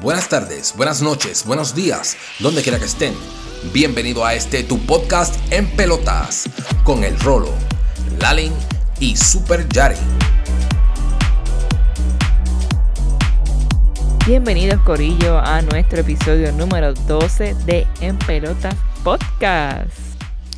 buenas 0.00 0.28
tardes, 0.28 0.74
buenas 0.76 1.02
noches, 1.02 1.44
buenos 1.46 1.74
días, 1.74 2.16
donde 2.38 2.62
quiera 2.62 2.78
que 2.78 2.84
estén. 2.84 3.14
Bienvenido 3.72 4.24
a 4.24 4.34
este 4.34 4.62
tu 4.62 4.78
podcast 4.86 5.34
en 5.52 5.68
pelotas 5.76 6.44
con 6.84 7.04
el 7.04 7.18
Rolo, 7.20 7.52
Lalin 8.20 8.52
y 9.00 9.16
Super 9.16 9.68
Yari. 9.68 9.96
Bienvenidos 14.26 14.80
Corillo 14.82 15.38
a 15.38 15.62
nuestro 15.62 16.00
episodio 16.00 16.52
número 16.52 16.92
12 16.92 17.54
de 17.64 17.86
En 18.00 18.18
Pelotas 18.18 18.74
Podcast. 19.04 19.92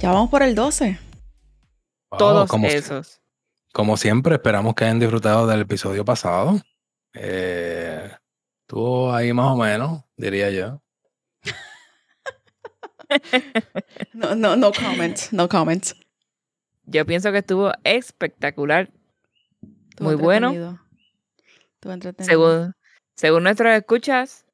Ya 0.01 0.13
vamos 0.13 0.31
por 0.31 0.43
el 0.43 0.55
12. 0.55 0.99
Todos 2.17 2.49
como, 2.49 2.67
esos. 2.67 3.21
Como 3.73 3.97
siempre, 3.97 4.37
esperamos 4.37 4.75
que 4.75 4.85
hayan 4.85 4.99
disfrutado 4.99 5.47
del 5.47 5.61
episodio 5.61 6.05
pasado. 6.05 6.61
Eh, 7.15 7.88
estuvo 8.69 9.15
ahí 9.15 9.33
más 9.33 9.47
o 9.47 9.57
menos, 9.57 10.03
diría 10.19 10.51
yo. 10.51 10.83
No, 14.13 14.35
no, 14.35 14.57
no 14.57 14.71
comments, 14.73 15.33
no 15.33 15.49
comments. 15.49 15.97
Yo 16.85 17.07
pienso 17.07 17.33
que 17.33 17.39
estuvo 17.39 17.73
espectacular. 17.83 18.91
Estuvo 19.89 20.09
Muy 20.09 20.17
bueno. 20.17 20.79
Estuvo 21.73 21.93
entretenido. 21.95 22.31
Según, 22.31 22.75
según 23.15 23.45
nuestros 23.45 23.73
escuchas, 23.73 24.45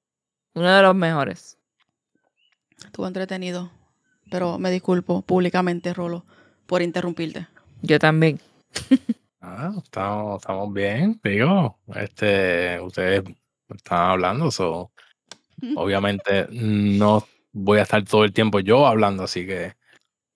uno 0.55 0.73
de 0.73 0.83
los 0.83 0.95
mejores. 0.95 1.59
Estuvo 2.85 3.09
entretenido. 3.09 3.73
Pero 4.31 4.61
me 4.61 4.71
disculpo 4.71 5.23
públicamente, 5.23 5.93
Rolo, 5.93 6.25
por 6.67 6.83
interrumpirte. 6.83 7.49
Yo 7.83 7.99
también. 7.99 8.41
Ah, 9.47 9.75
estamos, 9.77 10.41
estamos 10.41 10.73
bien, 10.73 11.21
digo. 11.23 11.79
Este, 11.95 12.81
ustedes 12.81 13.25
están 13.77 14.11
hablando, 14.11 14.51
so, 14.51 14.91
obviamente 15.77 16.47
no 16.51 17.27
voy 17.53 17.79
a 17.79 17.83
estar 17.83 18.03
todo 18.05 18.25
el 18.25 18.33
tiempo 18.33 18.61
yo 18.61 18.87
hablando, 18.87 19.25
así 19.25 19.47
que 19.47 19.75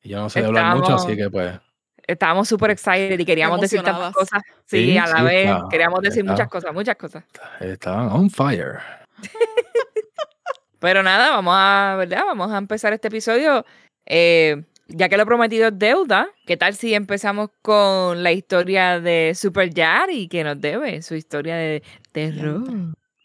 yo 0.02 0.18
no 0.20 0.30
sé 0.30 0.44
hablar 0.44 0.76
mucho, 0.76 0.94
así 0.94 1.16
que 1.16 1.28
pues. 1.30 1.58
Estábamos 2.06 2.48
súper 2.48 2.70
excited 2.70 3.18
y 3.20 3.24
queríamos 3.26 3.60
decir 3.60 3.82
tantas 3.82 4.14
cosas. 4.14 4.40
Sí, 4.64 4.92
Sí, 4.92 4.96
a 4.98 5.06
la 5.06 5.18
sí, 5.18 5.24
vez. 5.24 5.50
está- 5.50 5.66
queríamos 5.70 6.00
decir 6.00 6.20
está. 6.20 6.32
muchas 6.32 6.48
cosas, 6.48 6.72
muchas 6.72 6.96
cosas. 6.96 7.24
Estaban 7.60 8.08
on 8.08 8.30
fire. 8.30 8.78
Pero 10.78 11.02
nada, 11.02 11.30
vamos 11.30 11.54
a, 11.56 11.96
¿verdad? 11.98 12.22
Vamos 12.26 12.50
a 12.52 12.58
empezar 12.58 12.92
este 12.92 13.08
episodio. 13.08 13.66
Eh, 14.06 14.62
ya 14.86 15.08
que 15.10 15.16
lo 15.18 15.26
prometido 15.26 15.68
es 15.68 15.78
deuda, 15.78 16.28
¿qué 16.46 16.56
tal 16.56 16.74
si 16.74 16.94
empezamos 16.94 17.50
con 17.60 18.22
la 18.22 18.32
historia 18.32 19.00
de 19.00 19.32
Super 19.34 19.68
Yari 19.74 20.28
que 20.28 20.44
nos 20.44 20.58
debe? 20.60 21.02
Su 21.02 21.14
historia 21.14 21.56
de 21.56 21.82
terror. 22.12 22.62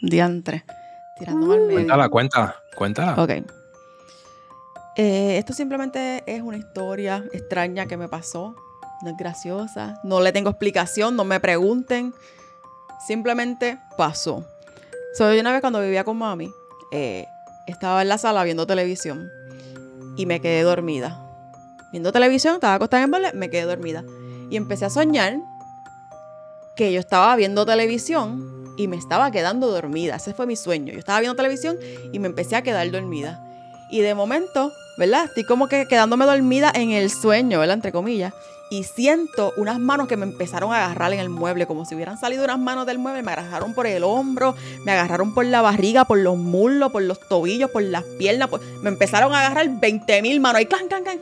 Diantre. 0.03 0.65
Tirándome 1.17 1.53
al 1.53 1.61
medio. 1.61 1.75
Cuéntala, 1.75 2.09
cuéntala, 2.09 2.55
cuéntala. 2.75 3.23
Ok. 3.23 3.29
Eh, 4.97 5.37
esto 5.37 5.53
simplemente 5.53 6.23
es 6.27 6.41
una 6.41 6.57
historia 6.57 7.23
extraña 7.31 7.85
que 7.85 7.95
me 7.97 8.09
pasó. 8.09 8.55
No 9.01 9.09
es 9.09 9.17
graciosa. 9.17 9.99
No 10.03 10.19
le 10.19 10.31
tengo 10.31 10.49
explicación. 10.49 11.15
No 11.15 11.23
me 11.23 11.39
pregunten. 11.39 12.13
Simplemente 13.07 13.79
pasó. 13.97 14.45
Soy 15.17 15.39
una 15.39 15.51
vez 15.51 15.61
cuando 15.61 15.79
vivía 15.79 16.03
con 16.03 16.17
mami. 16.17 16.51
eh, 16.91 17.25
estaba 17.65 18.01
en 18.01 18.09
la 18.09 18.17
sala 18.17 18.43
viendo 18.43 18.67
televisión. 18.67 19.29
Y 20.17 20.25
me 20.25 20.41
quedé 20.41 20.63
dormida. 20.63 21.19
Viendo 21.91 22.11
televisión, 22.11 22.55
estaba 22.55 22.73
acostada 22.75 23.03
en 23.03 23.05
el 23.05 23.09
mueble, 23.09 23.31
me 23.33 23.49
quedé 23.49 23.63
dormida. 23.63 24.03
Y 24.49 24.57
empecé 24.57 24.85
a 24.85 24.89
soñar 24.89 25.37
que 26.75 26.91
yo 26.91 26.99
estaba 26.99 27.35
viendo 27.35 27.65
televisión 27.65 28.52
y 28.77 28.87
me 28.87 28.95
estaba 28.97 29.31
quedando 29.31 29.67
dormida. 29.71 30.15
Ese 30.15 30.33
fue 30.33 30.45
mi 30.45 30.55
sueño. 30.55 30.93
Yo 30.93 30.99
estaba 30.99 31.19
viendo 31.19 31.35
televisión 31.35 31.77
y 32.11 32.19
me 32.19 32.27
empecé 32.27 32.55
a 32.55 32.61
quedar 32.63 32.89
dormida. 32.91 33.39
Y 33.89 33.99
de 34.01 34.15
momento, 34.15 34.71
¿verdad? 34.97 35.25
Estoy 35.25 35.43
como 35.43 35.67
que 35.67 35.87
quedándome 35.87 36.25
dormida 36.25 36.71
en 36.73 36.91
el 36.91 37.09
sueño, 37.09 37.59
¿verdad? 37.59 37.75
Entre 37.75 37.91
comillas. 37.91 38.33
Y 38.71 38.85
siento 38.85 39.53
unas 39.57 39.77
manos 39.77 40.07
que 40.07 40.17
me 40.17 40.23
empezaron 40.25 40.73
a 40.73 40.85
agarrar 40.85 41.13
en 41.13 41.19
el 41.19 41.29
mueble, 41.29 41.67
como 41.67 41.85
si 41.85 41.93
hubieran 41.93 42.17
salido 42.17 42.43
unas 42.43 42.57
manos 42.57 42.87
del 42.87 42.97
mueble. 42.97 43.21
Me 43.21 43.31
agarraron 43.31 43.75
por 43.75 43.85
el 43.85 44.03
hombro, 44.03 44.55
me 44.83 44.91
agarraron 44.93 45.35
por 45.35 45.45
la 45.45 45.61
barriga, 45.61 46.05
por 46.05 46.17
los 46.17 46.37
muslos, 46.37 46.91
por 46.91 47.03
los 47.03 47.19
tobillos, 47.19 47.69
por 47.69 47.83
las 47.83 48.03
piernas. 48.17 48.49
por- 48.49 48.61
Me 48.81 48.89
empezaron 48.89 49.31
a 49.33 49.41
agarrar 49.45 49.69
20 49.69 50.21
mil 50.23 50.39
manos. 50.39 50.61
Y 50.61 50.65
clan, 50.65 50.87
clan, 50.87 51.03
clan. 51.03 51.19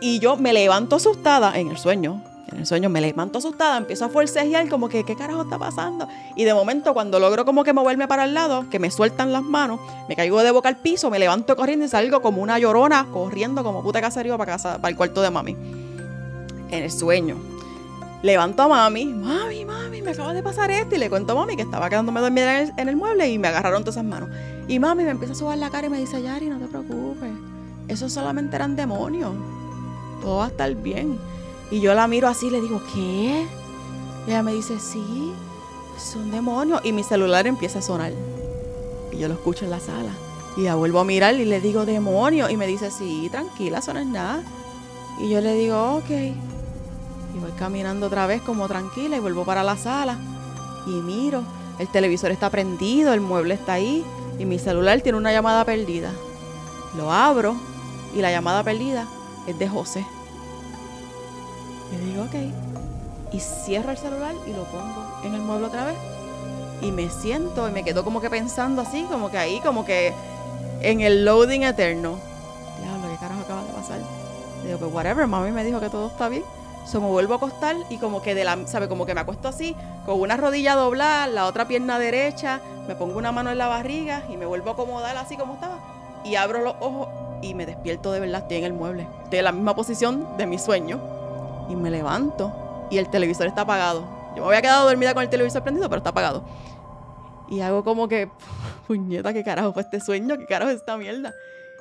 Y 0.00 0.18
yo 0.18 0.36
me 0.36 0.52
levanto 0.52 0.96
asustada 0.96 1.56
en 1.60 1.68
el 1.68 1.78
sueño. 1.78 2.22
En 2.52 2.58
el 2.58 2.66
sueño 2.66 2.90
me 2.90 3.00
levanto 3.00 3.38
asustada, 3.38 3.76
empiezo 3.76 4.04
a 4.04 4.08
forcejear 4.08 4.68
como 4.68 4.88
que, 4.88 5.04
¿qué 5.04 5.14
carajo 5.14 5.42
está 5.42 5.58
pasando? 5.58 6.08
Y 6.34 6.44
de 6.44 6.52
momento, 6.52 6.94
cuando 6.94 7.20
logro 7.20 7.44
como 7.44 7.62
que 7.62 7.72
moverme 7.72 8.08
para 8.08 8.24
el 8.24 8.34
lado, 8.34 8.68
que 8.70 8.80
me 8.80 8.90
sueltan 8.90 9.32
las 9.32 9.42
manos, 9.42 9.78
me 10.08 10.16
caigo 10.16 10.42
de 10.42 10.50
boca 10.50 10.68
al 10.68 10.76
piso, 10.76 11.10
me 11.10 11.18
levanto 11.18 11.54
corriendo 11.54 11.84
y 11.84 11.88
salgo 11.88 12.20
como 12.22 12.42
una 12.42 12.58
llorona, 12.58 13.06
corriendo 13.12 13.62
como 13.62 13.82
puta 13.82 14.00
caserío 14.00 14.36
para 14.36 14.52
casa, 14.52 14.78
para 14.78 14.90
el 14.90 14.96
cuarto 14.96 15.22
de 15.22 15.30
mami. 15.30 15.56
En 16.70 16.82
el 16.82 16.90
sueño. 16.90 17.36
Levanto 18.22 18.62
a 18.64 18.68
mami, 18.68 19.06
mami, 19.06 19.64
mami, 19.64 20.02
me 20.02 20.10
acaba 20.10 20.34
de 20.34 20.42
pasar 20.42 20.70
esto. 20.70 20.94
Y 20.94 20.98
le 20.98 21.08
cuento 21.08 21.32
a 21.32 21.36
mami 21.36 21.56
que 21.56 21.62
estaba 21.62 21.88
quedándome 21.88 22.20
dormida 22.20 22.60
en 22.60 22.88
el, 22.88 22.96
mueble 22.96 23.30
y 23.30 23.38
me 23.38 23.48
agarraron 23.48 23.82
todas 23.82 23.96
esas 23.96 24.04
manos. 24.04 24.28
Y 24.68 24.78
mami 24.78 25.04
me 25.04 25.10
empieza 25.10 25.32
a 25.32 25.36
sobar 25.36 25.56
la 25.56 25.70
cara 25.70 25.86
y 25.86 25.90
me 25.90 25.98
dice, 25.98 26.20
Yari, 26.20 26.46
no 26.46 26.58
te 26.58 26.66
preocupes. 26.66 27.30
Esos 27.88 28.12
solamente 28.12 28.56
eran 28.56 28.76
demonios. 28.76 29.32
Todo 30.20 30.38
va 30.38 30.46
a 30.46 30.48
estar 30.48 30.74
bien. 30.74 31.18
Y 31.70 31.80
yo 31.80 31.94
la 31.94 32.06
miro 32.08 32.28
así 32.28 32.48
y 32.48 32.50
le 32.50 32.60
digo, 32.60 32.82
¿qué? 32.92 33.46
Y 34.26 34.30
ella 34.30 34.42
me 34.42 34.52
dice, 34.52 34.78
sí, 34.80 35.32
son 35.98 36.30
demonios. 36.30 36.80
Y 36.84 36.92
mi 36.92 37.02
celular 37.02 37.46
empieza 37.46 37.78
a 37.78 37.82
sonar. 37.82 38.12
Y 39.12 39.18
yo 39.18 39.28
lo 39.28 39.34
escucho 39.34 39.64
en 39.64 39.70
la 39.70 39.80
sala. 39.80 40.12
Y 40.56 40.62
la 40.62 40.74
vuelvo 40.74 40.98
a 40.98 41.04
mirar 41.04 41.34
y 41.34 41.44
le 41.44 41.60
digo, 41.60 41.86
demonio. 41.86 42.50
Y 42.50 42.56
me 42.56 42.66
dice, 42.66 42.90
sí, 42.90 43.28
tranquila, 43.30 43.78
eso 43.78 43.94
no 43.94 44.00
es 44.00 44.06
nada. 44.06 44.42
Y 45.20 45.28
yo 45.28 45.40
le 45.40 45.54
digo, 45.54 45.96
ok. 45.96 46.10
Y 46.10 47.38
voy 47.38 47.52
caminando 47.56 48.06
otra 48.06 48.26
vez 48.26 48.42
como 48.42 48.66
tranquila 48.66 49.16
y 49.16 49.20
vuelvo 49.20 49.44
para 49.44 49.62
la 49.62 49.76
sala. 49.76 50.18
Y 50.86 50.90
miro, 50.90 51.42
el 51.78 51.88
televisor 51.88 52.32
está 52.32 52.50
prendido, 52.50 53.12
el 53.12 53.20
mueble 53.20 53.54
está 53.54 53.74
ahí. 53.74 54.04
Y 54.38 54.44
mi 54.44 54.58
celular 54.58 55.00
tiene 55.02 55.18
una 55.18 55.32
llamada 55.32 55.64
perdida. 55.64 56.10
Lo 56.96 57.12
abro 57.12 57.54
y 58.14 58.20
la 58.20 58.32
llamada 58.32 58.64
perdida 58.64 59.06
es 59.46 59.58
de 59.58 59.68
José. 59.68 60.04
Le 61.92 61.98
digo, 61.98 62.22
ok. 62.24 63.32
Y 63.32 63.40
cierro 63.40 63.90
el 63.90 63.98
celular 63.98 64.34
y 64.46 64.52
lo 64.52 64.64
pongo 64.64 65.20
en 65.24 65.34
el 65.34 65.40
mueble 65.40 65.66
otra 65.66 65.86
vez. 65.86 65.96
Y 66.82 66.90
me 66.92 67.10
siento 67.10 67.68
y 67.68 67.72
me 67.72 67.84
quedo 67.84 68.04
como 68.04 68.20
que 68.20 68.30
pensando 68.30 68.82
así, 68.82 69.04
como 69.10 69.30
que 69.30 69.38
ahí, 69.38 69.60
como 69.60 69.84
que 69.84 70.12
en 70.80 71.00
el 71.00 71.24
loading 71.24 71.62
eterno. 71.62 72.18
Diablo, 72.80 73.08
¿qué 73.10 73.16
carajo 73.18 73.42
acaba 73.42 73.62
de 73.64 73.72
pasar? 73.72 73.98
Le 74.62 74.68
digo, 74.68 74.78
pues 74.78 74.92
whatever, 74.92 75.26
mami 75.26 75.50
me 75.52 75.64
dijo 75.64 75.80
que 75.80 75.90
todo 75.90 76.08
está 76.08 76.28
bien. 76.28 76.42
So 76.86 77.00
me 77.00 77.08
vuelvo 77.08 77.34
a 77.34 77.36
acostar 77.36 77.76
y 77.90 77.98
como 77.98 78.22
que 78.22 78.34
de 78.34 78.44
la, 78.44 78.66
¿sabe? 78.66 78.88
Como 78.88 79.04
que 79.06 79.14
me 79.14 79.20
acuesto 79.20 79.48
así, 79.48 79.76
con 80.06 80.20
una 80.20 80.36
rodilla 80.36 80.74
doblada, 80.74 81.26
la 81.26 81.46
otra 81.46 81.68
pierna 81.68 81.98
derecha, 81.98 82.60
me 82.88 82.94
pongo 82.94 83.18
una 83.18 83.32
mano 83.32 83.50
en 83.50 83.58
la 83.58 83.68
barriga 83.68 84.24
y 84.28 84.36
me 84.36 84.46
vuelvo 84.46 84.70
a 84.70 84.72
acomodar 84.72 85.16
así 85.16 85.36
como 85.36 85.54
estaba. 85.54 85.78
Y 86.24 86.36
abro 86.36 86.62
los 86.62 86.74
ojos 86.80 87.08
y 87.42 87.54
me 87.54 87.66
despierto 87.66 88.12
de 88.12 88.20
verdad, 88.20 88.42
estoy 88.42 88.56
en 88.58 88.64
el 88.64 88.72
mueble. 88.72 89.06
Estoy 89.24 89.40
en 89.40 89.44
la 89.44 89.52
misma 89.52 89.74
posición 89.74 90.36
de 90.36 90.46
mi 90.46 90.58
sueño. 90.58 91.19
Y 91.70 91.76
me 91.76 91.90
levanto 91.90 92.52
y 92.90 92.98
el 92.98 93.08
televisor 93.08 93.46
está 93.46 93.62
apagado. 93.62 94.02
Yo 94.36 94.42
me 94.42 94.48
había 94.48 94.62
quedado 94.62 94.86
dormida 94.86 95.14
con 95.14 95.22
el 95.22 95.30
televisor 95.30 95.62
prendido, 95.62 95.88
pero 95.88 95.98
está 95.98 96.10
apagado. 96.10 96.44
Y 97.48 97.60
hago 97.60 97.82
como 97.82 98.08
que, 98.08 98.30
puñeta, 98.86 99.32
¿qué 99.32 99.42
carajo 99.42 99.72
fue 99.72 99.82
este 99.82 100.00
sueño? 100.00 100.36
¿Qué 100.36 100.46
carajo 100.46 100.70
es 100.70 100.76
esta 100.76 100.96
mierda? 100.96 101.34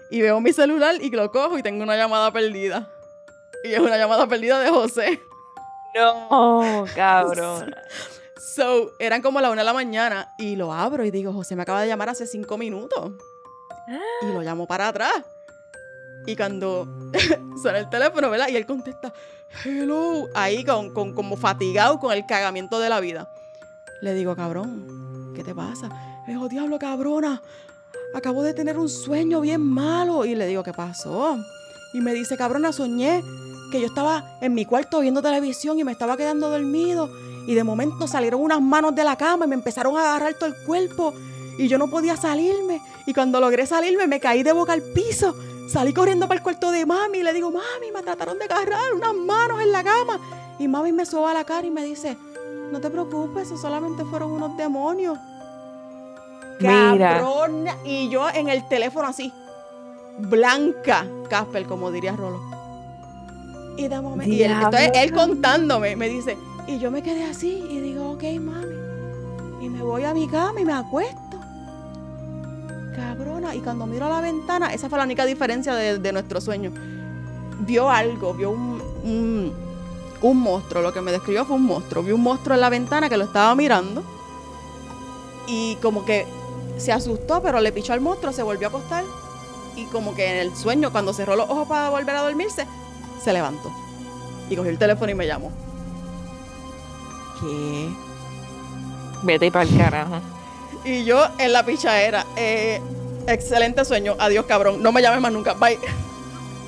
Y 0.10 0.22
veo 0.22 0.40
mi 0.40 0.54
celular 0.54 0.96
y 1.00 1.10
lo 1.12 1.32
cojo 1.32 1.58
y 1.58 1.64
tengo 1.64 1.84
una 1.84 1.98
llamada 1.98 2.32
perdida. 2.32 2.90
Y 3.64 3.74
es 3.74 3.80
una 3.80 3.98
llamada 3.98 4.28
perdida 4.28 4.60
de 4.60 4.70
José. 4.70 5.20
No, 5.96 6.86
cabrón. 6.96 7.76
So, 8.56 8.94
eran 9.00 9.22
como 9.22 9.42
la 9.42 9.52
una 9.52 9.62
de 9.62 9.66
la 9.66 9.74
mañana 9.74 10.34
y 10.38 10.56
lo 10.56 10.74
abro 10.74 11.06
y 11.06 11.12
digo, 11.12 11.32
José 11.34 11.56
me 11.56 11.62
acaba 11.62 11.82
de 11.82 11.88
llamar 11.88 12.10
hace 12.10 12.26
cinco 12.26 12.58
minutos. 12.58 13.12
Y 14.22 14.34
lo 14.34 14.42
llamo 14.42 14.66
para 14.66 14.88
atrás. 14.88 15.14
Y 16.26 16.36
cuando 16.36 16.88
suena 17.62 17.80
el 17.80 17.90
teléfono, 17.90 18.30
¿verdad? 18.30 18.48
Y 18.50 18.56
él 18.56 18.66
contesta, 18.66 19.14
hello, 19.64 20.28
ahí 20.36 20.64
con, 20.64 20.94
con- 20.94 21.14
como 21.14 21.38
fatigado 21.38 22.00
con 22.00 22.14
el 22.14 22.26
cagamiento 22.26 22.80
de 22.80 22.90
la 22.90 23.00
vida. 23.00 23.30
Le 24.02 24.14
digo, 24.14 24.36
cabrón, 24.36 25.34
¿qué 25.36 25.44
te 25.44 25.54
pasa? 25.54 25.90
Me 26.28 26.34
dijo, 26.34 26.48
diablo, 26.48 26.80
cabrona, 26.80 27.42
acabo 28.14 28.44
de 28.44 28.54
tener 28.54 28.78
un 28.78 28.90
sueño 28.90 29.42
bien 29.42 29.62
malo. 29.62 30.26
Y 30.26 30.36
le 30.36 30.48
digo, 30.48 30.64
¿qué 30.64 30.74
pasó? 30.74 31.38
Y 31.94 32.00
me 32.02 32.14
dice, 32.14 32.38
cabrona, 32.38 32.72
soñé 32.72 33.24
que 33.72 33.80
yo 33.82 33.88
estaba 33.88 34.38
en 34.42 34.54
mi 34.54 34.66
cuarto 34.66 35.00
viendo 35.00 35.22
televisión 35.22 35.78
y 35.80 35.84
me 35.84 35.92
estaba 35.92 36.16
quedando 36.18 36.50
dormido. 36.50 37.10
Y 37.48 37.56
de 37.56 37.64
momento 37.64 38.08
salieron 38.08 38.42
unas 38.42 38.62
manos 38.62 38.94
de 38.96 39.04
la 39.04 39.16
cama 39.16 39.46
y 39.46 39.48
me 39.50 39.56
empezaron 39.56 39.98
a 39.98 40.02
agarrar 40.02 40.36
todo 40.36 40.46
el 40.48 40.56
cuerpo. 40.66 41.14
Y 41.58 41.68
yo 41.68 41.78
no 41.78 41.90
podía 41.90 42.16
salirme. 42.16 42.80
Y 43.06 43.14
cuando 43.14 43.40
logré 43.42 43.66
salirme, 43.66 44.08
me 44.08 44.20
caí 44.20 44.44
de 44.44 44.54
boca 44.54 44.74
al 44.74 44.82
piso. 44.82 45.36
Salí 45.70 45.94
corriendo 45.94 46.28
para 46.28 46.40
el 46.40 46.44
cuarto 46.44 46.72
de 46.72 46.84
mami 46.84 47.20
y 47.20 47.24
le 47.24 47.32
digo, 47.32 47.52
mami, 47.52 47.92
me 47.94 48.02
trataron 48.02 48.40
de 48.40 48.46
agarrar 48.46 48.92
unas 48.96 49.14
manos 49.14 49.62
en 49.62 49.72
la 49.72 49.84
cama. 49.84 50.20
Y 50.58 50.68
mami 50.68 50.92
me 50.92 51.06
soba 51.06 51.32
la 51.32 51.44
cara 51.44 51.68
y 51.68 51.70
me 51.70 51.84
dice, 51.84 52.18
no 52.72 52.82
te 52.82 52.90
preocupes, 52.90 53.44
eso 53.44 53.58
solamente 53.58 54.04
fueron 54.06 54.32
unos 54.32 54.58
demonios. 54.58 55.20
Mira. 56.60 57.20
Cabrona. 57.20 57.78
Y 57.86 58.10
yo 58.10 58.28
en 58.30 58.50
el 58.50 58.68
teléfono 58.68 59.08
así. 59.08 59.32
Blanca, 60.18 61.06
Casper, 61.30 61.66
como 61.68 61.92
diría 61.92 62.16
Rolo. 62.16 62.42
Y 63.78 63.88
de 63.88 64.02
momento. 64.02 64.34
Y 64.34 64.42
él, 64.42 64.52
entonces 64.52 64.92
él 64.96 65.14
contándome, 65.14 65.96
me 65.96 66.10
dice. 66.10 66.36
Y 66.66 66.80
yo 66.80 66.90
me 66.90 67.04
quedé 67.04 67.24
así 67.26 67.64
y 67.70 67.80
digo, 67.80 68.12
ok, 68.12 68.24
mami. 68.42 68.76
Y 69.62 69.70
me 69.70 69.84
voy 69.84 70.04
a 70.04 70.16
mi 70.16 70.28
cama 70.28 70.60
y 70.60 70.66
me 70.66 70.74
acuesto. 70.74 71.29
Cabrona. 73.00 73.56
Y 73.56 73.62
cuando 73.62 73.86
miro 73.86 74.06
a 74.06 74.10
la 74.10 74.22
ventana, 74.22 74.74
esa 74.74 74.90
fue 74.90 74.98
la 74.98 75.06
única 75.06 75.26
diferencia 75.26 75.74
de, 75.74 76.12
nuestro 76.12 76.42
sueño. 76.42 76.72
Vio 77.62 77.90
algo, 77.90 78.34
vio 78.34 78.52
un, 78.52 78.82
un, 79.04 79.54
un 80.22 80.38
monstruo. 80.38 80.82
Lo 80.82 80.94
que 80.94 81.02
me 81.02 81.12
describió 81.12 81.46
fue 81.46 81.56
un 81.56 81.66
monstruo. 81.66 82.04
Vio 82.04 82.16
un 82.16 82.24
monstruo 82.24 82.56
en 82.56 82.62
la 82.62 82.70
ventana 82.70 83.10
que 83.10 83.18
lo 83.18 83.26
estaba 83.26 83.56
mirando. 83.56 84.04
Y 85.48 85.76
como 85.78 86.06
que 86.06 86.26
se 86.78 86.92
asustó, 86.92 87.42
pero 87.42 87.60
le 87.60 87.72
pichó 87.72 87.94
al 87.94 88.02
monstruo, 88.02 88.34
se 88.34 88.44
volvió 88.44 88.68
a 88.68 88.70
acostar. 88.70 89.04
Y 89.76 89.86
como 89.86 90.14
que 90.14 90.30
en 90.30 90.38
el 90.38 90.56
sueño, 90.56 90.92
cuando 90.92 91.14
cerró 91.14 91.36
los 91.36 91.50
ojos 91.50 91.68
para 91.68 91.90
volver 91.90 92.16
a 92.16 92.22
dormirse, 92.22 92.68
se 93.24 93.34
levantó. 93.34 93.72
Y 94.50 94.56
cogió 94.56 94.72
el 94.72 94.78
teléfono 94.78 95.12
y 95.12 95.16
me 95.16 95.26
llamó. 95.26 95.52
¿Qué? 97.40 97.90
Vete 99.24 99.52
para 99.52 99.70
el 99.70 99.78
carajo. 99.78 100.39
Y 100.86 101.04
yo 101.04 101.28
en 101.38 101.54
la 101.54 101.64
pichadera. 101.66 102.26
Eh, 102.36 102.82
excelente 103.28 103.84
sueño. 103.86 104.16
Adiós, 104.20 104.46
cabrón. 104.46 104.82
No 104.82 104.92
me 104.92 105.02
llames 105.02 105.22
más 105.22 105.32
nunca. 105.32 105.54
Bye. 105.54 105.80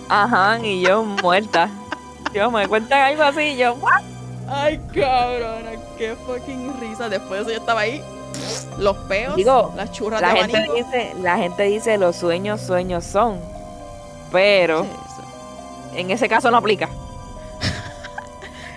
Ajá, 0.10 0.60
y 0.64 0.82
yo 0.82 1.04
muerta. 1.04 1.70
Yo 2.34 2.52
me 2.52 2.68
cuentan 2.68 3.00
algo 3.02 3.24
así 3.24 3.42
y 3.42 3.58
yo, 3.58 3.74
¿what? 3.76 4.02
Ay, 4.50 4.80
cabrona. 4.94 5.72
Qué 5.98 6.16
fucking 6.26 6.80
risa. 6.80 7.10
Después 7.10 7.32
de 7.32 7.42
eso 7.42 7.52
yo 7.52 7.58
estaba 7.60 7.82
ahí. 7.82 8.02
Los 8.78 8.96
peos. 8.98 9.36
Digo, 9.36 9.74
las 9.76 9.92
churras 9.92 10.22
La 10.22 10.34
de 10.34 10.40
gente 10.40 10.58
abanico. 10.58 10.74
dice, 10.76 11.14
la 11.22 11.38
gente 11.38 11.64
dice 11.64 11.98
los 11.98 12.16
sueños, 12.16 12.62
sueños 12.62 13.04
son. 13.04 13.40
Pero 14.32 14.86
en 15.94 16.12
ese 16.12 16.28
caso 16.30 16.50
no 16.52 16.58
aplica. 16.58 16.90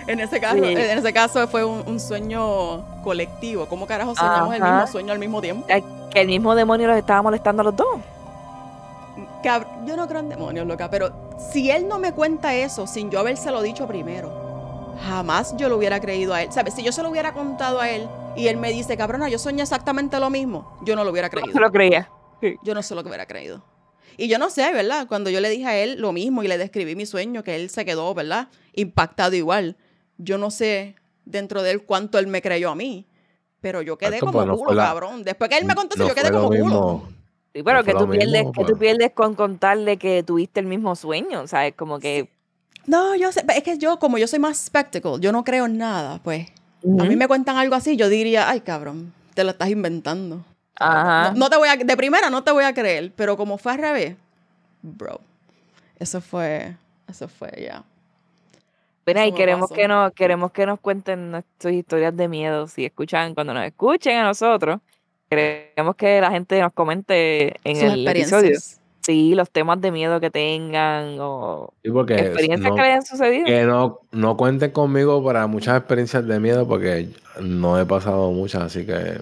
En 0.07 0.19
ese 0.19 0.39
caso, 0.39 0.57
Sí. 0.57 0.63
en 0.63 0.97
ese 0.99 1.13
caso 1.13 1.47
fue 1.47 1.63
un, 1.65 1.83
un 1.87 1.99
sueño 1.99 3.01
colectivo. 3.03 3.65
¿Cómo 3.67 3.87
carajo 3.87 4.15
soñamos 4.15 4.53
el 4.55 4.61
Ajá. 4.61 4.73
mismo 4.73 4.87
sueño 4.91 5.11
al 5.13 5.19
mismo 5.19 5.41
tiempo? 5.41 5.65
Que 5.67 6.21
el 6.21 6.27
mismo 6.27 6.53
demonio 6.55 6.87
los 6.87 6.97
estaba 6.97 7.21
molestando 7.23 7.61
a 7.61 7.65
los 7.65 7.75
dos. 7.75 7.97
Cab- 9.43 9.85
yo 9.85 9.95
no 9.95 10.07
creo 10.07 10.19
en 10.21 10.29
demonios, 10.29 10.65
loca, 10.67 10.89
pero 10.89 11.11
si 11.51 11.71
él 11.71 11.87
no 11.87 11.99
me 11.99 12.11
cuenta 12.13 12.53
eso 12.55 12.87
sin 12.87 13.09
yo 13.09 13.19
habérselo 13.19 13.61
dicho 13.61 13.87
primero, 13.87 14.95
jamás 15.07 15.55
yo 15.57 15.69
lo 15.69 15.77
hubiera 15.77 15.99
creído 15.99 16.33
a 16.33 16.41
él. 16.43 16.51
¿Sabes? 16.51 16.73
Si 16.73 16.83
yo 16.83 16.91
se 16.91 17.01
lo 17.03 17.09
hubiera 17.09 17.33
contado 17.33 17.79
a 17.79 17.89
él 17.89 18.07
y 18.35 18.47
él 18.47 18.57
me 18.57 18.71
dice, 18.71 18.97
cabrona, 18.97 19.29
yo 19.29 19.39
soñé 19.39 19.61
exactamente 19.61 20.19
lo 20.19 20.29
mismo, 20.29 20.77
yo 20.83 20.95
no 20.95 21.03
lo 21.03 21.11
hubiera 21.11 21.27
No 21.29 21.33
se 21.37 21.41
creído. 21.41 21.59
lo 21.59 21.71
creía. 21.71 22.09
Yo 22.63 22.75
no 22.75 22.83
sé 22.83 22.93
lo 22.95 23.01
que 23.03 23.09
hubiera 23.09 23.25
creído. 23.25 23.63
Y 24.17 24.27
yo 24.27 24.37
no 24.39 24.49
sé, 24.49 24.71
¿verdad? 24.71 25.07
Cuando 25.07 25.29
yo 25.29 25.39
le 25.41 25.49
dije 25.49 25.65
a 25.65 25.75
él 25.77 25.99
lo 25.99 26.11
mismo 26.13 26.43
y 26.43 26.47
le 26.47 26.57
describí 26.57 26.95
mi 26.95 27.05
sueño, 27.05 27.43
que 27.43 27.55
él 27.55 27.69
se 27.69 27.85
quedó, 27.85 28.13
¿verdad? 28.13 28.47
Impactado 28.73 29.35
igual. 29.35 29.75
Yo 30.17 30.37
no 30.37 30.51
sé 30.51 30.95
dentro 31.25 31.61
de 31.63 31.71
él 31.71 31.83
cuánto 31.83 32.17
él 32.19 32.27
me 32.27 32.41
creyó 32.41 32.69
a 32.71 32.75
mí. 32.75 33.05
Pero 33.61 33.81
yo 33.81 33.97
quedé 33.97 34.17
Exacto, 34.17 34.25
como 34.27 34.37
pues 34.39 34.47
no 34.47 34.57
culo, 34.57 34.73
la- 34.73 34.83
cabrón. 34.83 35.23
Después 35.23 35.49
que 35.49 35.57
él 35.57 35.65
me 35.65 35.75
contó 35.75 35.95
eso, 35.95 36.03
No 36.03 36.09
yo 36.09 36.15
quedé 36.15 36.31
como 36.31 36.47
culo. 36.49 36.63
mismo. 36.63 37.09
Sí, 37.53 37.63
pero 37.63 37.79
No 37.79 37.83
que 37.85 37.93
tú 37.93 38.09
pierdes, 38.09 38.43
mismo, 38.43 38.51
que 38.51 38.65
tú 38.65 38.77
pierdes 38.77 39.11
con 39.13 39.33
contarle 39.33 39.97
que 39.97 40.23
tuviste 40.23 40.59
el 40.59 40.65
mismo 40.65 40.95
sueño, 40.95 41.41
o 41.41 41.47
sea, 41.47 41.65
es 41.65 41.73
como 41.73 41.99
que 41.99 42.29
No, 42.85 43.15
yo 43.15 43.31
sé, 43.31 43.43
es 43.55 43.63
que 43.63 43.77
yo, 43.77 43.97
como 43.97 44.17
yo 44.17 44.27
soy 44.27 44.39
más 44.39 44.57
spectacle, 44.57 45.13
yo 45.19 45.31
no 45.31 45.43
creo 45.43 45.65
en 45.65 45.77
nada, 45.77 46.19
pues. 46.21 46.47
A 46.99 47.03
mí 47.05 47.15
me 47.15 47.27
cuentan 47.27 47.57
algo 47.57 47.73
así, 47.73 47.95
yo 47.95 48.09
diría, 48.09 48.47
ay, 48.49 48.59
cabrón, 48.61 49.11
te 49.33 49.43
lo 49.43 49.51
estás 49.51 49.69
inventando. 49.69 50.43
Ajá. 50.75 51.31
No, 51.31 51.39
no 51.39 51.49
te 51.49 51.55
voy 51.57 51.69
a, 51.69 51.77
de 51.77 51.97
primera 51.97 52.29
no 52.29 52.43
te 52.43 52.51
voy 52.51 52.65
a 52.65 52.73
creer, 52.73 53.11
pero 53.15 53.37
como 53.37 53.57
fue 53.57 53.71
al 53.71 53.79
revés, 53.79 54.15
bro, 54.83 55.19
eso 55.97 56.19
fue, 56.21 56.75
eso 57.07 57.27
fue 57.27 57.49
ya. 57.65 57.83
Mira, 59.05 59.27
y 59.27 59.31
queremos 59.33 59.69
que 59.69 59.87
nos, 59.87 60.11
queremos 60.13 60.51
que 60.51 60.65
nos 60.65 60.79
cuenten 60.79 61.31
nuestras 61.31 61.73
historias 61.73 62.15
de 62.17 62.27
miedo. 62.27 62.67
Si 62.67 62.85
escuchan, 62.85 63.35
cuando 63.35 63.53
nos 63.53 63.63
escuchen 63.65 64.17
a 64.17 64.23
nosotros, 64.23 64.79
queremos 65.29 65.95
que 65.95 66.19
la 66.19 66.31
gente 66.31 66.59
nos 66.59 66.73
comente 66.73 67.55
en 67.63 67.75
Sus 67.75 67.93
el 67.93 68.07
episodio. 68.07 68.57
Sí, 69.01 69.35
los 69.35 69.51
temas 69.51 69.79
de 69.81 69.91
miedo 69.91 70.19
que 70.19 70.31
tengan 70.31 71.17
o 71.19 71.71
Sí, 71.83 71.91
porque 71.91 72.15
experiencias 72.15 72.71
no, 72.71 72.75
que 72.75 72.81
le 72.81 72.87
hayan 72.87 73.05
sucedido. 73.05 73.45
que 73.45 73.63
no, 73.63 73.99
no 74.11 74.35
cuenten 74.35 74.71
conmigo 74.71 75.23
para 75.23 75.45
muchas 75.45 75.77
experiencias 75.77 76.25
de 76.25 76.39
miedo 76.39 76.67
porque 76.67 77.09
no 77.39 77.79
he 77.79 77.85
pasado 77.85 78.31
muchas, 78.31 78.63
así 78.63 78.83
que 78.83 79.19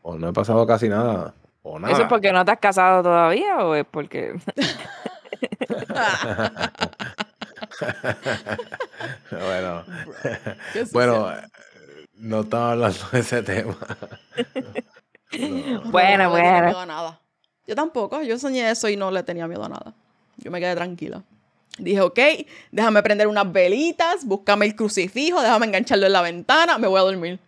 o 0.00 0.16
no 0.16 0.30
he 0.30 0.32
pasado 0.32 0.66
casi 0.66 0.88
nada 0.88 1.34
o 1.62 1.78
nada. 1.78 1.92
¿Eso 1.92 2.04
es 2.04 2.08
porque 2.08 2.32
no 2.32 2.42
te 2.46 2.52
has 2.52 2.58
casado 2.58 3.02
todavía 3.02 3.58
o 3.58 3.74
es 3.74 3.84
porque 3.84 4.32
bueno, 9.30 9.84
bueno, 10.92 11.32
no 12.14 12.40
estaba 12.40 12.72
hablando 12.72 12.98
de 13.12 13.18
ese 13.20 13.42
tema. 13.42 13.76
No. 15.38 15.80
Bueno, 15.90 16.24
no 16.24 16.34
tenía 16.34 16.50
bueno. 16.50 16.66
miedo 16.66 16.80
a 16.80 16.86
nada. 16.86 17.20
Yo 17.66 17.74
tampoco, 17.74 18.22
yo 18.22 18.38
soñé 18.38 18.70
eso 18.70 18.88
y 18.88 18.96
no 18.96 19.10
le 19.10 19.22
tenía 19.22 19.46
miedo 19.46 19.64
a 19.64 19.68
nada. 19.68 19.94
Yo 20.36 20.50
me 20.50 20.60
quedé 20.60 20.74
tranquila. 20.74 21.22
Dije, 21.78 22.00
ok, 22.02 22.18
déjame 22.70 23.02
prender 23.02 23.26
unas 23.28 23.50
velitas, 23.50 24.24
búscame 24.26 24.66
el 24.66 24.76
crucifijo, 24.76 25.40
déjame 25.40 25.66
engancharlo 25.66 26.06
en 26.06 26.12
la 26.12 26.20
ventana, 26.22 26.76
me 26.76 26.86
voy 26.86 26.98
a 27.00 27.04
dormir. 27.04 27.38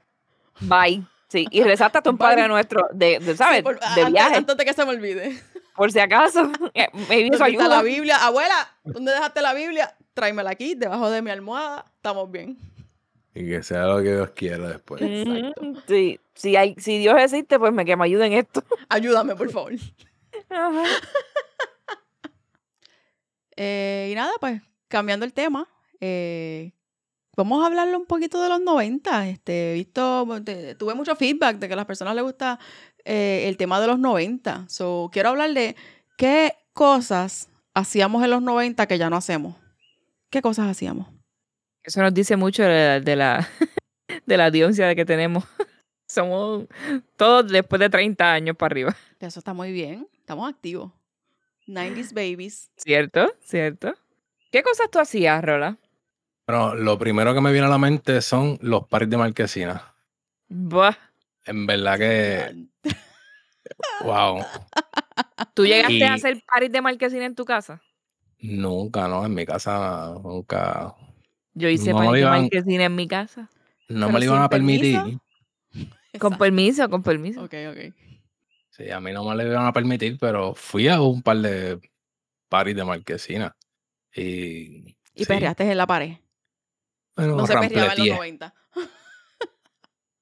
bye? 0.60 1.02
Sí, 1.28 1.46
y 1.50 1.62
resalta 1.64 2.00
un 2.06 2.16
Bye. 2.16 2.18
padre 2.28 2.48
nuestro 2.48 2.86
de, 2.92 3.18
de, 3.18 3.36
¿sabes? 3.36 3.58
Sí, 3.58 3.62
por- 3.64 3.78
de 3.80 3.86
antes, 3.86 4.12
viaje, 4.12 4.36
antes 4.36 4.56
de 4.56 4.64
que 4.64 4.72
se 4.72 4.84
me 4.84 4.92
olvide. 4.92 5.42
por 5.74 5.90
si 5.90 5.98
acaso. 5.98 6.50
Eso 6.74 6.90
¿Dónde 6.96 7.26
está 7.26 7.38
la 7.38 7.44
ayuda. 7.46 7.82
Biblia? 7.82 8.24
Abuela, 8.24 8.68
¿dónde 8.84 9.10
dejaste 9.12 9.42
la 9.42 9.52
Biblia? 9.52 9.94
Tráemela 10.14 10.50
aquí, 10.50 10.74
debajo 10.74 11.10
de 11.10 11.22
mi 11.22 11.30
almohada. 11.30 11.84
Estamos 11.96 12.30
bien. 12.30 12.56
Y 13.34 13.48
que 13.48 13.62
sea 13.64 13.86
lo 13.86 13.96
que 14.02 14.12
Dios 14.12 14.30
quiera 14.30 14.68
después. 14.68 15.02
Exacto. 15.02 15.60
Ujú, 15.60 15.80
Sí, 15.88 16.20
si, 16.34 16.54
hay, 16.56 16.74
si 16.78 16.98
Dios 16.98 17.16
existe, 17.20 17.58
pues 17.58 17.72
me, 17.72 17.84
que 17.84 17.96
me 17.96 18.04
ayude 18.04 18.26
en 18.26 18.32
esto. 18.34 18.62
Ayúdame, 18.88 19.34
por 19.34 19.50
favor. 19.50 19.72
Ajá. 20.50 20.84
Eh, 23.56 24.08
y 24.10 24.14
nada, 24.16 24.32
pues, 24.40 24.60
cambiando 24.88 25.24
el 25.24 25.32
tema, 25.32 25.68
eh, 26.00 26.72
vamos 27.36 27.62
a 27.62 27.66
hablarle 27.66 27.96
un 27.96 28.06
poquito 28.06 28.42
de 28.42 28.48
los 28.48 28.60
90. 28.60 29.28
Este, 29.28 29.70
he 29.70 29.74
visto, 29.74 30.26
te- 30.44 30.74
tuve 30.74 30.94
mucho 30.94 31.14
feedback 31.14 31.58
de 31.58 31.68
que 31.68 31.74
a 31.74 31.76
las 31.76 31.86
personas 31.86 32.14
les 32.16 32.24
gusta 32.24 32.58
eh, 33.04 33.44
el 33.46 33.56
tema 33.56 33.80
de 33.80 33.86
los 33.86 33.98
90. 34.00 34.64
So, 34.68 35.08
quiero 35.12 35.28
hablar 35.28 35.52
de 35.54 35.76
qué 36.16 36.54
cosas 36.72 37.48
hacíamos 37.74 38.24
en 38.24 38.30
los 38.30 38.42
90 38.42 38.86
que 38.88 38.98
ya 38.98 39.08
no 39.08 39.16
hacemos. 39.16 39.54
¿Qué 40.34 40.42
cosas 40.42 40.68
hacíamos? 40.68 41.06
Eso 41.84 42.02
nos 42.02 42.12
dice 42.12 42.34
mucho 42.36 42.64
de 42.64 42.68
la, 42.68 42.98
de 42.98 43.14
la, 43.14 43.48
de 44.26 44.36
la 44.36 44.46
audiencia 44.46 44.92
que 44.96 45.04
tenemos. 45.04 45.44
Somos 46.08 46.64
todos 47.16 47.52
después 47.52 47.78
de 47.78 47.88
30 47.88 48.32
años 48.32 48.56
para 48.56 48.72
arriba. 48.72 48.96
Eso 49.20 49.38
está 49.38 49.54
muy 49.54 49.70
bien. 49.70 50.08
Estamos 50.18 50.50
activos. 50.50 50.90
90s 51.68 52.12
babies. 52.12 52.68
¿Cierto? 52.76 53.32
¿Cierto? 53.42 53.94
¿Qué 54.50 54.64
cosas 54.64 54.90
tú 54.90 54.98
hacías, 54.98 55.40
Rola? 55.44 55.78
Pero 56.46 56.74
lo 56.74 56.98
primero 56.98 57.32
que 57.32 57.40
me 57.40 57.52
viene 57.52 57.68
a 57.68 57.70
la 57.70 57.78
mente 57.78 58.20
son 58.20 58.58
los 58.60 58.88
paris 58.88 59.10
de 59.10 59.16
marquesina. 59.16 59.94
Buah. 60.48 60.96
En 61.46 61.64
verdad 61.64 61.96
que, 61.96 62.66
wow, 64.02 64.44
¿Tú 65.54 65.64
llegaste 65.64 66.04
a 66.04 66.14
hacer 66.14 66.42
paris 66.44 66.72
de 66.72 66.82
marquesina 66.82 67.24
en 67.24 67.36
tu 67.36 67.44
casa? 67.44 67.80
Nunca, 68.44 69.08
¿no? 69.08 69.24
En 69.24 69.34
mi 69.34 69.44
casa 69.46 70.14
nunca, 70.22 70.94
Yo 71.54 71.68
hice 71.68 71.90
No 71.90 71.98
paris 71.98 72.12
de 72.12 72.20
iban- 72.20 72.40
marquesina 72.42 72.84
en 72.84 72.94
mi 72.94 73.08
casa. 73.08 73.48
no 73.88 74.06
Pero 74.06 74.12
me 74.12 74.18
lo 74.20 74.24
iban 74.24 74.42
a 74.42 74.48
permitir. 74.48 74.96
permiso. 74.96 75.20
Con 76.20 76.38
permiso, 76.38 76.88
con 76.88 77.02
permiso. 77.02 77.42
Ok, 77.42 77.54
ok. 77.70 77.94
Sí, 78.70 78.90
a 78.90 79.00
mí 79.00 79.12
no 79.12 79.24
me 79.24 79.34
lo 79.34 79.42
iban 79.50 79.66
a 79.66 79.72
permitir, 79.72 80.16
pero 80.20 80.54
fui 80.54 80.86
a 80.88 81.00
un 81.00 81.22
par 81.22 81.38
de 81.38 81.80
paris 82.48 82.76
de 82.76 82.84
marquesina. 82.84 83.56
Y, 84.14 84.96
Y 85.14 85.24
sí, 85.24 85.26
perreaste 85.26 85.68
en 85.70 85.76
la 85.76 85.86
pared. 85.88 86.16
bueno, 87.16 87.36
No 87.36 87.46
se 87.46 87.54
perreaba 87.54 87.92
en 87.94 87.98
los 87.98 88.08
rampleteé. 88.08 88.14
90. 88.16 88.54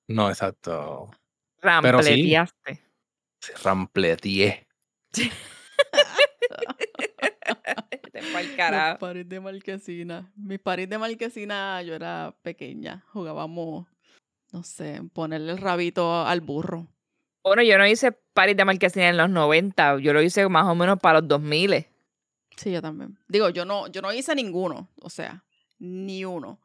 No, 0.09 0.29
exacto. 0.31 1.11
sí. 1.13 1.19
Rampleteaste. 1.63 2.83
Sí, 3.41 3.53
Rampleteé. 3.63 4.67
Te 8.43 8.49
fue 8.49 8.49
al 8.49 8.49
Los 8.49 8.57
carajo. 8.57 8.99
paris 8.99 9.29
de 9.29 9.41
marquesina. 9.41 10.33
Mis 10.37 10.59
paris 10.59 10.89
de 10.89 10.99
marquesina, 10.99 11.83
yo 11.83 11.95
era 11.95 12.35
pequeña. 12.43 13.05
Jugábamos, 13.13 13.87
no 14.53 14.63
sé, 14.63 15.01
ponerle 15.13 15.53
el 15.53 15.59
rabito 15.59 16.25
al 16.27 16.41
burro. 16.41 16.87
Bueno, 17.45 17.63
yo 17.63 17.77
no 17.79 17.87
hice 17.87 18.13
paris 18.13 18.57
de 18.57 18.65
marquesina 18.65 19.09
en 19.09 19.17
los 19.17 19.29
90. 19.29 19.99
Yo 19.99 20.13
lo 20.13 20.23
hice 20.23 20.49
más 20.49 20.67
o 20.67 20.75
menos 20.75 20.99
para 21.01 21.21
los 21.21 21.29
2000. 21.29 21.87
Sí, 22.57 22.71
yo 22.71 22.81
también. 22.83 23.19
Digo, 23.29 23.49
yo 23.49 23.65
no, 23.65 23.89
yo 23.89 24.03
no 24.03 24.13
hice 24.13 24.35
ninguno, 24.35 24.89
o 25.01 25.11
sea, 25.11 25.43
ni 25.79 26.25
uno. 26.25 26.61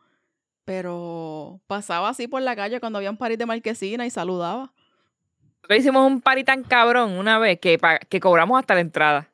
Pero 0.66 1.62
pasaba 1.66 2.10
así 2.10 2.28
por 2.28 2.42
la 2.42 2.56
calle 2.56 2.80
cuando 2.80 2.98
había 2.98 3.10
un 3.10 3.18
paris 3.18 3.38
de 3.38 3.46
marquesina 3.46 4.06
y 4.06 4.10
saludaba. 4.10 4.74
Nosotros 5.62 5.80
hicimos 5.80 6.06
un 6.06 6.22
party 6.22 6.44
tan 6.44 6.64
cabrón 6.64 7.14
una 7.14 7.40
vez 7.40 7.60
que, 7.60 7.80
que 8.10 8.20
cobramos 8.20 8.60
hasta 8.60 8.76
la 8.76 8.82
entrada. 8.82 9.30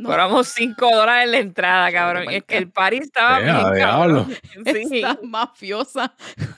No, 0.00 0.08
Cobramos 0.08 0.48
5 0.48 0.90
dólares 0.90 1.26
en 1.26 1.30
la 1.30 1.38
entrada, 1.40 1.92
cabrón. 1.92 2.30
Es 2.30 2.44
que 2.44 2.56
el 2.56 2.70
party 2.70 2.96
estaba 2.96 3.38
bien. 3.40 3.54
Sí. 4.64 5.02
Esta 5.02 5.18
mafiosa 5.22 6.14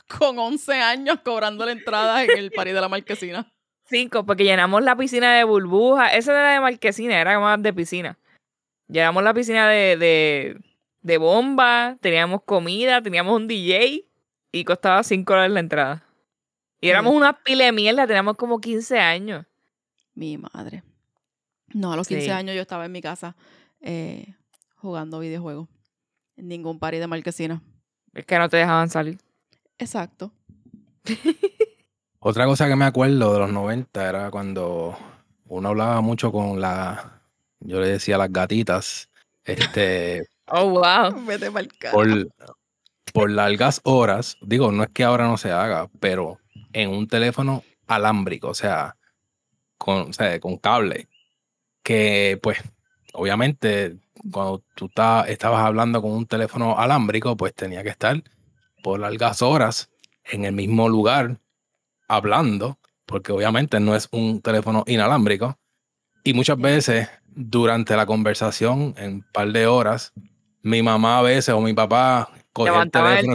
con 0.07 0.39
11 0.39 0.75
años 0.75 1.19
cobrando 1.25 1.67
la 1.67 1.73
entrada 1.73 2.23
en 2.23 2.39
el 2.39 2.53
party 2.53 2.71
de 2.71 2.81
la 2.81 2.89
marquesina. 2.89 3.53
Cinco, 3.85 4.25
porque 4.25 4.45
llenamos 4.45 4.85
la 4.85 4.95
piscina 4.95 5.35
de 5.35 5.43
burbujas. 5.43 6.15
Esa 6.15 6.31
era 6.39 6.53
de 6.53 6.61
marquesina, 6.61 7.21
era 7.21 7.41
más 7.41 7.61
de 7.61 7.73
piscina. 7.73 8.17
Llenamos 8.87 9.25
la 9.25 9.35
piscina 9.35 9.69
de, 9.69 9.97
de, 9.97 10.61
de 11.01 11.19
bomba, 11.19 11.97
teníamos 12.01 12.45
comida, 12.45 13.03
teníamos 13.03 13.35
un 13.35 13.49
DJ 13.49 14.07
y 14.53 14.65
costaba 14.65 15.03
5 15.03 15.33
dólares 15.33 15.53
la 15.53 15.61
entrada. 15.61 16.07
Y 16.81 16.91
éramos 16.91 17.13
una 17.13 17.33
pila 17.43 17.65
de 17.65 17.73
mierda, 17.73 18.07
teníamos 18.07 18.37
como 18.37 18.61
15 18.61 19.01
años. 19.01 19.45
Mi 20.15 20.39
madre. 20.39 20.85
No, 21.75 21.93
a 21.93 21.97
los 21.97 22.09
15 22.09 22.25
Sí. 22.27 22.31
años 22.31 22.55
yo 22.55 22.63
estaba 22.63 22.85
en 22.85 22.93
mi 22.93 23.01
casa 23.03 23.37
eh, 23.81 24.35
jugando 24.77 25.19
videojuegos. 25.19 25.69
En 26.37 26.49
ningún 26.49 26.79
party 26.79 26.99
de 26.99 27.07
marquesina. 27.07 27.63
Es 28.15 28.25
que 28.27 28.39
no 28.39 28.49
te 28.49 28.57
dejaban 28.59 28.89
salir. 28.91 29.19
Exacto. 29.79 30.33
Otra 32.21 32.47
cosa 32.47 32.69
que 32.69 32.77
me 32.77 32.85
acuerdo 32.85 33.33
de 33.33 33.39
los 33.41 33.53
90 33.53 34.09
era 34.09 34.31
cuando 34.31 34.97
uno 35.47 35.69
hablaba 35.71 36.01
mucho 36.01 36.31
con 36.31 36.61
la, 36.61 37.21
yo 37.61 37.81
le 37.81 37.89
decía 37.89 38.17
las 38.19 38.33
gatitas, 38.33 39.11
este, 39.45 40.23
Oh, 40.47 40.69
wow. 40.71 41.25
Vete 41.25 41.51
por, 41.93 42.29
por 43.13 43.31
largas 43.31 43.81
horas, 43.85 44.37
digo, 44.43 44.71
no 44.71 44.83
es 44.85 44.91
que 44.91 45.03
ahora 45.05 45.27
no 45.27 45.37
se 45.37 45.51
haga, 45.51 45.89
pero 45.99 46.39
en 46.73 46.91
un 46.91 47.09
teléfono 47.09 47.65
alámbrico, 47.87 48.49
o 48.49 48.55
sea, 48.55 48.97
con, 49.79 50.11
o 50.11 50.13
sea, 50.13 50.39
con 50.41 50.57
cable, 50.59 51.09
que 51.83 52.39
pues, 52.43 52.59
obviamente, 53.13 53.97
cuando 54.31 54.63
tú 54.75 54.89
ta- 54.89 55.25
estabas 55.29 55.65
hablando 55.65 56.01
con 56.03 56.13
un 56.13 56.27
teléfono 56.27 56.79
alámbrico, 56.79 57.37
pues 57.37 57.55
tenía 57.55 57.83
que 57.83 57.89
estar 57.91 58.23
por 58.83 59.01
largas 59.01 59.43
horas 59.43 59.91
en 60.25 60.45
el 60.45 60.53
mismo 60.53 60.89
lugar 60.89 61.39
hablando, 62.09 62.79
porque 63.07 63.33
obviamente 63.33 63.81
no 63.81 63.95
es 63.97 64.09
un 64.13 64.41
teléfono 64.41 64.85
inalámbrico. 64.87 65.59
Y 66.25 66.35
muchas 66.35 66.59
veces 66.59 67.09
durante 67.27 67.97
la 67.97 68.07
conversación, 68.07 68.95
en 68.97 69.15
un 69.15 69.27
par 69.33 69.49
de 69.51 69.67
horas, 69.67 70.13
mi 70.63 70.83
mamá 70.83 71.19
a 71.19 71.23
veces 71.23 71.55
o 71.55 71.61
mi 71.61 71.73
papá 71.73 72.31
cogía 72.53 72.73
el 72.83 72.91
teléfono 72.91 73.35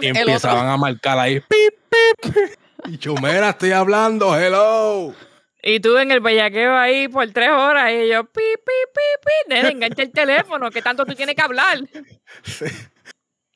y 0.00 0.06
El 0.06 0.12
otro. 0.12 0.32
empezaban 0.32 0.68
a 0.68 0.76
marcar 0.76 1.18
ahí, 1.18 1.40
pip, 1.40 1.74
pip. 1.88 2.56
Y 2.86 2.98
mira, 3.20 3.50
estoy 3.50 3.70
hablando, 3.72 4.36
hello. 4.38 5.14
Y 5.62 5.78
tú 5.80 5.96
en 5.96 6.10
el 6.10 6.20
bellaqueo 6.20 6.76
ahí 6.76 7.06
por 7.08 7.30
tres 7.30 7.50
horas 7.50 7.92
y 7.92 8.08
yo, 8.08 8.24
pi, 8.24 8.40
pi, 8.64 8.72
pi, 8.92 9.00
pi, 9.24 9.54
nene, 9.54 9.68
engancha 9.70 10.02
el 10.02 10.10
teléfono, 10.10 10.70
que 10.70 10.82
tanto 10.82 11.04
tú 11.06 11.14
tienes 11.14 11.34
que 11.36 11.42
hablar. 11.42 11.78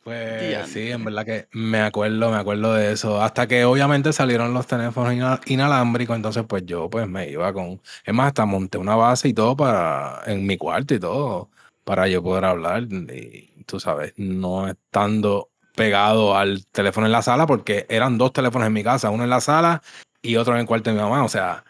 Pues 0.05 0.49
Diantre. 0.49 0.73
sí, 0.73 0.93
en 0.93 1.05
verdad 1.05 1.25
que 1.25 1.49
me 1.51 1.81
acuerdo, 1.81 2.31
me 2.31 2.37
acuerdo 2.37 2.73
de 2.75 2.93
eso. 2.93 3.21
Hasta 3.21 3.49
que 3.49 3.65
obviamente 3.65 4.13
salieron 4.13 4.55
los 4.55 4.65
teléfonos 4.69 5.13
ina- 5.13 5.41
inalámbricos, 5.47 6.15
entonces 6.15 6.45
pues 6.47 6.65
yo 6.65 6.89
pues 6.89 7.09
me 7.09 7.29
iba 7.29 7.53
con... 7.53 7.81
Es 8.05 8.15
más, 8.15 8.29
hasta 8.29 8.47
monté 8.47 8.79
una 8.79 8.95
base 8.95 9.27
y 9.27 9.35
todo 9.35 9.57
para... 9.57 10.21
En 10.27 10.47
mi 10.47 10.57
cuarto 10.57 10.95
y 10.95 11.01
todo, 11.01 11.51
para 11.83 12.07
yo 12.07 12.23
poder 12.23 12.45
hablar. 12.45 12.85
Y 12.85 13.65
tú 13.67 13.81
sabes, 13.81 14.13
no 14.17 14.69
estando 14.69 15.49
pegado 15.75 16.37
al 16.37 16.65
teléfono 16.67 17.07
en 17.07 17.13
la 17.13 17.23
sala, 17.23 17.45
porque 17.49 17.85
eran 17.89 18.17
dos 18.17 18.33
teléfonos 18.33 18.69
en 18.69 18.75
mi 18.75 18.85
casa, 18.85 19.11
uno 19.11 19.25
en 19.25 19.31
la 19.31 19.41
sala 19.41 19.83
y 20.23 20.37
otro 20.37 20.55
en 20.55 20.61
el 20.61 20.67
cuarto 20.67 20.91
de 20.91 20.95
mi 20.95 21.03
mamá, 21.03 21.25
o 21.25 21.29
sea... 21.29 21.65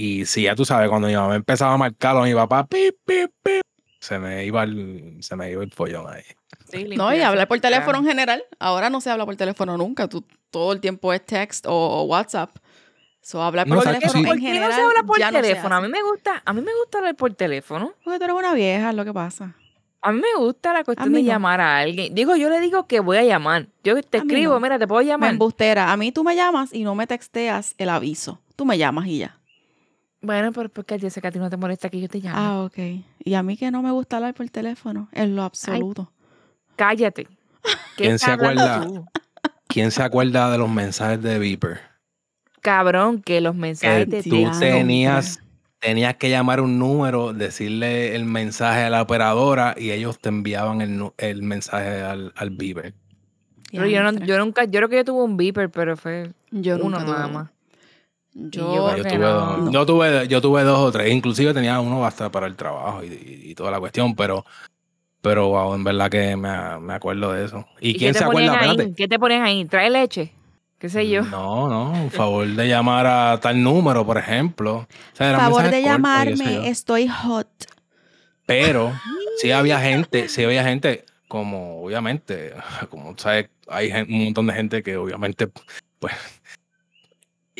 Y 0.00 0.24
si 0.26 0.42
ya 0.42 0.54
tú 0.54 0.64
sabes, 0.64 0.88
cuando 0.88 1.08
mi 1.08 1.14
mamá 1.16 1.34
empezaba 1.34 1.74
a 1.74 1.76
marcarlo 1.76 2.22
a 2.22 2.24
mi 2.24 2.32
papá, 2.32 2.64
pip, 2.66 2.94
pip, 3.04 3.32
pip, 3.42 3.62
se 3.98 4.16
me 4.20 4.44
iba 4.44 4.62
el, 4.62 5.16
se 5.20 5.34
me 5.34 5.50
iba 5.50 5.62
el 5.64 5.72
follón 5.72 6.06
ahí. 6.08 6.22
Sí, 6.70 6.84
No, 6.96 7.12
y 7.12 7.20
hablar 7.20 7.48
por 7.48 7.58
teléfono 7.58 7.98
en 7.98 8.04
general. 8.06 8.44
Ahora 8.60 8.90
no 8.90 9.00
se 9.00 9.10
habla 9.10 9.24
por 9.26 9.34
teléfono 9.34 9.76
nunca. 9.76 10.06
Tú, 10.06 10.24
todo 10.50 10.72
el 10.72 10.80
tiempo 10.80 11.12
es 11.12 11.24
text 11.26 11.66
o, 11.66 11.72
o 11.72 12.02
WhatsApp. 12.04 12.50
So, 13.20 13.42
hablar 13.42 13.66
No, 13.66 13.74
por 13.74 13.84
teléfono 13.84 14.12
sí. 14.12 14.22
¿Por 14.24 14.36
en 14.36 14.40
qué 14.40 14.46
general 14.46 14.68
no 14.70 14.74
se 14.76 14.80
habla 14.82 15.02
por 15.02 15.18
no 15.18 15.30
teléfono? 15.32 15.74
a 15.76 15.80
mí 15.80 15.88
me 15.88 16.02
gusta, 16.02 16.42
a 16.44 16.52
mí 16.52 16.60
me 16.62 16.72
gusta 16.80 16.98
hablar 16.98 17.16
por 17.16 17.34
teléfono. 17.34 17.92
Porque 18.04 18.18
tú 18.18 18.24
eres 18.24 18.36
una 18.36 18.54
vieja, 18.54 18.90
es 18.90 18.94
lo 18.94 19.04
que 19.04 19.12
pasa. 19.12 19.56
A 20.00 20.12
mí 20.12 20.20
me 20.20 20.40
gusta 20.40 20.72
la 20.72 20.84
cuestión 20.84 21.12
de 21.12 21.22
no. 21.22 21.26
llamar 21.26 21.60
a 21.60 21.78
alguien. 21.78 22.14
Digo, 22.14 22.36
yo 22.36 22.48
le 22.50 22.60
digo 22.60 22.86
que 22.86 23.00
voy 23.00 23.16
a 23.16 23.24
llamar. 23.24 23.66
Yo 23.82 24.00
te 24.00 24.18
A 24.18 24.20
escribo, 24.20 24.54
no. 24.54 24.60
mira, 24.60 24.78
te 24.78 24.86
puedo 24.86 25.00
Me 25.00 25.06
llamar. 25.08 25.30
embustera. 25.32 25.90
A 25.92 25.96
mí 25.96 26.12
tú 26.12 26.22
me 26.22 26.36
llamas 26.36 26.72
y 26.72 26.84
no 26.84 26.94
me 26.94 27.08
texteas 27.08 27.74
el 27.78 27.88
aviso. 27.88 28.40
Tú 28.54 28.64
me 28.64 28.78
llamas 28.78 29.06
y 29.08 29.18
ya. 29.18 29.37
Bueno, 30.20 30.52
pero 30.52 30.68
porque 30.68 30.98
yo 30.98 31.10
sé 31.10 31.20
que 31.20 31.28
a 31.28 31.30
ti 31.30 31.38
no 31.38 31.48
te 31.48 31.56
molesta 31.56 31.88
que 31.90 32.00
yo 32.00 32.08
te 32.08 32.20
llame. 32.20 32.36
Ah, 32.38 32.62
ok. 32.62 32.78
Y 33.24 33.34
a 33.34 33.42
mí 33.42 33.56
que 33.56 33.70
no 33.70 33.82
me 33.82 33.90
gusta 33.90 34.16
hablar 34.16 34.34
por 34.34 34.48
teléfono, 34.50 35.08
en 35.12 35.36
lo 35.36 35.42
absoluto. 35.42 36.10
Cállate. 36.76 37.24
¿Qué 37.96 38.04
¿Quién 38.04 38.18
se 38.18 38.30
acuerda? 38.30 38.84
tú? 38.84 39.06
¿Quién 39.68 39.90
se 39.90 40.02
acuerda 40.02 40.50
de 40.50 40.58
los 40.58 40.70
mensajes 40.70 41.22
de 41.22 41.38
Viper? 41.38 41.80
Cabrón, 42.60 43.22
que 43.22 43.40
los 43.40 43.54
mensajes 43.54 44.06
Que 44.06 44.16
de 44.16 44.22
tú 44.22 44.50
tenías, 44.58 45.40
tenías 45.78 46.16
que 46.16 46.30
llamar 46.30 46.60
un 46.60 46.78
número, 46.78 47.32
decirle 47.32 48.16
el 48.16 48.24
mensaje 48.24 48.82
a 48.82 48.90
la 48.90 49.02
operadora 49.02 49.74
y 49.76 49.90
ellos 49.90 50.18
te 50.18 50.30
enviaban 50.30 50.80
el, 50.80 51.10
el 51.18 51.42
mensaje 51.42 52.00
al, 52.00 52.32
al 52.34 52.50
Viper. 52.50 52.94
Pero 53.70 53.86
yo, 53.86 54.02
no, 54.02 54.12
yo 54.24 54.38
nunca, 54.38 54.64
yo 54.64 54.78
creo 54.78 54.88
que 54.88 54.96
yo 54.96 55.04
tuve 55.04 55.22
un 55.22 55.36
beeper, 55.36 55.70
pero 55.70 55.96
fue 55.96 56.32
Yo 56.50 56.76
uno 56.76 56.98
nunca 56.98 57.04
nada 57.04 57.28
más. 57.28 57.50
Yo, 58.40 58.96
yo 58.96 59.02
tuve, 59.04 59.18
no. 59.18 59.56
dos, 59.56 59.72
yo, 59.72 59.86
tuve, 59.86 60.28
yo 60.28 60.40
tuve 60.40 60.62
dos 60.62 60.78
o 60.78 60.92
tres, 60.92 61.12
inclusive 61.12 61.52
tenía 61.52 61.80
uno 61.80 62.06
hasta 62.06 62.30
para 62.30 62.46
el 62.46 62.54
trabajo 62.54 63.02
y, 63.02 63.08
y- 63.08 63.50
y 63.50 63.54
toda 63.56 63.70
la 63.72 63.80
cuestión, 63.80 64.14
pero, 64.14 64.44
pero 65.20 65.48
wow, 65.48 65.74
en 65.74 65.82
verdad 65.82 66.08
que 66.08 66.36
me, 66.36 66.78
me 66.78 66.94
acuerdo 66.94 67.32
de 67.32 67.44
eso. 67.44 67.66
¿Y, 67.80 67.98
quién 67.98 68.14
se 68.14 68.24
acuerda? 68.24 68.58
ahí? 68.60 68.94
¿Qué 68.96 69.08
te 69.08 69.18
ponían 69.18 69.42
ahí? 69.42 69.64
¿Trae 69.64 69.90
leche? 69.90 70.32
¿Qué 70.78 70.88
sé 70.88 71.08
yo? 71.08 71.22
No, 71.24 71.68
no, 71.68 71.90
un 72.04 72.10
favor 72.10 72.46
de 72.46 72.68
llamar 72.68 73.04
a 73.06 73.40
tal 73.40 73.60
número, 73.60 74.06
por 74.06 74.16
ejemplo. 74.16 74.86
O 75.12 75.16
sea, 75.16 75.34
favor 75.36 75.64
de 75.64 75.70
cortos 75.70 75.82
llamarme, 75.84 76.68
estoy 76.68 77.08
hot. 77.08 77.48
Pero 78.46 78.92
sí 79.38 79.50
había 79.52 79.80
gente, 79.80 80.28
sí 80.28 80.44
había 80.44 80.62
gente, 80.62 81.04
como 81.26 81.82
obviamente, 81.82 82.54
como 82.88 83.18
sabes, 83.18 83.50
hay 83.66 83.90
un 83.90 84.24
montón 84.26 84.46
de 84.46 84.52
gente 84.54 84.82
que 84.84 84.96
obviamente, 84.96 85.48
pues, 85.98 86.14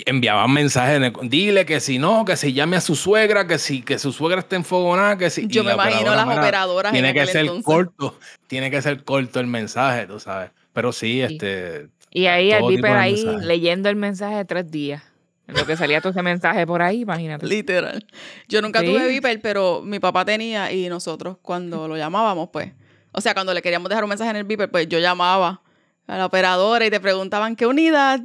enviaban 0.06 0.52
mensajes, 0.52 1.00
de, 1.00 1.12
dile 1.22 1.64
que 1.66 1.80
si 1.80 1.98
no, 1.98 2.24
que 2.24 2.36
si 2.36 2.52
llame 2.52 2.76
a 2.76 2.80
su 2.80 2.94
suegra, 2.96 3.46
que 3.46 3.58
si 3.58 3.82
que 3.82 3.98
su 3.98 4.12
suegra 4.12 4.40
está 4.40 4.56
enfogonada, 4.56 5.16
que 5.18 5.30
si... 5.30 5.46
Yo 5.48 5.62
me 5.62 5.68
la 5.68 5.74
imagino 5.74 6.00
operadora, 6.12 6.26
las 6.26 6.38
operadoras 6.38 6.92
Tiene 6.92 7.08
en 7.08 7.14
que 7.14 7.26
ser 7.26 7.40
entonces. 7.42 7.64
corto, 7.64 8.18
tiene 8.46 8.70
que 8.70 8.80
ser 8.82 9.04
corto 9.04 9.40
el 9.40 9.46
mensaje, 9.46 10.06
tú 10.06 10.20
sabes. 10.20 10.50
Pero 10.72 10.92
sí, 10.92 11.22
Sí. 11.26 11.34
este, 11.34 11.88
Y 12.10 12.26
ahí 12.26 12.50
el 12.52 12.62
beeper 12.64 12.92
de 12.92 12.98
ahí 12.98 13.24
leyendo 13.42 13.88
el 13.88 13.96
mensaje 13.96 14.36
de 14.36 14.44
tres 14.44 14.70
días. 14.70 15.02
En 15.46 15.54
lo 15.56 15.64
que 15.66 15.76
salía 15.76 16.00
todo 16.02 16.10
ese 16.10 16.22
mensaje 16.22 16.66
por 16.66 16.82
ahí, 16.82 17.00
imagínate. 17.00 17.46
Literal. 17.46 18.06
Yo 18.48 18.60
nunca 18.60 18.80
Sí. 18.80 18.86
tuve 18.86 19.08
Viper, 19.08 19.40
pero 19.40 19.80
mi 19.82 19.98
papá 19.98 20.24
tenía 20.26 20.70
y 20.72 20.88
nosotros 20.90 21.38
cuando 21.40 21.88
lo 21.88 21.96
llamábamos, 21.96 22.50
pues, 22.52 22.72
o 23.12 23.20
sea, 23.22 23.32
cuando 23.32 23.54
le 23.54 23.62
queríamos 23.62 23.88
dejar 23.88 24.04
un 24.04 24.10
mensaje 24.10 24.30
en 24.30 24.36
el 24.36 24.44
Viper, 24.44 24.70
pues 24.70 24.88
yo 24.88 24.98
llamaba 24.98 25.62
a 26.06 26.18
la 26.18 26.26
operadora 26.26 26.84
y 26.86 26.90
te 26.90 27.00
preguntaban 27.00 27.56
qué 27.56 27.66
unidad. 27.66 28.20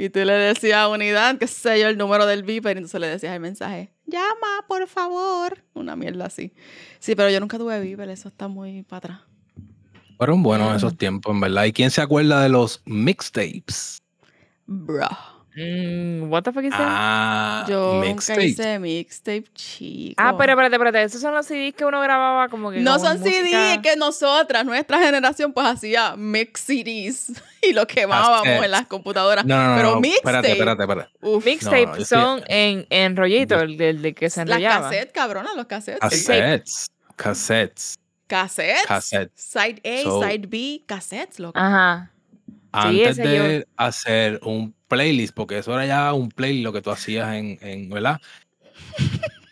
Y 0.00 0.08
tú 0.08 0.20
le 0.20 0.32
decías 0.32 0.88
unidad, 0.88 1.36
qué 1.36 1.46
sé 1.46 1.78
yo, 1.78 1.88
el 1.88 1.98
número 1.98 2.24
del 2.24 2.42
Viper, 2.42 2.74
y 2.74 2.78
entonces 2.78 2.98
le 3.00 3.06
decías 3.06 3.34
el 3.34 3.40
mensaje, 3.40 3.92
llama, 4.06 4.64
por 4.66 4.88
favor. 4.88 5.62
Una 5.74 5.94
mierda 5.94 6.24
así. 6.24 6.54
Sí, 6.98 7.14
pero 7.14 7.28
yo 7.28 7.38
nunca 7.38 7.58
tuve 7.58 7.78
Viper, 7.80 8.08
eso 8.08 8.28
está 8.28 8.48
muy 8.48 8.82
para 8.82 8.96
atrás. 8.98 9.20
fueron 10.16 10.42
buenos 10.42 10.74
esos 10.74 10.96
tiempos, 10.96 11.34
en 11.34 11.40
verdad. 11.40 11.64
¿Y 11.64 11.74
quién 11.74 11.90
se 11.90 12.00
acuerda 12.00 12.42
de 12.42 12.48
los 12.48 12.80
mixtapes? 12.86 13.98
Bro. 14.66 15.08
Mm, 15.56 16.28
what 16.30 16.42
the 16.44 16.52
fuck 16.52 16.62
is 16.64 16.70
that? 16.70 16.78
Ah, 16.80 17.64
Yo 17.68 18.02
nunca 18.04 18.40
hice 18.40 18.78
mixtape, 18.78 19.44
chico. 19.54 20.14
Ah, 20.16 20.36
pero 20.38 20.52
espérate, 20.52 20.76
espérate. 20.76 21.02
Esos 21.02 21.20
son 21.20 21.34
los 21.34 21.44
CDs 21.46 21.74
que 21.74 21.84
uno 21.84 22.00
grababa 22.00 22.48
como 22.48 22.70
que. 22.70 22.78
No 22.80 22.98
son 23.00 23.18
música- 23.20 23.40
CDs, 23.42 23.78
que 23.82 23.96
nosotras, 23.96 24.64
nuestra 24.64 24.98
generación, 25.00 25.52
pues 25.52 25.66
hacía 25.66 26.14
mix 26.16 26.60
CDs 26.60 27.32
y 27.62 27.72
lo 27.72 27.86
quemábamos 27.86 28.46
en 28.46 28.70
las 28.70 28.86
computadoras. 28.86 29.44
No, 29.44 29.56
no, 29.56 29.70
no, 29.70 29.76
pero 29.76 29.94
no, 29.96 30.00
mixtape, 30.00 30.18
espérate, 30.18 30.52
espérate, 30.52 30.82
espérate. 30.82 31.10
uf, 31.20 31.44
Mixtape 31.44 31.86
No, 31.86 32.04
son 32.04 32.42
en, 32.46 32.86
en 32.90 33.16
rollito, 33.16 33.60
el 33.60 33.76
del 33.76 34.02
de 34.02 34.14
que 34.14 34.30
se 34.30 34.44
las 34.44 34.56
enrollaba. 34.58 34.88
cassettes, 34.90 35.12
cabrona, 35.12 35.50
los 35.56 35.66
cassettes. 35.66 36.00
Cassettes. 36.00 36.90
Cassettes. 37.16 37.96
Cassettes. 38.28 38.86
Cassettes. 38.86 39.42
Side 39.42 39.80
A, 39.84 40.02
So- 40.04 40.22
side 40.22 40.46
B, 40.46 40.82
cassettes, 40.86 41.40
loco. 41.40 41.58
Ajá. 41.58 42.12
Antes 42.72 43.16
de 43.16 43.66
hacer 43.76 44.40
un 44.42 44.74
playlist, 44.88 45.34
porque 45.34 45.58
eso 45.58 45.72
era 45.74 45.86
ya 45.86 46.12
un 46.12 46.30
playlist 46.30 46.64
lo 46.64 46.72
que 46.72 46.82
tú 46.82 46.90
hacías 46.90 47.34
en, 47.34 47.58
en 47.62 47.88
¿verdad? 47.90 48.20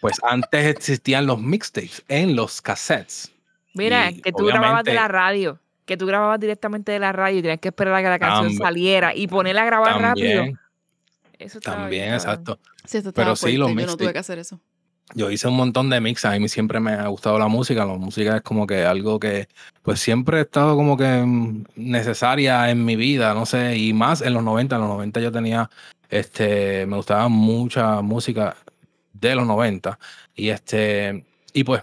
Pues 0.00 0.16
antes 0.22 0.66
existían 0.66 1.26
los 1.26 1.40
mixtapes 1.40 2.04
en 2.08 2.36
los 2.36 2.62
cassettes. 2.62 3.32
Mira, 3.74 4.10
Y 4.10 4.20
que 4.20 4.32
tú 4.32 4.46
grababas 4.46 4.84
de 4.84 4.94
la 4.94 5.08
radio. 5.08 5.60
Que 5.84 5.96
tú 5.96 6.06
grababas 6.06 6.38
directamente 6.38 6.92
de 6.92 6.98
la 6.98 7.12
radio 7.12 7.38
y 7.38 7.42
tenías 7.42 7.60
que 7.60 7.68
esperar 7.68 7.94
a 7.94 8.02
que 8.02 8.08
la 8.08 8.18
canción 8.18 8.54
saliera 8.54 9.14
y 9.14 9.26
ponerla 9.26 9.62
a 9.62 9.66
grabar 9.66 10.00
rápido. 10.00 10.36
También. 10.36 10.58
Eso 11.38 11.60
También, 11.60 11.90
bien, 11.90 12.14
exacto. 12.14 12.58
Sí, 12.84 13.00
Pero 13.14 13.36
sí, 13.36 13.56
los 13.56 13.70
fuerte, 13.70 13.82
Yo 13.82 13.86
no 13.86 13.96
tuve 13.96 14.06
mixtapes. 14.06 14.12
que 14.12 14.18
hacer 14.18 14.38
eso. 14.38 14.60
Yo 15.14 15.30
hice 15.30 15.48
un 15.48 15.56
montón 15.56 15.88
de 15.90 16.00
mix, 16.00 16.24
a 16.24 16.38
mí 16.38 16.48
siempre 16.48 16.80
me 16.80 16.92
ha 16.92 17.06
gustado 17.08 17.38
la 17.38 17.48
música, 17.48 17.84
la 17.86 17.94
música 17.94 18.36
es 18.36 18.42
como 18.42 18.66
que 18.66 18.84
algo 18.84 19.18
que 19.18 19.48
pues 19.82 20.00
siempre 20.00 20.38
ha 20.38 20.42
estado 20.42 20.76
como 20.76 20.96
que 20.98 21.22
mm, 21.24 21.64
necesaria 21.76 22.70
en 22.70 22.84
mi 22.84 22.94
vida, 22.94 23.32
no 23.34 23.46
sé, 23.46 23.76
y 23.76 23.92
más 23.94 24.20
en 24.20 24.34
los 24.34 24.42
90, 24.42 24.76
en 24.76 24.82
los 24.82 24.90
90 24.90 25.20
yo 25.20 25.32
tenía, 25.32 25.70
este, 26.10 26.84
me 26.86 26.96
gustaba 26.96 27.28
mucha 27.28 28.02
música 28.02 28.54
de 29.14 29.34
los 29.34 29.46
90 29.46 29.98
y 30.36 30.50
este, 30.50 31.24
y 31.54 31.64
pues 31.64 31.80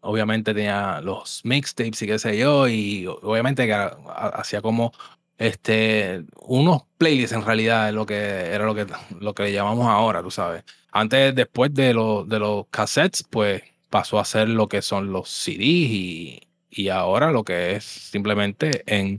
obviamente 0.00 0.52
tenía 0.52 1.00
los 1.00 1.42
mixtapes 1.44 2.02
y 2.02 2.06
qué 2.06 2.18
sé 2.18 2.36
yo, 2.36 2.66
y 2.68 3.06
obviamente 3.06 3.66
que 3.66 3.72
ha- 3.72 3.96
ha- 4.08 4.28
hacía 4.40 4.60
como 4.60 4.92
este 5.38 6.24
unos 6.36 6.82
playlists 6.98 7.34
en 7.34 7.44
realidad 7.44 7.88
es 7.88 7.94
lo 7.94 8.06
que 8.06 8.14
era 8.16 8.64
lo 8.66 8.74
que 8.74 8.86
lo 9.20 9.34
que 9.34 9.42
le 9.44 9.52
llamamos 9.52 9.86
ahora, 9.88 10.22
tú 10.22 10.30
sabes. 10.30 10.64
Antes, 10.92 11.34
después 11.34 11.74
de, 11.74 11.92
los 11.92 12.28
de 12.28 12.38
los 12.38 12.66
cassettes, 12.70 13.24
pues 13.28 13.62
pasó 13.90 14.18
a 14.20 14.24
ser 14.24 14.48
lo 14.48 14.68
que 14.68 14.80
son 14.80 15.12
los 15.12 15.28
CDs 15.28 15.58
y, 15.60 16.40
y 16.70 16.88
ahora 16.88 17.32
lo 17.32 17.42
que 17.44 17.72
es 17.72 17.84
simplemente 17.84 18.84
en 18.86 19.18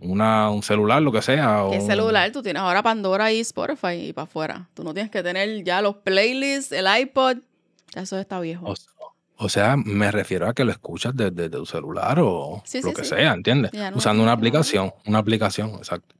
una, 0.00 0.50
un 0.50 0.62
celular, 0.62 1.02
lo 1.02 1.12
que 1.12 1.22
sea. 1.22 1.64
¿Qué 1.70 1.78
o- 1.78 1.86
celular? 1.86 2.30
Tú 2.32 2.42
tienes 2.42 2.62
ahora 2.62 2.82
Pandora 2.82 3.32
y 3.32 3.40
Spotify 3.40 4.08
y 4.08 4.12
para 4.12 4.24
afuera. 4.24 4.68
Tú 4.74 4.84
no 4.84 4.92
tienes 4.94 5.10
que 5.10 5.22
tener 5.22 5.64
ya 5.64 5.82
los 5.82 5.96
playlists, 5.96 6.72
el 6.72 6.86
iPod. 7.00 7.38
Ya 7.94 8.02
Eso 8.02 8.18
está 8.18 8.40
viejo. 8.40 8.66
O, 8.66 8.74
o 9.38 9.48
sea, 9.48 9.76
me 9.76 10.10
refiero 10.10 10.48
a 10.48 10.54
que 10.54 10.64
lo 10.64 10.72
escuchas 10.72 11.14
desde 11.16 11.48
tu 11.50 11.64
celular 11.66 12.18
o 12.20 12.62
Sí, 12.64 12.80
lo 12.82 12.88
sí, 12.88 12.94
que 12.94 13.02
sí. 13.04 13.10
sea, 13.10 13.32
¿entiendes? 13.32 13.72
No 13.72 13.96
Usando 13.96 14.22
una 14.22 14.32
aplicación, 14.32 14.92
una 15.06 15.18
aplicación, 15.18 15.70
exacto. 15.76 16.14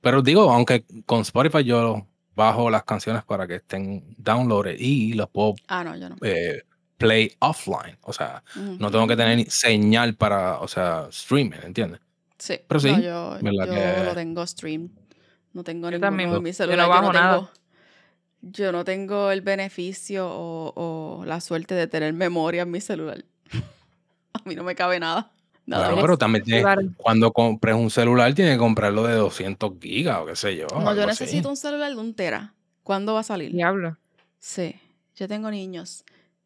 Pero 0.00 0.22
digo, 0.22 0.50
aunque 0.52 0.84
con 1.06 1.20
Spotify 1.20 1.64
yo 1.64 2.06
bajo 2.34 2.70
las 2.70 2.84
canciones 2.84 3.22
para 3.24 3.46
que 3.46 3.56
estén 3.56 4.14
downloaded 4.18 4.76
y 4.78 5.12
las 5.14 5.28
puedo 5.28 5.54
Ah, 5.68 5.84
no, 5.84 5.96
yo 5.96 6.08
no. 6.08 6.16
eh, 6.22 6.62
play 6.96 7.32
offline. 7.38 7.96
O 8.02 8.12
sea, 8.12 8.42
no 8.78 8.90
tengo 8.90 9.06
que 9.06 9.16
tener 9.16 9.36
ni 9.36 9.44
señal 9.46 10.14
para, 10.14 10.58
o 10.60 10.68
sea, 10.68 11.06
streaming, 11.10 11.58
¿entiendes? 11.64 12.00
Sí. 12.38 12.58
Pero 12.66 12.80
sí, 12.80 12.90
No, 12.92 13.00
yo, 13.00 13.36
¿verdad 13.42 13.66
yo 13.66 13.72
que- 13.74 14.04
lo 14.04 14.14
tengo 14.14 14.46
stream. 14.46 14.88
No 15.52 15.64
tengo 15.64 15.88
Yo 15.88 15.92
ninguno 15.92 16.06
también. 16.06 16.32
en 16.34 16.42
mi 16.42 16.50
Yo 16.50 16.54
celular. 16.54 16.78
no 16.78 16.88
bajo 16.88 17.12
nada. 17.12 17.36
tengo, 17.38 17.50
yo 18.42 18.72
no 18.72 18.84
tengo 18.84 19.30
el 19.30 19.40
beneficio 19.42 20.28
o, 20.30 20.72
o 21.20 21.24
la 21.24 21.40
suerte 21.40 21.74
de 21.74 21.86
tener 21.86 22.12
memoria 22.12 22.62
en 22.62 22.70
mi 22.70 22.80
celular. 22.80 23.24
A 24.32 24.40
mí 24.48 24.54
no 24.54 24.64
me 24.64 24.74
cabe 24.74 24.98
nada. 25.00 25.30
Nada 25.66 25.88
Claro, 25.88 26.00
pero 26.02 26.18
también 26.18 26.44
tienes- 26.44 26.64
cuando 26.96 27.32
compres 27.32 27.74
un 27.76 27.90
celular 27.90 28.34
tienes 28.34 28.54
que 28.54 28.58
comprarlo 28.58 29.04
de 29.04 29.14
200 29.14 29.72
gigas 29.80 30.18
o 30.20 30.26
qué 30.26 30.34
sé 30.36 30.56
yo. 30.56 30.66
no, 30.72 30.94
yo 30.94 31.02
así. 31.02 31.06
necesito 31.24 31.48
un 31.48 31.56
celular 31.56 31.90
de 31.90 31.96
un 31.98 32.14
tera. 32.14 32.54
¿Cuándo 32.82 33.14
va 33.14 33.20
a 33.20 33.24
salir? 33.24 33.52
Diablo. 33.52 33.96
Sí, 34.38 34.74
yo 35.16 35.28
tengo 35.28 35.50
niños. 35.50 36.04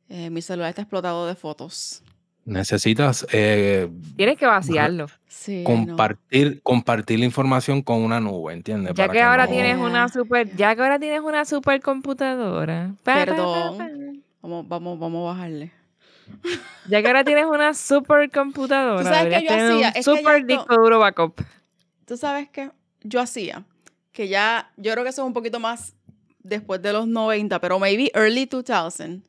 Eh, 0.09 0.29
mi 0.31 0.43
celular 0.43 0.69
está 0.71 0.83
explotado 0.83 1.27
de 1.27 1.35
fotos. 1.37 2.03
Necesitas 2.45 3.27
eh, 3.33 3.89
Tienes 4.17 4.37
que 4.37 4.47
vaciarlo. 4.47 5.07
Sí, 5.29 5.59
no. 5.59 5.65
compartir, 5.65 6.61
compartir 6.63 7.19
la 7.19 7.25
información 7.25 7.83
con 7.83 8.03
una 8.03 8.21
nube, 8.21 8.53
¿entiendes? 8.53 8.93
Ya 8.95 9.05
Para 9.07 9.13
que 9.13 9.23
ahora 9.23 9.47
no- 9.47 9.53
tienes 9.53 9.79
una 9.79 10.09
super, 10.09 10.55
ya 10.57 10.75
que 10.75 10.83
ahora 10.83 10.99
tienes 10.99 11.21
una 11.21 11.45
super 11.45 11.81
computadora. 11.81 12.95
Pa, 13.03 13.13
pa, 13.15 13.19
pa, 13.19 13.25
Perdón. 13.27 14.23
Vamos, 14.43 14.69
vamos, 14.69 14.99
vamos 14.99 15.23
a 15.31 15.33
bajarle. 15.35 15.73
Ya 16.89 17.01
que 17.01 17.09
ahora 17.09 17.25
tienes 17.25 17.47
una 17.47 17.73
super 17.73 18.31
computadora. 18.31 18.99
¿Tú 19.03 19.09
sabes 19.09 19.23
qué 19.25 19.41
deberías 19.41 19.59
yo 19.59 19.75
hacía? 19.75 19.89
Un 19.89 19.97
Es 19.97 20.07
que 20.07 20.17
super 20.17 20.41
yo 20.43 20.47
disco 20.47 20.75
duro 20.77 20.99
backup. 20.99 21.41
¿Tú 22.07 22.17
sabes 22.19 22.49
qué? 22.51 22.71
Yo 23.03 23.21
hacía 23.21 23.65
que 24.13 24.29
ya, 24.29 24.71
yo 24.77 24.93
creo 24.93 25.03
que 25.03 25.11
eso 25.11 25.23
es 25.23 25.27
un 25.27 25.33
poquito 25.33 25.59
más 25.61 25.95
después 26.41 26.81
de 26.83 26.93
los 26.93 27.07
90, 27.09 27.59
pero 27.61 27.79
maybe 27.79 28.11
early 28.15 28.45
2000. 28.47 29.23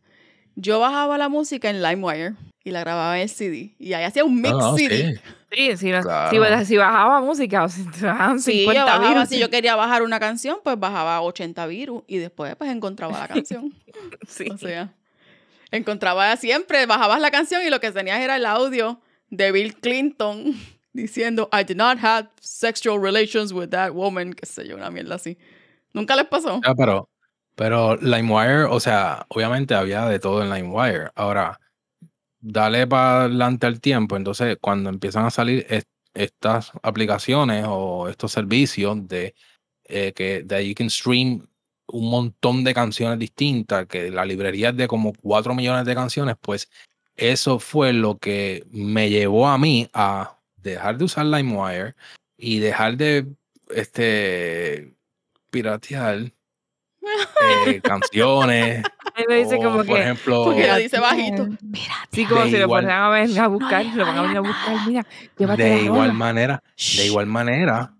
Yo 0.55 0.79
bajaba 0.79 1.17
la 1.17 1.27
música 1.29 1.69
en 1.69 1.81
LimeWire 1.81 2.35
y 2.65 2.71
la 2.71 2.81
grababa 2.81 3.15
en 3.15 3.21
el 3.23 3.29
CD. 3.29 3.73
Y 3.79 3.93
ahí 3.93 4.03
hacía 4.03 4.25
un 4.25 4.41
mix 4.41 4.51
No, 4.51 4.59
no, 4.71 4.75
CD. 4.77 5.13
sí. 5.15 5.21
Sí, 5.71 5.77
si, 5.77 5.91
no- 5.91 6.01
Claro. 6.01 6.59
si, 6.59 6.65
si 6.65 6.75
bajaba 6.77 7.21
música, 7.21 7.63
o 7.63 7.69
si 7.69 7.85
te 7.89 8.05
bajaban 8.05 8.41
Sí, 8.41 8.51
50 8.65 8.79
yo 8.81 8.85
bajaba, 8.85 9.07
virus. 9.13 9.29
si 9.29 9.39
yo 9.39 9.49
quería 9.49 9.75
bajar 9.77 10.03
una 10.03 10.19
canción, 10.19 10.57
pues 10.63 10.77
bajaba 10.77 11.21
80 11.21 11.65
virus 11.67 12.03
y 12.07 12.17
después 12.17 12.53
pues 12.57 12.69
encontraba 12.71 13.17
la 13.19 13.27
canción. 13.45 13.73
Sí. 14.27 14.49
O 14.51 14.57
sea, 14.57 14.91
encontraba 15.71 16.35
siempre, 16.37 16.85
bajabas 16.85 17.21
la 17.21 17.31
canción 17.31 17.61
y 17.65 17.69
lo 17.69 17.79
que 17.79 17.91
tenías 17.91 18.19
era 18.19 18.35
el 18.35 18.45
audio 18.45 18.99
de 19.29 19.51
Bill 19.51 19.75
Clinton 19.75 20.53
diciendo 20.93 21.49
I 21.53 21.63
did 21.63 21.77
not 21.77 21.99
have 22.03 22.29
sexual 22.41 22.99
relations 23.01 23.51
with 23.53 23.69
that 23.69 23.91
woman, 23.91 24.33
qué 24.33 24.45
sé 24.45 24.67
yo, 24.67 24.75
una 24.75 24.89
mierda 24.89 25.15
así. 25.15 25.37
¿Nunca 25.93 26.15
les 26.15 26.25
pasó? 26.25 26.59
Ah, 26.65 26.73
pero, 26.75 27.09
pero 27.55 27.95
LimeWire, 27.97 28.63
o 28.63 28.79
sea, 28.81 29.25
obviamente 29.29 29.73
había 29.75 30.05
de 30.07 30.19
todo 30.19 30.43
en 30.43 30.49
LimeWire. 30.53 31.11
Ahora, 31.15 31.59
dale 32.47 32.85
para 32.87 33.21
adelante 33.25 33.65
al 33.65 33.81
tiempo. 33.81 34.15
Entonces, 34.15 34.57
cuando 34.61 34.89
empiezan 34.89 35.25
a 35.25 35.31
salir 35.31 35.65
es- 35.69 35.85
estas 36.13 36.71
aplicaciones 36.83 37.65
o 37.67 38.07
estos 38.07 38.31
servicios 38.31 39.07
de 39.07 39.33
eh, 39.87 40.13
que 40.13 40.41
de 40.43 40.55
ahí 40.55 40.69
you 40.69 40.75
can 40.75 40.89
stream 40.89 41.45
un 41.87 42.09
montón 42.09 42.63
de 42.63 42.73
canciones 42.73 43.19
distintas, 43.19 43.85
que 43.85 44.09
la 44.09 44.25
librería 44.25 44.69
es 44.69 44.77
de 44.77 44.87
como 44.87 45.13
4 45.21 45.53
millones 45.53 45.85
de 45.85 45.93
canciones, 45.93 46.35
pues 46.41 46.69
eso 47.15 47.59
fue 47.59 47.93
lo 47.93 48.17
que 48.17 48.65
me 48.71 49.09
llevó 49.09 49.47
a 49.47 49.57
mí 49.59 49.87
a 49.93 50.37
dejar 50.57 50.97
de 50.97 51.05
usar 51.05 51.25
LimeWire 51.27 51.93
y 52.37 52.59
dejar 52.59 52.97
de 52.97 53.27
este 53.69 54.95
piratear 55.51 56.31
eh, 57.67 57.81
canciones. 57.83 58.83
Él 59.17 59.25
me 59.29 59.35
dice 59.35 59.57
como 59.57 59.77
por 59.77 59.85
que. 59.85 59.99
ejemplo, 60.01 60.43
Porque 60.45 60.67
lo 60.67 60.75
dice 60.77 60.99
bajito. 60.99 61.47
Sí, 62.11 62.25
como 62.25 62.43
si 62.45 62.51
lo 62.51 62.57
igual- 62.59 62.83
fueran 62.83 63.03
a 63.03 63.09
venir 63.09 63.39
a 63.39 63.47
buscar, 63.47 63.85
lo 63.85 64.05
van 64.05 64.17
a 64.17 64.21
venir 64.23 64.37
a 64.37 64.41
buscar. 64.41 64.87
Mira, 64.87 65.05
llévate 65.37 65.63
de 65.63 65.81
igual 65.83 66.13
manera, 66.13 66.63
de 66.97 67.05
igual 67.05 67.25
manera, 67.27 67.93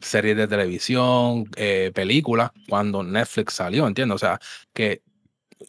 series 0.00 0.36
de 0.36 0.46
televisión, 0.46 1.48
eh, 1.56 1.90
películas, 1.94 2.50
cuando 2.68 3.02
Netflix 3.02 3.54
salió, 3.54 3.86
¿entiendes? 3.86 4.16
O 4.16 4.18
sea, 4.18 4.38
que 4.74 5.00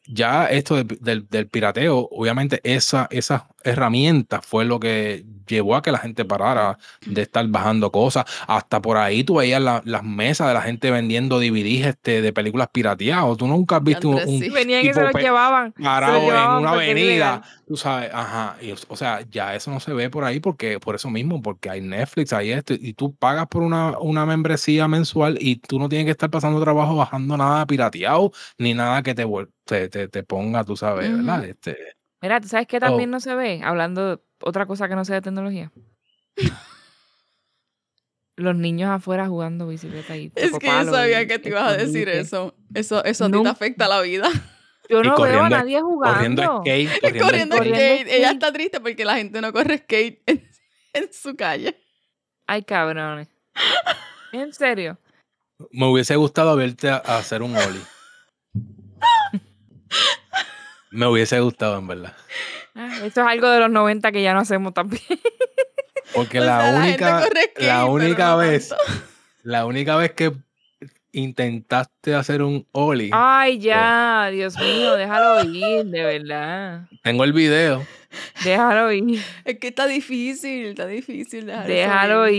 ya 0.07 0.47
esto 0.47 0.75
de- 0.83 0.97
del, 0.99 1.27
del 1.29 1.47
pirateo, 1.47 2.09
obviamente 2.11 2.59
esa, 2.63 3.07
esa 3.11 3.47
herramienta 3.65 4.41
fue 4.41 4.65
lo 4.65 4.79
que 4.79 5.25
llevó 5.47 5.75
a 5.75 5.81
que 5.81 5.91
la 5.91 5.99
gente 5.99 6.25
parara 6.25 6.77
de 7.05 7.21
estar 7.21 7.47
bajando 7.47 7.91
cosas. 7.91 8.25
Hasta 8.47 8.81
por 8.81 8.97
ahí 8.97 9.23
tú 9.23 9.35
veías 9.35 9.61
la- 9.61 9.81
las 9.85 10.03
mesas 10.03 10.47
de 10.47 10.53
la 10.53 10.61
gente 10.61 10.89
vendiendo 10.91 11.39
DVDs 11.39 11.87
este, 11.87 12.21
de 12.21 12.33
películas 12.33 12.69
pirateadas. 12.71 13.37
Tú 13.37 13.47
nunca 13.47 13.77
has 13.77 13.83
visto 13.83 14.09
un, 14.09 14.39
sí. 14.41 14.49
Venían 14.49 14.85
y 14.85 14.93
se 14.93 15.01
los 15.01 15.13
llevaban. 15.13 15.73
se 15.75 15.81
los 15.83 15.85
parado 15.93 16.53
en 16.57 16.59
una 16.61 16.71
avenida, 16.71 17.41
tú 17.67 17.77
sabes, 17.77 18.09
ajá, 18.13 18.57
y, 18.61 18.71
o 18.71 18.95
sea, 18.95 19.21
ya 19.29 19.55
eso 19.55 19.71
no 19.71 19.79
se 19.79 19.93
ve 19.93 20.09
por 20.09 20.23
ahí 20.23 20.39
porque 20.39 20.79
por 20.79 20.95
eso 20.95 21.09
mismo, 21.09 21.41
porque 21.41 21.69
hay 21.69 21.81
Netflix, 21.81 22.33
hay 22.33 22.51
esto, 22.51 22.73
y 22.73 22.93
tú 22.93 23.15
pagas 23.15 23.47
por 23.47 23.61
una, 23.63 23.97
una 23.99 24.25
membresía 24.25 24.87
mensual 24.87 25.37
y 25.39 25.57
tú 25.57 25.79
no 25.79 25.89
tienes 25.89 26.05
que 26.05 26.11
estar 26.11 26.29
pasando 26.29 26.61
trabajo 26.61 26.95
bajando 26.95 27.37
nada 27.37 27.65
pirateado, 27.65 28.31
ni 28.57 28.73
nada 28.73 29.03
que 29.03 29.15
te, 29.15 29.25
te, 29.65 29.89
te, 29.89 30.07
te 30.07 30.23
ponga, 30.23 30.63
tú 30.63 30.75
sabes, 30.77 31.11
¿verdad? 31.11 31.45
Este, 31.45 31.77
Mira, 32.25 32.41
¿tú 32.41 32.47
sabes 32.47 32.65
qué 32.65 32.77
Oh. 32.77 32.79
también 32.79 33.11
no 33.11 33.19
se 33.19 33.35
ve? 33.35 33.61
Hablando 33.63 34.15
de 34.15 34.23
otra 34.41 34.65
cosa 34.65 34.89
que 34.89 34.95
no 34.95 35.05
sé 35.05 35.13
de 35.13 35.21
tecnología. 35.21 35.71
Los 38.35 38.55
niños 38.55 38.89
afuera 38.89 39.27
jugando 39.27 39.67
bicicleta 39.67 40.17
y 40.17 40.31
Es 40.33 40.57
que 40.57 40.65
yo 40.65 40.85
sabía 40.91 41.27
que 41.27 41.37
te 41.37 41.49
ibas 41.49 41.67
a 41.71 41.77
decir 41.77 42.09
eso. 42.09 42.55
Eso, 42.73 43.03
eso 43.05 43.25
a 43.25 43.31
ti 43.31 43.43
te 43.43 43.47
afecta 43.49 43.87
la 43.87 44.01
vida. 44.01 44.27
Yo 44.89 45.03
no 45.03 45.15
veo 45.17 45.43
a 45.43 45.49
nadie 45.49 45.79
jugando. 45.81 46.13
corriendo 46.15 46.61
skate, 46.61 46.89
corriendo, 47.01 47.25
Corriendo 47.27 47.55
skate. 47.55 47.69
Corriendo 47.71 47.75
skate. 48.05 48.07
Ella 48.19 48.31
está 48.31 48.51
triste 48.51 48.79
porque 48.81 49.05
la 49.05 49.15
gente 49.17 49.39
no 49.41 49.51
corre 49.53 49.77
skate 49.79 50.21
en, 50.25 50.49
en 50.93 51.13
su 51.13 51.35
calle. 51.35 51.79
Ay, 52.47 52.63
cabrones. 52.63 53.29
¿En 54.31 54.51
serio? 54.51 54.97
Me 55.71 55.85
hubiese 55.87 56.15
gustado 56.17 56.55
verte 56.55 56.89
a, 56.89 56.97
a 57.05 57.17
hacer 57.17 57.41
un 57.41 57.55
ollie. 57.55 57.81
Me 60.95 61.07
hubiese 61.07 61.39
gustado, 61.39 61.77
en 61.77 61.87
verdad. 61.87 62.13
Ah, 62.75 62.89
Esto 63.03 63.21
es 63.21 63.27
algo 63.27 63.49
de 63.49 63.59
los 63.59 63.69
90 63.69 64.11
que 64.11 64.21
ya 64.21 64.33
no 64.33 64.39
hacemos 64.39 64.73
también. 64.73 65.01
Porque 66.13 66.39
la 66.41 66.61
sea, 66.61 66.75
única, 66.79 67.19
la 67.21 67.29
pero 67.55 67.91
única 67.91 68.29
no 68.31 68.37
vez, 68.37 68.69
tanto. 68.69 68.83
la 69.43 69.65
única 69.65 69.95
vez 69.97 70.11
que 70.13 70.31
intentaste 71.11 72.13
hacer 72.13 72.41
un 72.41 72.67
ollie, 72.73 73.09
Ay, 73.13 73.59
ya, 73.59 74.29
Dios 74.31 74.57
mío, 74.59 74.95
déjalo 74.95 75.43
ir, 75.45 75.85
de 75.85 76.03
verdad. 76.03 76.87
tengo 77.03 77.23
el 77.23 77.31
video. 77.33 77.85
Déjalo 78.43 78.91
ir, 78.91 79.21
Es 79.45 79.59
que 79.59 79.67
está 79.69 79.87
difícil, 79.87 80.67
está 80.67 80.87
difícil 80.87 81.45
dejar 81.45 81.69
eso 81.69 81.73
déjalo 81.73 82.27
ir. 82.29 82.35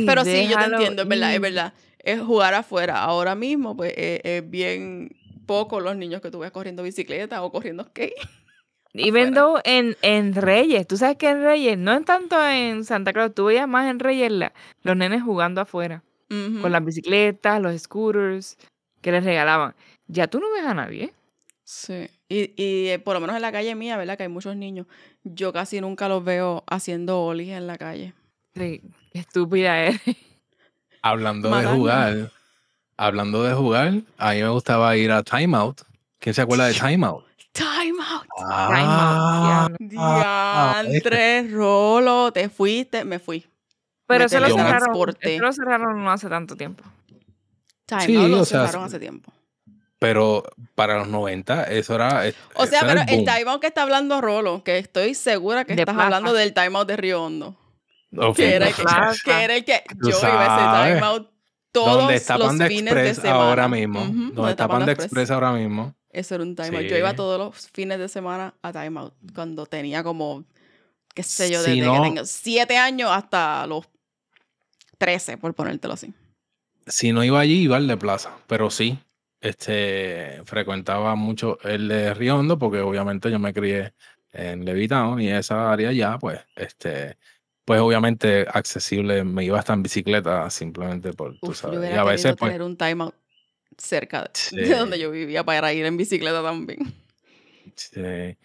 ir. 0.00 0.06
Pero 0.06 0.24
sí, 0.24 0.46
yo 0.48 0.56
te 0.56 0.64
entiendo, 0.64 1.02
es 1.02 1.08
verdad, 1.08 1.34
es 1.34 1.40
verdad. 1.40 1.72
Es 1.98 2.20
jugar 2.20 2.54
afuera. 2.54 3.00
Ahora 3.02 3.34
mismo, 3.36 3.76
pues, 3.76 3.92
es, 3.96 4.20
es 4.24 4.50
bien 4.50 5.10
poco 5.52 5.80
los 5.80 5.96
niños 5.96 6.20
que 6.22 6.30
tú 6.30 6.38
ves 6.38 6.50
corriendo 6.50 6.82
bicicleta 6.82 7.42
o 7.42 7.52
corriendo 7.52 7.84
skate. 7.84 8.14
Even 8.94 9.28
afuera. 9.28 9.40
though 9.40 9.60
en, 9.64 9.96
en 10.02 10.34
Reyes, 10.34 10.86
tú 10.86 10.96
sabes 10.96 11.16
que 11.16 11.28
en 11.28 11.42
Reyes, 11.42 11.76
no 11.78 11.92
en 11.94 12.04
tanto 12.04 12.36
en 12.46 12.84
Santa 12.84 13.12
Claus, 13.12 13.34
tú 13.34 13.46
veías 13.46 13.66
más 13.68 13.90
en 13.90 13.98
Reyes 13.98 14.30
la- 14.30 14.52
los 14.82 14.96
nenes 14.96 15.22
jugando 15.22 15.60
afuera, 15.62 16.02
con 16.28 16.72
las 16.72 16.82
bicicletas, 16.84 17.60
los 17.60 17.78
scooters, 17.80 18.56
que 19.02 19.12
les 19.12 19.22
regalaban. 19.24 19.74
Ya 20.06 20.26
tú 20.28 20.40
no 20.40 20.50
ves 20.52 20.64
a 20.64 20.72
nadie. 20.74 21.12
Sí. 21.64 22.08
Y, 22.28 22.52
y 22.62 22.88
eh, 22.88 22.98
por 22.98 23.14
lo 23.14 23.20
menos 23.20 23.36
en 23.36 23.42
la 23.42 23.52
calle 23.52 23.74
mía, 23.74 23.96
¿verdad? 23.96 24.16
Que 24.16 24.22
hay 24.24 24.28
muchos 24.30 24.56
niños. 24.56 24.86
Yo 25.24 25.52
casi 25.52 25.80
nunca 25.80 26.08
los 26.08 26.22
veo 26.24 26.64
haciendo 26.66 27.20
olis 27.22 27.50
en 27.50 27.66
la 27.66 27.76
calle. 27.78 28.12
Sí, 28.54 28.82
qué 29.12 29.18
estúpida 29.20 29.78
eres. 29.84 30.00
Hablando 31.02 31.48
de 31.50 31.66
jugar, 31.66 32.30
hablando 32.96 33.42
de 33.42 33.54
jugar, 33.54 33.92
a 34.18 34.32
mí 34.32 34.42
me 34.42 34.48
gustaba 34.48 34.96
ir 34.96 35.10
a 35.12 35.22
Timeout. 35.22 35.82
¿Quién 36.18 36.34
se 36.34 36.42
acuerda 36.42 36.66
de 36.66 36.74
Timeout? 36.74 37.24
Time 37.52 37.98
out. 38.00 38.26
Ah, 38.48 39.68
Diantre, 39.78 41.48
Rolo, 41.50 42.32
te 42.32 42.48
fuiste, 42.48 43.04
me 43.04 43.18
fui. 43.18 43.46
Pero 44.06 44.24
eso 44.24 44.40
lo, 44.40 44.48
cerraron, 44.48 44.94
eso 45.20 45.42
lo 45.42 45.52
cerraron 45.52 46.04
no 46.04 46.10
hace 46.10 46.28
tanto 46.28 46.56
tiempo. 46.56 46.84
Time 47.86 48.02
Sí, 48.06 48.28
lo 48.28 48.40
o 48.40 48.44
sea, 48.44 48.66
cerraron 48.66 48.84
hace 48.86 48.98
tiempo. 48.98 49.32
pero 49.98 50.44
para 50.74 50.98
los 50.98 51.08
90 51.08 51.64
eso 51.64 51.94
era... 51.94 52.22
O 52.54 52.66
sea, 52.66 52.80
pero 52.80 53.00
el 53.02 53.06
boom. 53.06 53.24
time 53.24 53.50
out 53.50 53.60
que 53.60 53.66
está 53.68 53.82
hablando 53.82 54.20
Rolo, 54.20 54.62
que 54.64 54.78
estoy 54.78 55.14
segura 55.14 55.64
que 55.64 55.74
De 55.74 55.82
estás 55.82 55.94
plaza. 55.94 56.06
hablando 56.06 56.32
del 56.32 56.52
time 56.54 56.76
out 56.78 56.88
de 56.88 56.96
Río 56.96 57.22
Hondo. 57.22 57.56
Ok, 58.16 58.36
Que 58.36 58.54
era, 58.56 58.68
el 58.68 58.74
que, 58.74 58.82
que 59.24 59.42
era 59.44 59.56
el 59.56 59.64
que 59.64 59.82
yo 60.02 60.18
iba 60.18 60.82
a 60.82 60.90
ese 60.90 60.98
sabes. 61.00 61.22
Todos 61.72 61.98
Donde 62.02 62.14
está 62.16 62.38
los 62.38 62.48
Panda 62.48 62.66
fines 62.68 62.94
de 62.94 63.00
Express 63.08 63.16
semana. 63.16 63.48
ahora 63.48 63.68
mismo. 63.68 64.02
Ujú, 64.02 64.32
Donde 64.34 64.50
está 64.50 64.68
Panda 64.68 64.92
Express. 64.92 65.06
Express 65.06 65.30
ahora 65.30 65.52
mismo. 65.52 65.94
Eso 66.10 66.34
era 66.34 66.44
un 66.44 66.54
time 66.54 66.76
out. 66.76 66.86
Yo 66.86 66.96
iba 66.98 67.14
todos 67.14 67.38
los 67.38 67.68
fines 67.70 67.98
de 67.98 68.08
semana 68.08 68.54
a 68.62 68.72
time 68.72 69.00
out. 69.00 69.14
Cuando 69.34 69.64
tenía 69.66 70.02
como, 70.04 70.44
qué 71.14 71.22
sé 71.22 71.50
yo, 71.50 71.60
Si 71.62 71.70
desde 71.80 71.86
no- 71.86 71.94
que 72.02 72.08
tengo 72.10 72.24
siete 72.26 72.76
años 72.76 73.10
hasta 73.10 73.66
los 73.66 73.86
13, 74.98 75.38
por 75.38 75.54
ponértelo 75.54 75.94
así. 75.94 76.12
Si 76.86 77.12
no 77.12 77.24
iba 77.24 77.40
allí, 77.40 77.62
iba 77.62 77.76
al 77.76 77.86
de 77.88 77.96
Plaza. 77.96 78.32
Pero 78.46 78.70
sí, 78.70 78.98
este, 79.40 80.42
frecuentaba 80.44 81.14
mucho 81.14 81.58
el 81.62 81.88
de 81.88 82.14
Río 82.14 82.36
Hondo 82.36 82.58
porque 82.58 82.80
obviamente 82.80 83.30
yo 83.30 83.38
me 83.38 83.52
crié 83.54 83.94
en 84.32 84.64
Levitown 84.64 85.20
y 85.20 85.30
esa 85.30 85.72
área 85.72 85.92
ya, 85.92 86.18
pues, 86.18 86.40
este, 86.56 87.18
pues 87.64 87.80
obviamente 87.80 88.46
accesible, 88.52 89.24
me 89.24 89.44
iba 89.44 89.58
hasta 89.58 89.72
en 89.72 89.82
bicicleta 89.82 90.48
simplemente 90.50 91.12
por, 91.12 91.32
tú 91.38 91.48
Uf, 91.48 91.48
yo 91.48 91.54
sabes. 91.54 91.78
hubiera 91.78 91.96
Y 91.96 91.98
a 91.98 92.04
veces, 92.04 92.34
pues, 92.38 92.50
tener 92.50 92.62
un 92.62 92.76
time 92.76 93.04
out 93.04 93.14
cerca 93.78 94.22
de, 94.22 94.30
Sí. 94.34 94.56
de 94.56 94.76
donde 94.76 94.98
yo 94.98 95.10
vivía 95.10 95.44
para 95.44 95.72
ir 95.72 95.84
en 95.86 95.96
bicicleta 95.96 96.42
también. 96.42 96.92
Sí. 97.76 98.36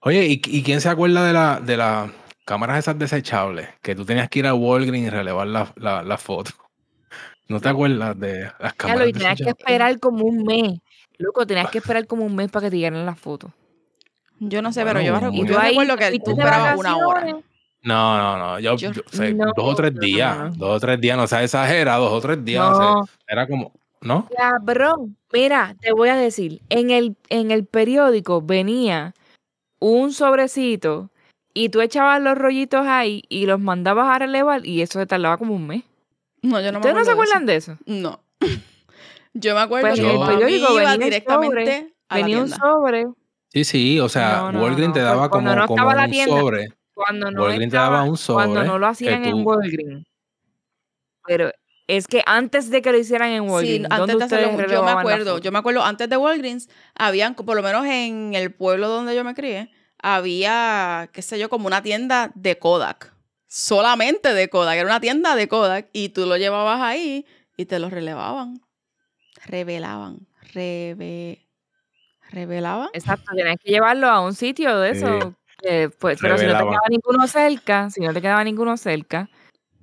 Oye, 0.00 0.26
¿y, 0.26 0.42
y 0.44 0.62
quién 0.62 0.80
se 0.80 0.88
acuerda 0.88 1.26
de 1.26 1.32
la 1.32 1.60
de 1.60 1.76
las 1.76 2.10
cámaras 2.44 2.78
esas 2.78 2.98
desechables? 2.98 3.68
Que 3.82 3.94
tú 3.94 4.04
tenías 4.04 4.28
que 4.28 4.40
ir 4.40 4.46
a 4.46 4.54
Walgreens 4.54 5.06
y 5.06 5.10
relevar 5.10 5.46
la, 5.46 5.72
la, 5.76 6.02
la 6.02 6.18
foto. 6.18 6.50
¿No 7.48 7.60
te 7.60 7.68
acuerdas 7.68 8.18
de 8.18 8.50
las 8.58 8.74
cámaras 8.74 9.02
lo 9.02 9.08
y 9.08 9.12
tenías 9.12 9.38
que 9.38 9.50
esperar 9.50 9.98
como 10.00 10.24
un 10.24 10.44
mes. 10.44 10.78
Loco, 11.18 11.46
tenías 11.46 11.70
que 11.70 11.78
esperar 11.78 12.06
como 12.06 12.24
un 12.24 12.34
mes 12.34 12.50
para 12.50 12.66
que 12.66 12.70
te 12.70 12.76
llegaran 12.78 13.06
las 13.06 13.18
fotos. 13.18 13.52
Yo 14.40 14.60
no 14.62 14.72
sé, 14.72 14.82
Bueno, 14.82 15.00
pero 15.00 15.20
yo, 15.30 15.30
tú 15.30 15.46
yo 15.46 15.60
recuerdo 15.60 15.96
que 15.96 16.18
tú 16.18 16.30
esperabas 16.32 16.78
una 16.78 16.96
hora. 16.96 17.38
No, 17.84 18.16
no, 18.18 18.38
no. 18.38 18.58
Yo, 18.60 18.76
Yo- 18.76 18.92
yo- 18.92 19.02
fue 19.06 19.34
No, 19.34 19.46
dos 19.54 19.72
o 19.72 19.74
tres 19.74 19.92
no, 19.94 20.00
días. 20.00 20.36
no. 20.38 20.50
Dos 20.56 20.76
o 20.76 20.80
tres 20.80 21.00
días, 21.00 21.16
no 21.18 21.26
seas 21.26 21.42
exagera, 21.44 21.96
dos 21.96 22.12
o 22.12 22.20
tres 22.20 22.42
días. 22.44 22.64
o 22.70 22.74
sea, 22.74 22.90
No, 22.92 23.04
era 23.28 23.46
como, 23.46 23.72
¿no? 24.00 24.26
cabrón. 24.36 25.16
Mira, 25.32 25.76
te 25.80 25.92
voy 25.92 26.08
a 26.08 26.16
decir, 26.16 26.62
en 26.70 26.90
el, 26.90 27.16
en 27.28 27.50
el 27.50 27.66
periódico 27.66 28.40
venía 28.40 29.14
un 29.80 30.12
sobrecito 30.12 31.10
y 31.52 31.68
tú 31.68 31.82
echabas 31.82 32.22
los 32.22 32.38
rollitos 32.38 32.86
ahí 32.86 33.22
y 33.28 33.44
los 33.46 33.60
mandabas 33.60 34.08
a 34.08 34.18
relevar 34.18 34.64
y 34.66 34.80
eso 34.80 34.98
se 34.98 35.06
tardaba 35.06 35.36
como 35.36 35.54
un 35.54 35.66
mes. 35.66 35.82
No, 36.42 36.60
yo 36.60 36.72
no 36.72 36.72
me 36.72 36.78
¿Ustedes 36.78 36.94
no 36.94 37.04
se 37.04 37.10
acuerdo 37.10 37.10
de 37.10 37.12
acuerdan 37.12 37.46
de 37.46 37.56
eso? 37.56 37.72
eso. 37.72 37.82
No. 37.86 38.20
Yo 39.36 39.54
me 39.54 39.60
acuerdo 39.62 39.88
Pues 39.88 40.00
que 40.00 40.06
en 40.08 40.20
el 40.20 40.26
periódico 40.26 40.72
iba 40.72 40.90
venía 40.92 41.04
directamente 41.06 41.92
a 42.08 42.18
la 42.18 42.24
Venía 42.24 42.42
un 42.42 42.48
sobre 42.50 43.04
Sí, 43.52 43.64
sí, 43.64 44.00
o 44.00 44.08
sea, 44.08 44.36
No, 44.38 44.52
no, 44.52 44.62
Walgreens 44.62 44.88
no, 44.88 44.94
te 44.94 45.00
daba 45.00 45.28
cuando 45.28 45.50
como, 45.50 45.60
no 45.60 45.66
como 45.66 45.80
estaba 45.80 45.94
la 46.00 46.04
un 46.06 46.10
tienda, 46.10 46.40
sobre. 46.40 46.72
Cuando 46.94 47.30
no 47.30 47.48
estaba- 47.50 47.84
daba 47.96 48.02
un 48.04 48.16
sobre. 48.16 48.44
cuando 48.46 48.64
no 48.64 48.78
lo 48.78 48.86
hacían 48.86 49.24
en 49.24 49.44
Walgreens. 49.46 50.06
Pero 51.26 51.50
es 51.86 52.06
que 52.06 52.22
antes 52.26 52.70
de 52.70 52.82
que 52.82 52.92
lo 52.92 52.98
hicieran 52.98 53.30
en 53.30 53.44
Sí, 53.44 53.50
Walgreens, 53.50 53.84
antes 53.86 53.98
¿dónde 53.98 54.14
de 54.16 54.24
hacerlo, 54.24 54.50
ustedes 54.50 54.72
yo 54.72 54.82
me 54.82 54.90
acuerdo, 54.90 55.38
yo 55.38 55.52
me 55.52 55.58
acuerdo 55.58 55.82
antes 55.82 56.08
de 56.08 56.16
Walgreens, 56.16 56.68
habían, 56.94 57.34
por 57.34 57.56
lo 57.56 57.62
menos 57.62 57.84
en 57.86 58.34
el 58.34 58.52
pueblo 58.52 58.88
donde 58.88 59.14
yo 59.14 59.24
me 59.24 59.34
crié, 59.34 59.70
había, 60.02 61.08
qué 61.12 61.22
sé 61.22 61.38
yo, 61.38 61.48
como 61.48 61.66
una 61.66 61.82
tienda 61.82 62.30
de 62.34 62.58
Kodak. 62.58 63.12
Solamente 63.46 64.34
de 64.34 64.48
Kodak, 64.48 64.76
era 64.76 64.86
una 64.86 65.00
tienda 65.00 65.34
de 65.36 65.48
Kodak 65.48 65.88
y 65.92 66.10
tú 66.10 66.26
lo 66.26 66.36
llevabas 66.36 66.80
ahí 66.80 67.24
y 67.56 67.66
te 67.66 67.78
lo 67.78 67.88
relevaban. 67.88 68.60
Revelaban, 69.46 70.26
reve, 70.52 71.46
revelaban. 72.30 72.88
Exacto, 72.94 73.30
tenías 73.34 73.56
que 73.62 73.70
llevarlo 73.70 74.08
a 74.08 74.20
un 74.20 74.34
sitio 74.34 74.78
de 74.78 74.94
Sí. 74.94 74.98
eso. 75.04 75.18
eh, 75.18 75.32
pues, 75.98 76.18
pero 76.20 76.38
si 76.38 76.46
no 76.46 76.52
te 76.52 76.64
quedaba 76.64 76.88
ninguno 76.88 77.26
cerca, 77.26 77.90
si 77.90 78.00
no 78.00 78.12
te 78.12 78.20
quedaba 78.20 78.44
ninguno 78.44 78.76
cerca, 78.76 79.28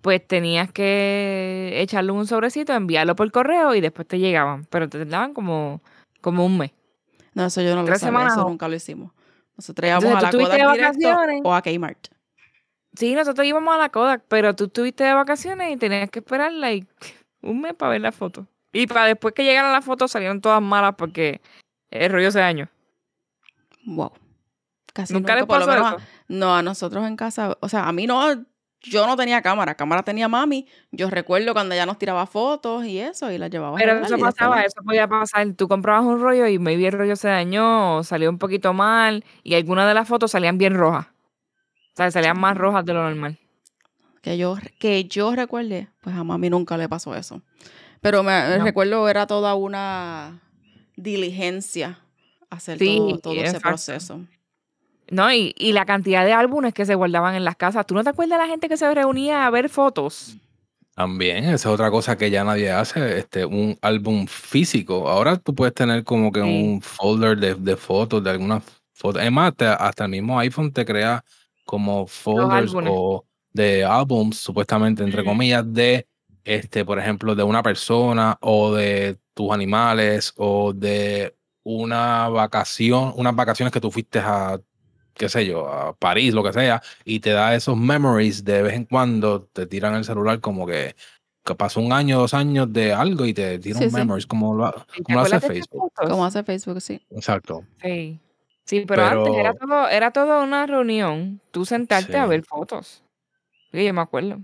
pues 0.02 0.26
tenías 0.26 0.72
que 0.72 1.74
echarle 1.76 2.12
un 2.12 2.28
sobrecito, 2.28 2.74
enviarlo 2.74 3.15
por 3.15 3.32
correo 3.32 3.76
y 3.76 3.82
después 3.82 4.08
te 4.08 4.20
llegaban. 4.20 4.65
Pero 4.65 4.89
te 4.89 5.00
tardaban 5.00 5.34
como, 5.34 5.82
como 6.22 6.46
un 6.46 6.58
mes. 6.58 6.72
No, 7.34 7.46
eso 7.46 7.62
yo 7.62 7.76
no 7.76 7.82
lo 7.82 7.88
sabía, 7.88 8.00
semanas 8.00 8.34
eso 8.34 8.48
nunca 8.48 8.67
lo 8.67 8.76
hicimos. 8.76 9.12
Nosotros 9.56 9.88
íbamos 9.88 10.04
Entonces, 10.06 10.24
a 10.24 10.26
la 10.26 10.32
¿tú 10.32 10.38
estuviste 10.38 10.63
Kodak 10.63 10.76
directo 10.76 11.08
vacaciones? 11.08 11.41
o 11.44 11.54
a 11.54 11.62
Kmart. 11.62 12.08
Sí, 12.94 13.15
nosotros 13.15 13.48
íbamos 13.48 13.74
a 13.74 13.78
la 13.78 13.89
Kodak, 13.89 14.24
pero 14.28 14.56
tú 14.56 14.65
estuviste 14.65 15.04
de 15.04 15.13
vacaciones 15.13 15.72
y 15.72 15.78
tenías 15.78 16.10
que 16.10 16.20
esperar 16.20 16.52
like, 16.52 16.88
un 17.41 17.62
mes 17.62 17.74
para 17.74 17.91
ver 17.91 18.02
la 18.02 18.12
foto. 18.12 18.48
Y 18.74 18.88
para 18.88 19.06
después 19.06 19.34
que 19.34 19.44
llegaran 19.44 19.72
las 19.72 19.86
fotos 19.86 20.12
salieron 20.12 20.41
todas 20.41 20.62
malas 20.62 20.96
porque 20.98 21.41
el 21.89 22.12
rollo 22.12 22.32
se 22.32 22.39
dañó. 22.39 22.70
Wow. 23.86 24.12
Casi 24.93 25.13
¿Nunca 25.13 25.36
les 25.36 25.45
por 25.45 25.60
lo 25.60 25.65
pasó 25.65 25.77
menos 25.80 25.93
a- 25.93 25.95
eso? 25.97 26.06
No, 26.27 26.56
a 26.56 26.62
nosotros 26.62 27.06
en 27.08 27.15
casa, 27.15 27.58
o 27.60 27.69
sea, 27.69 27.88
a 27.88 27.91
mí 27.93 28.08
no, 28.08 28.45
yo 28.82 29.06
no 29.08 29.15
tenía 29.15 29.41
cámara, 29.41 29.75
cámara 29.75 30.04
tenía 30.04 30.27
mami. 30.27 30.67
Yo 30.91 31.10
recuerdo 31.10 31.54
cuando 31.54 31.75
ella 31.75 31.86
nos 31.86 31.97
tiraba 31.97 32.25
fotos 32.25 32.86
y 32.86 32.99
eso 32.99 33.32
y 33.32 33.38
las 33.38 33.49
llevaba 33.49 33.75
a 33.75 33.80
Pero 33.80 33.91
arreglar 33.91 34.12
eso 34.12 34.19
pasaba, 34.19 34.62
eso 34.63 34.82
podía 34.84 35.08
pasar. 35.08 35.54
Tú 35.54 35.67
comprabas 35.67 36.04
un 36.06 36.19
rollo 36.19 36.47
y 36.47 36.58
maybe 36.60 36.88
el 36.88 36.93
rollo 36.93 37.15
se 37.15 37.27
dañó 37.30 37.97
o 37.97 38.04
salió 38.04 38.30
un 38.30 38.38
poquito 38.39 38.73
mal 38.73 39.23
y 39.43 39.54
algunas 39.56 39.88
de 39.88 39.93
las 39.93 40.08
fotos 40.08 40.32
salían 40.32 40.58
bien 40.58 40.73
rojas. 40.75 41.08
O 41.08 41.95
sea, 41.97 42.10
salían 42.12 42.39
más 42.39 42.58
rojas 42.58 42.84
de 42.86 42.93
lo 42.93 43.04
normal. 43.04 43.38
que 44.21 44.38
yo 44.38 44.56
que 44.80 45.06
yo 45.06 45.34
recuerde, 45.36 45.88
pues 46.01 46.15
a 46.15 46.23
mami 46.23 46.49
nunca 46.49 46.77
le 46.77 46.88
pasó 46.89 47.15
eso. 47.15 47.41
Pero 48.01 48.23
me 48.23 48.58
No. 48.58 48.63
recuerdo 48.63 49.08
era 49.10 49.25
toda 49.27 49.54
una 49.56 50.41
diligencia 50.95 51.99
hacer 52.49 52.77
Sí, 52.77 52.97
todo, 52.97 53.17
todo 53.19 53.34
ese 53.36 53.60
proceso. 53.60 54.21
¿No? 55.12 55.32
Y, 55.32 55.54
y 55.58 55.74
la 55.74 55.86
cantidad 55.86 56.26
de 56.26 56.32
álbumes 56.34 56.74
que 56.74 56.86
se 56.86 56.95
guardaban 56.95 57.36
en 57.36 57.43
las 57.43 57.58
casas. 57.58 57.86
¿Tú 57.86 57.93
no 57.93 58.04
te 58.04 58.10
acuerdas 58.10 58.39
de 58.39 58.45
la 58.45 58.50
gente 58.50 58.69
que 58.69 58.78
se 58.78 58.91
reunía 58.95 59.45
a 59.45 59.50
ver 59.50 59.67
fotos? 59.69 60.38
También, 60.95 61.43
esa 61.43 61.54
es 61.54 61.65
otra 61.65 61.91
cosa 61.91 62.17
que 62.17 62.32
ya 62.32 62.43
nadie 62.43 62.71
hace, 62.71 63.17
este, 63.19 63.45
un 63.45 63.78
álbum 63.82 64.26
físico. 64.26 65.10
Ahora 65.10 65.36
tú 65.38 65.54
puedes 65.54 65.74
tener 65.74 66.04
como 66.06 66.32
que 66.32 66.41
Sí. 66.41 66.47
un 66.63 66.82
folder 66.82 67.38
de, 67.38 67.56
de 67.56 67.76
fotos, 67.76 68.24
de 68.24 68.30
algunas 68.30 68.63
fotos. 68.93 69.21
Es 69.21 69.32
más, 69.32 69.54
te- 69.56 69.65
hasta 69.65 70.06
el 70.06 70.12
mismo 70.12 70.39
iPhone 70.39 70.71
te 70.71 70.86
crea 70.86 71.24
como 71.65 72.08
folders 72.08 72.74
o 72.88 73.26
de 73.54 73.84
álbums, 73.84 74.38
supuestamente, 74.38 75.04
entre 75.04 75.24
comillas, 75.26 75.63
de, 75.74 76.08
este, 76.45 76.86
por 76.86 77.00
ejemplo, 77.00 77.36
de 77.36 77.43
una 77.43 77.62
persona 77.62 78.38
o 78.41 78.74
de 78.74 79.17
tus 79.34 79.52
animales 79.52 80.34
o 80.38 80.71
de 80.74 81.36
una 81.63 82.30
vacación, 82.30 83.13
unas 83.15 83.36
vacaciones 83.36 83.71
que 83.74 83.82
tú 83.82 83.91
fuiste 83.91 84.19
a, 84.19 84.60
qué 85.13 85.30
sé 85.30 85.45
yo, 85.45 85.67
a 85.67 85.93
París, 85.93 86.34
lo 86.34 86.43
que 86.43 86.54
sea, 86.54 86.82
y 87.06 87.19
te 87.19 87.32
da 87.32 87.56
esos 87.56 87.78
memories 87.78 88.43
de 88.43 88.62
vez 88.62 88.74
en 88.74 88.86
cuando, 88.86 89.43
te 89.54 89.65
tiran 89.67 89.95
el 89.95 90.04
celular 90.04 90.39
como 90.39 90.65
que, 90.65 90.95
que 91.43 91.56
pasó 91.56 91.82
un 91.82 91.93
año, 91.93 92.19
dos 92.19 92.34
años 92.34 92.71
de 92.71 92.93
algo 92.93 93.26
y 93.26 93.34
te 93.34 93.60
tiran 93.60 93.80
Sí, 93.80 93.86
un 93.86 93.91
sí. 93.91 93.97
memories 93.97 94.28
como 94.28 94.56
lo, 94.56 94.69
¿Y 94.95 94.97
te 94.97 95.04
como 95.04 95.19
lo 95.19 95.26
hace 95.26 95.39
Facebook. 95.39 95.91
Como 95.95 96.26
hace 96.26 96.43
Facebook, 96.43 96.82
sí. 96.82 97.06
Exacto. 97.12 97.63
Sí. 97.82 98.19
Sí, 98.65 98.86
pero, 98.88 99.04
antes 99.04 99.36
era 99.36 99.54
todo, 99.54 99.89
era 99.89 100.12
todo 100.12 100.43
una 100.43 100.65
reunión. 100.65 101.41
Tú 101.52 101.65
sentarte 101.65 102.15
a 102.17 102.26
ver 102.26 102.43
fotos. 102.43 103.04
Sí, 103.71 103.86
yo 103.86 103.93
me 103.93 104.02
acuerdo. 104.02 104.39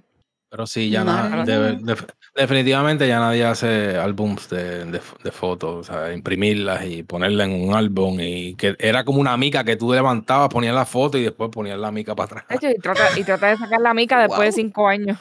Pero 0.49 0.65
sí, 0.65 0.89
ya 0.89 1.03
No, 1.03 1.11
nada, 1.13 1.43
de- 1.45 1.73
de- 1.77 1.95
definitivamente 2.35 3.05
ya 3.07 3.19
nadie 3.19 3.43
hace 3.45 3.97
álbums 3.97 4.49
de, 4.49 4.85
de, 4.85 5.01
de 5.23 5.31
fotos, 5.31 5.75
o 5.75 5.83
sea, 5.93 6.13
imprimirlas 6.13 6.85
y 6.85 7.03
ponerlas 7.03 7.47
en 7.49 7.67
un 7.67 7.75
álbum 7.75 8.17
y 8.21 8.55
que 8.55 8.75
era 8.79 9.03
como 9.03 9.19
una 9.19 9.35
mica 9.35 9.63
que 9.65 9.75
tú 9.75 9.91
levantabas, 9.93 10.47
ponías 10.49 10.73
la 10.73 10.85
foto 10.85 11.17
y 11.17 11.23
después 11.23 11.49
ponías 11.51 11.77
la 11.77 11.91
mica 11.91 12.15
para 12.15 12.35
De 12.35 12.41
atrás. 12.55 12.63
hecho, 12.63 12.69
y 12.77 12.81
trata, 12.81 13.19
y 13.19 13.23
trata 13.25 13.47
de 13.47 13.57
sacar 13.57 13.81
la 13.81 13.93
mica 13.93 14.19
después 14.21 14.47
de 14.55 14.61
cinco 14.61 14.87
años. 14.87 15.17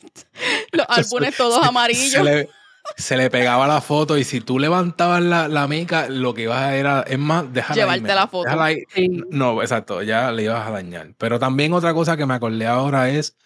Los 0.72 0.86
álbumes 0.88 1.36
todos 1.36 1.60
Se 1.62 1.68
amarillos. 1.68 2.22
le, 2.24 2.48
se 2.96 3.16
le 3.18 3.28
pegaba 3.28 3.66
la 3.66 3.82
foto 3.82 4.16
y 4.16 4.24
si 4.24 4.40
tú 4.40 4.58
levantabas 4.58 5.20
la, 5.20 5.46
la 5.48 5.68
mica, 5.68 6.08
lo 6.08 6.32
que 6.32 6.42
ibas 6.42 6.58
a 6.62 6.74
era, 6.76 7.02
es 7.06 7.18
más, 7.18 7.44
ahí, 7.68 7.74
Llevarte 7.74 8.14
la 8.14 8.26
foto. 8.26 8.44
déjala 8.44 8.64
ahí. 8.64 8.82
Sí. 8.94 9.08
No, 9.30 9.60
exacto, 9.60 10.02
ya 10.02 10.32
le 10.32 10.44
ibas 10.44 10.66
a 10.66 10.70
dañar. 10.70 11.08
Pero 11.18 11.38
también 11.38 11.74
otra 11.74 11.92
cosa 11.92 12.16
que 12.16 12.24
me 12.24 12.32
acordé 12.32 12.66
ahora 12.66 13.10
es 13.10 13.36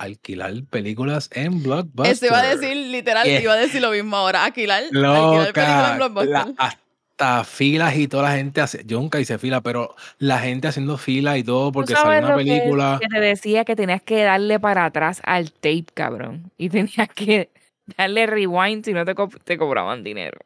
alquilar 0.00 0.52
películas 0.70 1.30
en 1.32 1.62
Blockbuster. 1.62 2.12
Eso 2.12 2.26
iba 2.26 2.40
a 2.40 2.54
decir, 2.56 2.76
literal, 2.76 3.26
Yeah. 3.26 3.40
iba 3.42 3.52
a 3.52 3.56
decir 3.56 3.80
lo 3.82 3.90
mismo 3.90 4.16
ahora. 4.16 4.44
Alquilar, 4.44 4.84
alquilar 4.84 5.52
películas 5.52 5.56
en 5.56 5.74
Loca, 5.78 5.96
Blockbuster. 5.96 6.30
la- 6.30 6.54
hasta 6.58 7.44
filas 7.44 7.96
y 7.96 8.08
toda 8.08 8.22
la 8.30 8.36
gente 8.36 8.62
hace, 8.62 8.82
yo 8.86 8.98
nunca 8.98 9.20
hice 9.20 9.36
fila, 9.38 9.60
pero 9.60 9.94
la 10.18 10.38
gente 10.38 10.68
haciendo 10.68 10.96
fila 10.96 11.36
y 11.36 11.44
todo 11.44 11.70
porque 11.70 11.92
¿Tú 11.94 12.00
salió 12.00 12.26
una 12.26 12.34
película. 12.36 12.98
Que, 13.00 13.08
te 13.08 13.20
decía 13.20 13.64
que 13.66 13.76
tenías 13.76 14.00
que 14.02 14.22
darle 14.22 14.58
para 14.58 14.86
atrás 14.86 15.20
al 15.24 15.52
tape, 15.52 15.86
cabrón. 15.92 16.50
Y 16.56 16.70
tenías 16.70 17.08
que 17.14 17.50
darle 17.98 18.26
rewind 18.26 18.84
si 18.86 18.94
no 18.94 19.04
te, 19.04 19.14
co- 19.14 19.28
te 19.44 19.58
cobraban 19.58 20.02
dinero. 20.02 20.38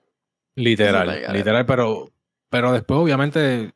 Literal, 0.57 1.33
literal, 1.33 1.65
pero, 1.67 2.11
pero 2.51 2.73
después 2.73 2.99
obviamente 2.99 3.73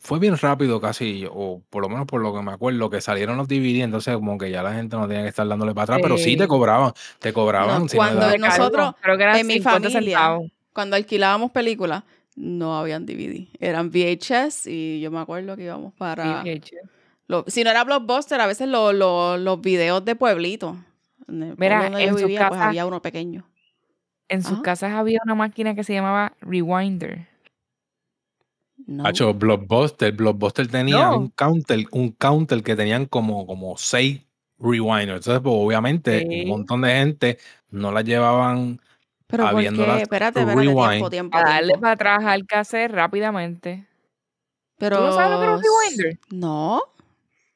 fue 0.00 0.18
bien 0.18 0.36
rápido 0.38 0.80
casi, 0.80 1.26
o 1.30 1.62
por 1.70 1.82
lo 1.82 1.88
menos 1.88 2.06
por 2.06 2.20
lo 2.20 2.34
que 2.34 2.42
me 2.42 2.52
acuerdo, 2.52 2.88
que 2.88 3.00
salieron 3.00 3.36
los 3.36 3.48
DVD, 3.48 3.82
entonces 3.82 4.14
como 4.14 4.38
que 4.38 4.50
ya 4.50 4.62
la 4.62 4.72
gente 4.72 4.96
no 4.96 5.06
tenía 5.06 5.22
que 5.22 5.28
estar 5.28 5.46
dándole 5.46 5.74
para 5.74 5.82
atrás, 5.84 5.98
pero 6.02 6.16
sí 6.18 6.36
te 6.36 6.48
cobraban, 6.48 6.92
te 7.18 7.32
cobraban. 7.32 7.82
No, 7.82 7.88
si 7.88 7.96
no 7.96 8.02
cuando 8.02 8.38
nosotros, 8.38 8.94
Creo 9.02 9.16
que 9.18 9.22
eran 9.24 9.36
en 9.38 9.46
mi 9.46 9.54
50 9.54 9.80
familia, 9.90 10.00
centavos. 10.18 10.50
Cuando 10.72 10.96
alquilábamos 10.96 11.50
películas, 11.50 12.02
no 12.34 12.76
habían 12.78 13.06
DVD. 13.06 13.46
Eran 13.60 13.90
VHS 13.90 14.66
y 14.66 15.00
yo 15.00 15.10
me 15.10 15.20
acuerdo 15.20 15.54
que 15.56 15.64
íbamos 15.64 15.92
para... 15.94 16.42
VHS. 16.42 16.72
lo- 17.28 17.44
si 17.46 17.62
no 17.62 17.70
era 17.70 17.84
Blockbuster, 17.84 18.40
a 18.40 18.46
veces 18.46 18.66
lo- 18.68 18.92
lo- 18.92 19.36
los 19.36 19.60
videos 19.60 20.04
de 20.04 20.16
pueblito. 20.16 20.76
Mira, 21.26 21.88
yo 21.90 21.98
en 21.98 22.08
sus 22.10 22.22
vivía, 22.22 22.48
pues 22.48 22.58
casas- 22.58 22.66
había 22.68 22.86
uno 22.86 23.00
pequeño. 23.02 23.46
En 24.28 24.42
sus 24.42 24.54
Ajá. 24.54 24.62
casas 24.62 24.92
había 24.94 25.20
una 25.24 25.34
máquina 25.34 25.74
que 25.74 25.84
se 25.84 25.92
llamaba 25.92 26.32
Rewinder. 26.40 27.28
No. 28.86 29.06
Hacho, 29.06 29.32
Blockbuster, 29.34 30.12
Blockbuster 30.12 30.66
tenía 30.68 31.08
No. 31.10 31.18
un 31.18 31.28
counter, 31.30 31.84
un 31.92 32.10
counter 32.12 32.62
que 32.62 32.76
tenían 32.76 33.06
como, 33.06 33.46
como 33.46 33.76
seis 33.76 34.20
rewinders. 34.58 35.18
Entonces, 35.26 35.40
pues, 35.42 35.54
obviamente, 35.56 36.20
Sí. 36.28 36.42
un 36.42 36.48
montón 36.48 36.82
de 36.82 36.90
gente 36.92 37.38
no 37.70 37.92
la 37.92 38.02
llevaban 38.02 38.80
Pero 39.26 39.44
¿por 39.44 39.54
habiéndolas 39.54 39.96
qué? 39.96 40.02
Espérate, 40.02 40.40
espérate, 40.40 40.60
rewind. 40.60 40.90
tiempo, 40.90 41.10
tiempo, 41.10 41.30
Para 41.32 41.50
darle 41.50 41.66
tiempo. 41.68 41.80
para 41.82 41.92
atrás 41.94 42.24
al 42.24 42.46
cassette 42.46 42.90
rápidamente. 42.92 43.86
Pero... 44.78 44.98
¿Tú 44.98 45.02
no 45.04 45.12
sabes 45.12 45.30
lo 45.30 45.38
que 45.38 45.44
era 45.44 45.56
un 45.56 45.62
rewinder? 45.62 46.18
No. 46.30 46.82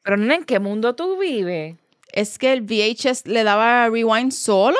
Pero 0.02 0.22
¿en 0.22 0.44
qué 0.44 0.58
mundo 0.60 0.94
tú 0.94 1.18
vives? 1.18 1.76
Es 2.12 2.38
que 2.38 2.52
el 2.52 2.62
VHS 2.62 3.26
le 3.26 3.44
daba 3.44 3.88
rewind 3.90 4.32
solo. 4.32 4.76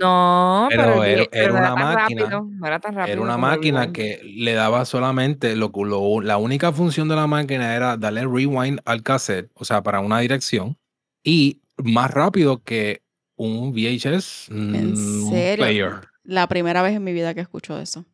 No, 0.00 0.66
Pero 0.70 1.04
era- 1.04 1.24
pero 1.30 1.44
era 1.44 1.52
una 1.52 1.62
tan 1.74 1.78
máquina. 1.94 2.22
rápido, 2.22 2.48
no 2.50 2.66
era 2.66 2.80
tan 2.80 2.94
rápido 2.94 3.12
Era 3.12 3.22
una 3.22 3.36
máquina 3.36 3.80
rewind. 3.80 3.94
que 3.94 4.20
le 4.24 4.54
daba 4.54 4.84
solamente, 4.84 5.54
lo, 5.56 5.70
lo- 5.84 6.20
la 6.20 6.36
única 6.38 6.72
función 6.72 7.08
de 7.08 7.16
la 7.16 7.26
máquina 7.26 7.74
era 7.76 7.96
darle 7.96 8.22
rewind 8.22 8.80
al 8.84 9.02
cassette, 9.02 9.50
o 9.54 9.64
sea, 9.64 9.82
para 9.82 10.00
una 10.00 10.18
dirección, 10.20 10.76
y 11.22 11.60
más 11.76 12.10
rápido 12.10 12.62
que 12.62 13.02
un 13.36 13.72
VHS 13.72 14.48
¿En 14.50 14.92
mm, 14.92 15.24
un 15.24 15.30
serio? 15.30 15.64
player. 15.64 15.92
La 16.24 16.46
primera 16.48 16.82
vez 16.82 16.94
en 16.96 17.04
mi 17.04 17.12
vida 17.12 17.32
que 17.34 17.40
escucho 17.40 17.78
eso. 17.80 18.04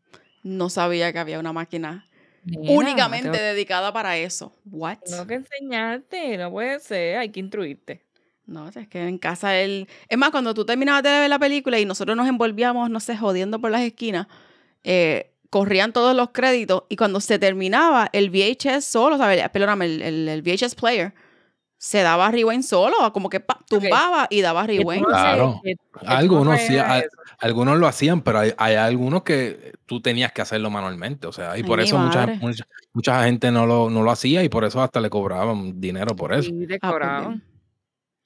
No 0.43 0.71
sabía 0.71 1.13
que 1.13 1.19
había 1.19 1.41
una 1.41 1.53
máquina 1.53 2.07
únicamente 2.47 3.31
tengo- 3.31 3.43
dedicada 3.45 3.93
para 3.93 4.17
eso. 4.17 4.53
What? 4.65 4.99
Tengo 5.05 5.27
que 5.27 5.35
enseñarte, 5.35 6.37
no 6.39 6.51
puede 6.53 6.79
ser, 6.81 7.19
hay 7.19 7.31
que 7.31 7.41
instruirte. 7.41 8.06
No, 8.47 8.69
es 8.69 8.89
que 8.89 9.07
en 9.09 9.19
casa 9.19 9.57
él... 9.59 9.89
Es 10.09 10.17
más, 10.19 10.31
cuando 10.31 10.55
tú 10.55 10.65
terminabas 10.65 11.03
de 11.03 11.11
ver 11.11 11.29
la 11.31 11.39
película 11.39 11.79
y 11.81 11.85
nosotros 11.85 12.17
nos 12.17 12.29
envolvíamos, 12.29 12.89
no 12.91 13.01
sé, 13.01 13.17
jodiendo 13.17 13.61
por 13.61 13.71
las 13.73 13.83
esquinas, 13.83 14.29
eh, 14.85 15.33
corrían 15.51 15.93
todos 15.93 16.15
los 16.15 16.31
créditos 16.31 16.85
y 16.89 16.97
cuando 16.97 17.21
se 17.21 17.39
terminaba, 17.39 18.09
el 18.13 18.31
VHS 18.31 18.83
solo, 18.89 19.19
¿sabes? 19.19 19.49
Perdóname, 19.49 19.87
el, 19.87 20.03
el- 20.03 20.29
el 20.29 20.43
VHS 20.43 20.77
player 20.77 21.13
se 21.79 22.03
daba 22.03 22.31
rewind 22.31 22.63
solo, 22.63 23.13
como 23.13 23.29
que 23.29 23.41
pa, 23.41 23.59
tumbaba 23.69 24.29
y 24.31 24.41
daba 24.41 24.67
rewind. 24.67 25.03
no 25.03 25.09
sé- 25.09 25.15
Claro. 25.15 25.61
tú 25.63 25.71
no 26.05 26.11
Algunos 26.11 26.61
sí, 26.61 26.79
a- 26.79 27.03
algunos 27.39 27.79
lo 27.79 27.87
hacían, 27.87 28.23
pero 28.23 28.39
hay, 28.39 28.53
hay 28.57 28.75
algunos 28.77 29.23
que 29.25 29.73
tú 29.87 30.01
tenías 30.01 30.33
que 30.33 30.41
hacerlo 30.43 30.71
manualmente, 30.71 31.27
o 31.27 31.33
sea, 31.33 31.59
y 31.59 31.65
por 31.65 31.81
eso 31.81 31.99
mucha, 31.99 32.21
madre. 32.21 32.39
mucha, 32.41 32.65
mucha 32.93 33.25
gente 33.25 33.51
no 33.51 33.67
lo, 33.67 33.91
no 33.91 34.03
lo 34.03 34.11
hacía 34.11 34.43
y 34.45 34.49
por 34.49 34.65
eso 34.65 34.81
hasta 34.83 35.01
le 35.01 35.11
cobraban 35.11 35.81
dinero 35.81 36.15
por 36.17 36.33
eso. 36.33 36.51
Ah, 36.53 36.67
pues 36.67 36.81
cobraban. 36.81 37.43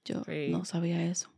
Yo 0.04 0.22
Sí. 0.24 0.48
no 0.50 0.64
sabía 0.64 1.04
eso. 1.04 1.30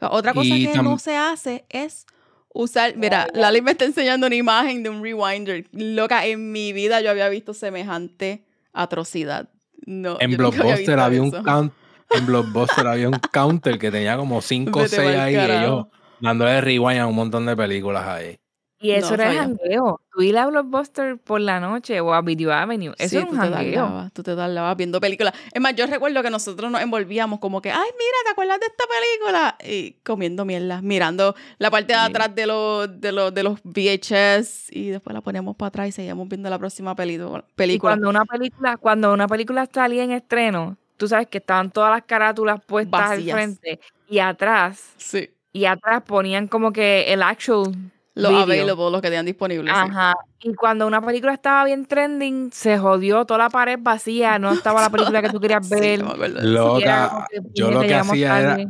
Otra 0.00 0.34
cosa 0.34 0.54
Y 0.54 0.66
que 0.66 0.82
no 0.82 0.98
se 0.98 1.16
hace 1.16 1.64
es 1.68 2.06
usar. 2.52 2.96
Mira. 2.96 3.28
Lali 3.32 3.62
me 3.62 3.70
está 3.72 3.84
enseñando 3.84 4.26
una 4.26 4.36
imagen 4.36 4.82
de 4.82 4.90
un 4.90 5.02
rewinder. 5.02 5.66
Loca, 5.72 6.26
en 6.26 6.52
mi 6.52 6.72
vida 6.72 7.00
yo 7.00 7.10
había 7.10 7.28
visto 7.28 7.54
semejante 7.54 8.44
atrocidad. 8.72 9.48
No, 9.86 10.18
En 10.20 10.30
yo 10.32 10.46
había 10.46 10.62
Blockbuster 10.62 10.98
había 10.98 11.22
un 11.22 11.30
count, 11.30 11.72
en 12.10 12.26
Blockbuster 12.26 12.86
había 12.86 13.08
un 13.08 13.18
counter 13.32 13.78
que 13.78 13.90
tenía 13.90 14.16
como 14.16 14.42
5 14.42 14.78
o 14.78 14.82
Vete 14.82 14.96
6 14.96 15.08
pa'l 15.08 15.20
ahí 15.20 15.34
y 15.34 15.38
ellos 15.38 15.86
dándole 16.20 16.60
rewind 16.60 17.00
a 17.00 17.06
un 17.06 17.14
montón 17.14 17.46
de 17.46 17.56
películas 17.56 18.06
ahí. 18.06 18.38
Y 18.82 18.92
eso 18.92 19.08
No 19.10 19.14
era 19.22 19.32
el 19.32 19.38
jangueo. 19.38 20.00
Tú 20.10 20.22
ir 20.22 20.38
a 20.38 20.46
Blockbuster 20.46 21.18
por 21.18 21.40
la 21.40 21.60
noche 21.60 22.00
o 22.00 22.14
a 22.14 22.22
Video 22.22 22.50
Avenue. 22.52 22.94
Eso 22.98 23.08
Sí, 23.10 23.16
era 23.18 23.26
un 23.30 23.36
jangueo. 23.36 24.10
tú 24.14 24.22
te 24.22 24.34
tardabas 24.34 24.74
viendo 24.76 24.98
películas. 25.00 25.34
Es 25.52 25.60
más, 25.60 25.74
yo 25.76 25.86
recuerdo 25.86 26.22
que 26.22 26.30
nosotros 26.30 26.70
nos 26.70 26.80
envolvíamos 26.80 27.40
como 27.40 27.60
que, 27.60 27.70
ay, 27.70 27.76
mira, 27.78 28.16
¿te 28.24 28.30
acuerdas 28.30 28.58
de 28.60 28.66
esta 28.66 28.84
película? 28.88 29.56
Y 29.64 29.92
comiendo 30.02 30.44
mierda, 30.46 30.80
mirando 30.80 31.34
la 31.58 31.70
parte 31.70 31.92
de 31.92 31.98
atrás 31.98 32.34
de 32.34 32.46
los, 32.46 33.00
de 33.00 33.12
los, 33.12 33.34
de 33.34 33.42
los 33.42 33.60
VHS 33.64 34.68
y 34.70 34.88
después 34.88 35.12
la 35.14 35.20
poníamos 35.20 35.56
para 35.56 35.68
atrás 35.68 35.88
y 35.88 35.92
seguíamos 35.92 36.26
viendo 36.28 36.48
la 36.48 36.58
próxima 36.58 36.94
película. 36.94 37.44
Y 37.58 37.78
cuando 37.78 38.08
una 38.08 38.24
película, 38.24 38.76
cuando 38.78 39.12
una 39.12 39.28
película 39.28 39.68
salía 39.72 40.04
en 40.04 40.12
estreno, 40.12 40.78
tú 40.96 41.06
sabes 41.06 41.26
que 41.28 41.38
estaban 41.38 41.70
todas 41.70 41.90
las 41.90 42.04
carátulas 42.04 42.60
puestas 42.64 43.10
Vacías. 43.10 43.36
al 43.36 43.42
frente 43.42 43.80
y 44.08 44.18
atrás, 44.20 44.94
Sí. 44.96 45.28
y 45.52 45.66
atrás 45.66 46.02
ponían 46.06 46.48
como 46.48 46.72
que 46.72 47.12
el 47.12 47.22
actual 47.22 47.72
Los 48.20 48.30
video. 48.30 48.42
available, 48.44 48.90
los 48.90 49.00
que 49.02 49.08
tenían 49.08 49.26
disponibles. 49.26 49.72
sí. 49.74 49.80
Ajá. 49.90 50.14
Y 50.42 50.54
cuando 50.54 50.86
una 50.86 51.00
película 51.04 51.34
estaba 51.34 51.64
bien 51.64 51.86
trending, 51.86 52.50
se 52.52 52.78
jodió 52.78 53.24
toda 53.26 53.38
la 53.38 53.50
pared 53.50 53.78
vacía, 53.80 54.38
no 54.38 54.52
estaba 54.52 54.80
la 54.80 54.90
película 54.90 55.20
que 55.22 55.28
tú 55.30 55.40
querías 55.40 55.66
Sí, 55.66 55.74
ver. 55.74 56.00
y 56.00 56.02
era 56.02 56.42
Loca, 56.42 57.26
que, 57.30 57.40
yo 57.54 57.70
lo 57.70 57.78
"Puñeta, 57.80 57.86
que 58.02 58.08
hacía 58.10 58.40
era, 58.40 58.50
tarde". 58.56 58.66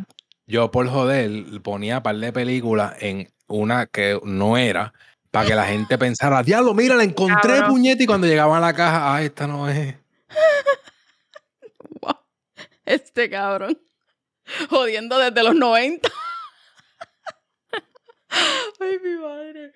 yo 0.46 0.70
por 0.70 0.88
joder 0.88 1.44
ponía 1.62 2.02
par 2.02 2.16
de 2.16 2.32
películas 2.32 2.94
en 3.00 3.28
una 3.46 3.86
que 3.86 4.18
no 4.24 4.56
era, 4.56 4.92
para 5.30 5.46
que 5.46 5.54
la 5.54 5.64
gente 5.66 5.96
pensara, 5.98 6.42
diablo, 6.42 6.74
mira, 6.74 6.96
la 6.96 7.04
encontré, 7.04 7.58
Cabrón. 7.60 7.84
y 7.84 8.06
cuando 8.06 8.26
llegaban 8.26 8.56
a 8.62 8.66
la 8.66 8.74
caja, 8.74 9.14
ah, 9.14 9.22
esta 9.22 9.46
no 9.46 9.68
es. 9.68 9.94
Wow. 12.00 12.16
Este 12.84 13.28
cabrón. 13.30 13.78
Jodiendo 14.68 15.18
desde 15.18 15.42
los 15.44 15.54
90. 15.54 16.08
Ay, 18.80 18.98
mi 19.02 19.16
madre. 19.20 19.72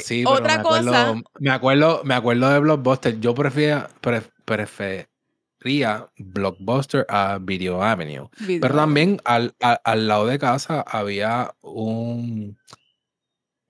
Sí, 0.00 0.22
pero 0.24 0.36
otra 0.36 0.58
me 0.58 0.62
cosa. 0.62 0.80
acuerdo, 0.80 1.22
me 1.40 1.50
acuerdo, 1.50 2.00
me 2.04 2.14
acuerdo 2.14 2.50
de 2.50 2.58
Blockbuster. 2.58 3.20
Yo 3.20 3.34
prefería, 3.34 3.88
pre- 4.02 4.22
prefería 4.44 6.10
Blockbuster 6.18 7.06
a 7.08 7.38
Video 7.40 7.82
Avenue. 7.82 8.28
Video. 8.40 8.60
Pero 8.60 8.74
también 8.74 9.20
al, 9.24 9.54
al 9.60 10.08
lado 10.08 10.26
de 10.26 10.38
casa 10.38 10.82
había 10.86 11.54
un, 11.62 12.58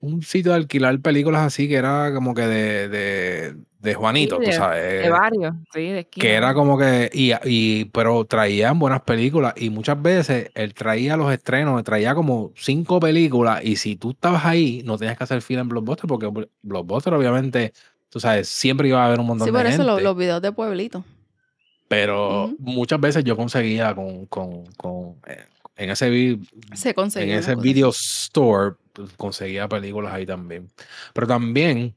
un 0.05 0.21
sitio 0.21 0.51
de 0.51 0.57
alquilar 0.57 0.99
películas 0.99 1.41
así 1.43 1.69
que 1.69 1.75
era 1.75 2.11
como 2.13 2.33
que 2.33 2.41
de, 2.41 2.89
de, 2.89 3.55
de 3.79 3.93
Juanito, 3.93 4.35
Sí, 4.37 4.41
tú 4.43 4.49
de- 4.51 4.55
sabes. 4.57 5.01
De 5.01 5.09
varios, 5.09 5.55
sí, 5.73 5.79
de 5.81 5.99
esquina. 6.01 6.21
que 6.21 6.33
era 6.33 6.53
como 6.53 6.77
que, 6.77 7.09
y, 7.13 7.31
y, 7.45 7.85
pero 7.85 8.25
traían 8.25 8.79
buenas 8.79 9.01
películas 9.03 9.53
y 9.55 9.69
muchas 9.69 10.01
veces 10.01 10.51
él 10.55 10.73
traía 10.73 11.15
los 11.15 11.31
estrenos, 11.31 11.81
traía 11.85 12.13
como 12.15 12.51
cinco 12.55 12.99
películas 12.99 13.63
y 13.63 13.77
si 13.77 13.95
tú 13.95 14.11
estabas 14.11 14.43
ahí 14.43 14.81
no 14.83 14.97
tenías 14.97 15.17
que 15.17 15.23
hacer 15.23 15.41
fila 15.41 15.61
en 15.61 15.69
Blockbuster 15.69 16.05
porque 16.07 16.27
Blo- 16.27 16.49
Blockbuster 16.61 17.13
obviamente, 17.13 17.71
tú 18.09 18.19
sabes, 18.19 18.49
siempre 18.49 18.89
iba 18.89 19.01
a 19.01 19.07
haber 19.07 19.21
un 19.21 19.27
montón 19.27 19.47
Sí, 19.47 19.51
de 19.53 19.57
por 19.57 19.65
eso 19.65 19.77
gente. 19.77 19.89
los, 19.89 20.01
los 20.03 20.17
videos 20.17 20.41
de 20.41 20.51
pueblito. 20.51 21.05
Pero 21.87 22.45
Ujú. 22.45 22.55
muchas 22.59 22.99
veces 22.99 23.23
yo 23.23 23.37
conseguía 23.37 23.95
con, 23.95 24.25
con, 24.25 24.65
con 24.75 25.15
eh, 25.27 25.45
en 25.77 25.89
ese 25.91 26.09
vi- 26.09 26.41
Se 26.73 26.93
en 27.15 27.29
ese 27.29 27.55
video 27.55 27.89
store 27.89 28.75
conseguía 29.17 29.67
películas 29.67 30.13
ahí 30.13 30.25
también. 30.25 30.69
Pero 31.13 31.27
también, 31.27 31.95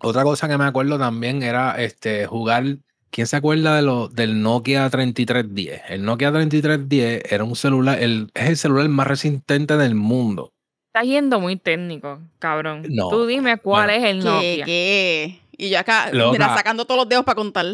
otra 0.00 0.22
cosa 0.22 0.48
que 0.48 0.58
me 0.58 0.64
acuerdo 0.64 0.98
también 0.98 1.42
era 1.42 1.80
este 1.82 2.26
jugar. 2.26 2.64
¿Quién 3.10 3.26
se 3.26 3.36
acuerda 3.36 3.76
de 3.76 3.82
lo, 3.82 4.08
del 4.08 4.42
Nokia 4.42 4.90
3310? 4.90 5.82
El 5.88 6.04
Nokia 6.04 6.32
3310 6.32 7.32
era 7.32 7.44
un 7.44 7.56
celular, 7.56 7.98
el, 8.02 8.30
es 8.34 8.48
el 8.48 8.56
celular 8.56 8.88
más 8.88 9.06
resistente 9.06 9.76
del 9.76 9.94
mundo. 9.94 10.52
Estás 10.88 11.06
yendo 11.08 11.40
muy 11.40 11.56
técnico, 11.56 12.20
cabrón. 12.38 12.82
No, 12.90 13.08
Tú 13.08 13.26
dime 13.26 13.58
cuál 13.58 13.86
bueno. 13.88 14.04
es 14.04 14.10
el 14.10 14.18
¿Qué, 14.22 14.24
Nokia. 14.28 14.64
qué? 14.64 15.40
Y 15.58 15.70
yo 15.70 15.78
acá, 15.78 16.10
Loca. 16.12 16.32
mira, 16.32 16.54
sacando 16.54 16.84
todos 16.84 17.00
los 17.00 17.08
dedos 17.08 17.24
para 17.24 17.36
contar. 17.36 17.66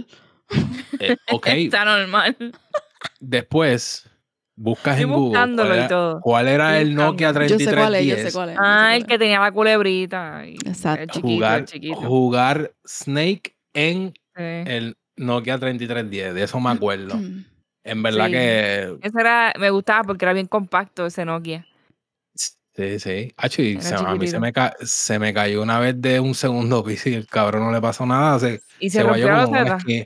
Eh, 1.01 1.17
ok, 1.33 1.47
Está 1.49 1.85
normal. 1.85 2.37
después 3.21 4.05
buscas 4.57 4.99
Estoy 4.99 5.05
en 5.05 5.11
Google 5.17 5.29
buscándolo 5.29 5.69
cuál 5.69 5.77
y 5.77 5.79
era, 5.81 5.89
todo. 5.89 6.21
cuál 6.21 6.49
era 6.49 6.81
el 6.81 6.95
Nokia 6.95 7.29
buscando. 7.29 7.49
Yo 7.49 7.59
sé 7.59 7.75
cuál 7.75 7.95
es, 7.95 8.07
yo 8.07 8.15
3310. 8.15 8.27
sé 8.27 8.33
cuál 8.33 8.49
es. 8.51 8.55
yo 8.57 8.61
sé 8.63 8.67
Ah, 8.69 8.83
cuál 8.85 8.95
el 8.97 9.07
que 9.07 9.19
tenía 9.19 9.41
la 9.41 9.53
culebrita. 9.53 10.43
y 10.47 10.55
Exacto. 10.67 11.03
El 11.03 11.09
chiquito, 11.09 11.29
jugar, 11.35 11.59
el 11.61 11.65
chiquito. 11.67 11.97
jugar 11.97 12.73
Snake 12.87 13.57
en 13.75 14.13
Sí. 14.37 14.43
el 14.43 14.97
Nokia 15.17 15.59
3310, 15.59 16.35
de 16.35 16.43
eso 16.45 16.59
me 16.61 16.71
acuerdo. 16.71 17.17
Mm. 17.17 17.45
En 17.85 18.03
verdad 18.03 18.27
Sí. 18.27 18.33
que 18.33 18.99
Ese 19.03 19.21
era, 19.21 19.53
me 19.59 19.71
gustaba 19.71 20.05
porque 20.05 20.25
era 20.25 20.33
bien 20.33 20.47
compacto 20.47 21.07
ese 21.07 21.25
Nokia. 21.25 21.67
Sí, 22.75 22.99
sí. 23.01 23.35
Y 23.59 23.73
Era 23.73 23.83
se- 23.83 23.95
a 23.97 24.15
mí 24.15 24.27
se 24.27 24.41
me, 24.41 24.51
ca- 24.53 24.75
se 24.81 25.19
me 25.19 25.35
cayó 25.35 25.61
una 25.63 25.79
vez 25.79 26.01
de 26.01 26.19
un 26.21 26.35
segundo 26.35 26.83
piso 26.83 27.09
y 27.11 27.15
el 27.15 27.27
cabrón 27.27 27.65
no 27.65 27.73
le 27.73 27.81
pasó 27.83 28.07
nada. 28.07 28.39
Se, 28.39 28.61
Y 28.81 28.89
se, 28.89 28.99
se 28.99 29.03
rompió 29.05 29.27
la 29.29 29.45
como 29.45 29.61
una 29.61 29.77
esquina. 29.77 30.05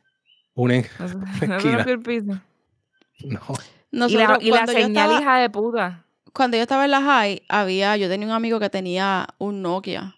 Una 0.55 0.75
en- 0.77 0.87
No 1.01 1.09
se, 1.09 1.45
esquina. 1.55 1.77
rompió 1.77 1.93
el 1.95 2.01
piso. 2.01 2.41
no. 3.25 3.41
Y 4.09 4.15
la, 4.17 4.39
y 4.41 4.51
la 4.51 4.57
cuando, 4.59 4.73
yo 4.73 4.79
señal 4.79 5.11
estaba, 5.11 5.21
hija 5.21 5.37
de 5.39 5.51
puta. 5.51 6.05
cuando 6.33 6.57
yo 6.57 6.63
estaba 6.63 6.85
en 6.85 6.91
la 6.91 7.03
high, 7.03 7.43
había, 7.49 7.97
yo 7.97 8.09
tenía 8.09 8.27
un 8.27 8.33
amigo 8.35 8.61
que 8.61 8.69
tenía 8.71 9.27
un 9.39 9.63
Nokia. 9.63 10.17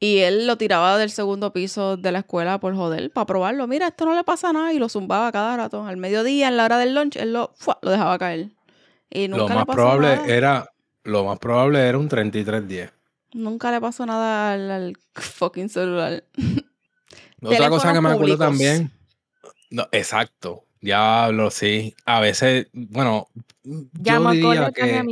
Y 0.00 0.18
él 0.18 0.46
lo 0.46 0.56
tiraba 0.56 0.96
del 0.96 1.10
segundo 1.10 1.52
piso 1.52 1.96
de 1.96 2.12
la 2.12 2.20
escuela 2.20 2.60
por 2.60 2.74
joder, 2.76 3.10
para 3.10 3.26
probarlo. 3.26 3.66
Mira, 3.66 3.88
esto 3.88 4.04
no 4.04 4.14
le 4.14 4.22
pasa 4.22 4.52
nada. 4.52 4.72
Y 4.72 4.78
lo 4.78 4.88
zumbaba 4.88 5.32
cada 5.32 5.56
rato. 5.56 5.84
Al 5.84 5.96
mediodía, 5.96 6.46
en 6.46 6.56
la 6.56 6.64
hora 6.66 6.78
del 6.78 6.94
lunch, 6.94 7.16
él 7.16 7.32
lo, 7.32 7.52
¡fua! 7.56 7.78
lo 7.82 7.90
dejaba 7.90 8.16
caer. 8.16 8.50
Y 9.10 9.26
nunca 9.26 9.42
Lo 9.42 9.48
le 9.48 9.54
más 9.56 9.66
pasó 9.66 9.76
probable 9.76 10.16
nada. 10.16 10.28
era 10.28 10.70
lo 11.02 11.24
más 11.24 11.38
probable 11.40 11.80
era 11.80 11.98
un 11.98 12.08
3310. 12.08 12.92
Nunca 13.32 13.72
le 13.72 13.80
pasó 13.80 14.06
nada 14.06 14.52
al, 14.52 14.70
al 14.70 14.96
fucking 15.14 15.68
celular. 15.68 16.22
Otra 17.42 17.68
cosa 17.68 17.92
que 17.92 18.00
me 18.00 18.10
acuerdo 18.10 18.38
también. 18.38 18.92
No, 19.70 19.88
exacto. 19.90 20.64
Diablo, 20.80 21.50
sí. 21.50 21.94
A 22.04 22.20
veces, 22.20 22.68
bueno, 22.72 23.28
Llamo 23.64 24.30
yo 24.32 24.34
diría 24.34 24.70
que 24.72 25.04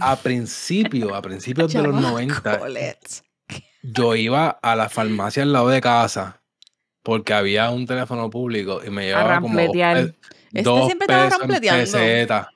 a 0.00 0.16
principio, 0.16 1.14
a 1.14 1.22
principios 1.22 1.72
de 1.72 1.78
los 1.82 1.86
Chamaco, 1.92 2.08
90, 2.08 2.58
Colette. 2.58 3.22
yo 3.82 4.14
iba 4.14 4.48
a 4.50 4.76
la 4.76 4.88
farmacia 4.88 5.42
al 5.42 5.52
lado 5.52 5.68
de 5.68 5.80
casa 5.80 6.40
porque 7.02 7.32
había 7.34 7.70
un 7.70 7.86
teléfono 7.86 8.28
público 8.30 8.80
y 8.84 8.90
me 8.90 9.06
llevaba 9.06 9.40
como 9.40 9.54
dos, 9.56 9.72
pe- 9.72 10.14
Este 10.52 10.62
dos 10.62 10.86
siempre 10.86 11.06
pesos 11.08 11.40
en 11.42 11.48
peseta. 11.94 12.50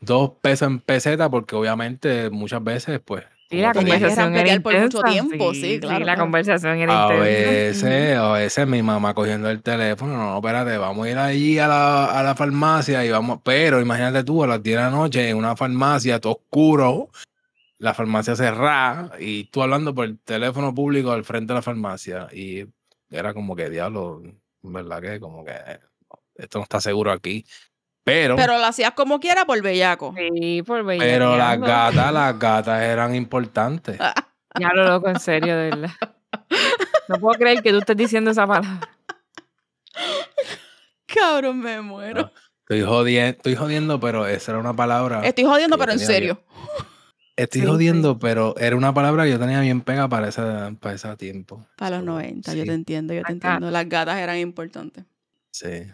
Dos 0.00 0.30
pesos 0.40 0.68
en 0.68 0.78
peseta 0.80 1.28
porque 1.28 1.56
obviamente 1.56 2.30
muchas 2.30 2.62
veces 2.62 3.00
pues 3.04 3.24
Sí, 3.50 3.56
como 3.56 3.62
la 3.62 3.72
Tenías 3.72 3.72
que 3.72 3.78
conversación 4.04 4.36
era 4.36 4.60
por 4.60 4.78
mucho 4.78 5.00
tiempo, 5.02 5.54
sí, 5.54 5.80
claro, 5.80 5.98
la 6.00 6.04
claro. 6.04 6.20
conversación 6.20 6.78
era 6.78 7.00
a 7.08 7.14
intensa. 7.14 7.24
veces, 7.88 8.18
a 8.18 8.32
veces 8.32 8.66
mi 8.66 8.82
mamá 8.82 9.14
cogiendo 9.14 9.48
el 9.48 9.62
teléfono, 9.62 10.16
no, 10.18 10.36
espérate, 10.36 10.76
vamos 10.76 11.06
a 11.06 11.10
ir 11.10 11.16
allí 11.18 11.58
a 11.58 11.66
la, 11.66 12.04
a 12.18 12.22
la 12.22 12.34
farmacia 12.34 13.04
y 13.06 13.10
vamos, 13.10 13.40
pero 13.42 13.80
imagínate 13.80 14.22
tú 14.22 14.44
a 14.44 14.46
las 14.46 14.62
10 14.62 14.76
de 14.76 14.82
la 14.82 14.90
noche 14.90 15.30
en 15.30 15.36
una 15.38 15.56
farmacia, 15.56 16.20
todo 16.20 16.34
oscuro, 16.34 17.08
la 17.78 17.94
farmacia 17.94 18.36
cerrada 18.36 19.12
y 19.18 19.44
tú 19.44 19.62
hablando 19.62 19.94
por 19.94 20.04
el 20.04 20.18
teléfono 20.18 20.74
público 20.74 21.12
al 21.12 21.24
frente 21.24 21.52
de 21.52 21.58
la 21.58 21.62
farmacia 21.62 22.28
y 22.32 22.66
era 23.10 23.32
como 23.32 23.56
que 23.56 23.70
diablo, 23.70 24.20
¿verdad 24.60 25.00
que? 25.00 25.20
Como 25.20 25.42
que 25.42 25.54
esto 26.34 26.58
no 26.58 26.64
está 26.64 26.82
seguro 26.82 27.12
aquí. 27.12 27.46
Pero, 28.08 28.36
pero, 28.36 28.46
Pero 28.48 28.58
lo 28.58 28.66
hacías 28.66 28.92
como 28.92 29.20
quiera 29.20 29.44
por 29.44 29.60
bellaco. 29.62 30.14
Sí, 30.16 30.62
por 30.62 30.78
las 30.84 30.86
bellaqueando. 30.86 31.66
gatas, 31.66 32.12
las 32.12 32.38
gatas 32.38 32.82
eran 32.82 33.14
importantes. 33.14 33.98
Ya 34.58 34.70
lo 34.74 34.82
loco, 34.84 35.08
en 35.08 35.20
serio, 35.20 35.54
de 35.56 35.70
verdad. 35.70 35.90
No 37.08 37.20
puedo 37.20 37.38
creer 37.38 37.62
que 37.62 37.70
tú 37.70 37.78
estés 37.78 37.96
diciendo 37.96 38.30
esa 38.32 38.46
palabra. 38.46 38.80
Cabrón, 41.06 41.60
me 41.60 41.80
muero. 41.80 42.30
Estoy 42.62 42.82
jodiendo, 42.82 43.36
estoy 43.36 43.54
jodiendo, 43.54 44.00
pero 44.00 44.26
esa 44.26 44.52
era 44.52 44.60
una 44.60 44.74
palabra. 44.74 45.20
Estoy 45.24 45.44
jodiendo, 45.44 45.78
pero 45.78 45.92
en 45.92 45.98
serio. 46.00 46.42
Estoy 47.36 47.60
Sí, 47.60 47.66
sí. 47.66 47.70
jodiendo, 47.72 48.18
pero 48.18 48.54
era 48.58 48.74
una 48.74 48.92
palabra 48.92 49.24
que 49.24 49.30
yo 49.30 49.38
tenía 49.38 49.60
bien 49.60 49.80
pega 49.80 50.08
para 50.08 50.28
ese, 50.28 50.42
para 50.80 50.94
ese 50.94 51.16
tiempo. 51.16 51.64
Para 51.76 51.96
los 51.98 52.00
So, 52.00 52.12
90, 52.12 52.54
yo 52.54 52.64
te 52.64 52.72
entiendo, 52.72 53.14
yo 53.14 53.20
te 53.22 53.24
Las 53.24 53.32
entiendo. 53.32 53.70
Las 53.70 53.88
gatas 53.88 54.18
eran 54.18 54.38
importantes. 54.38 55.04
sí. 55.52 55.84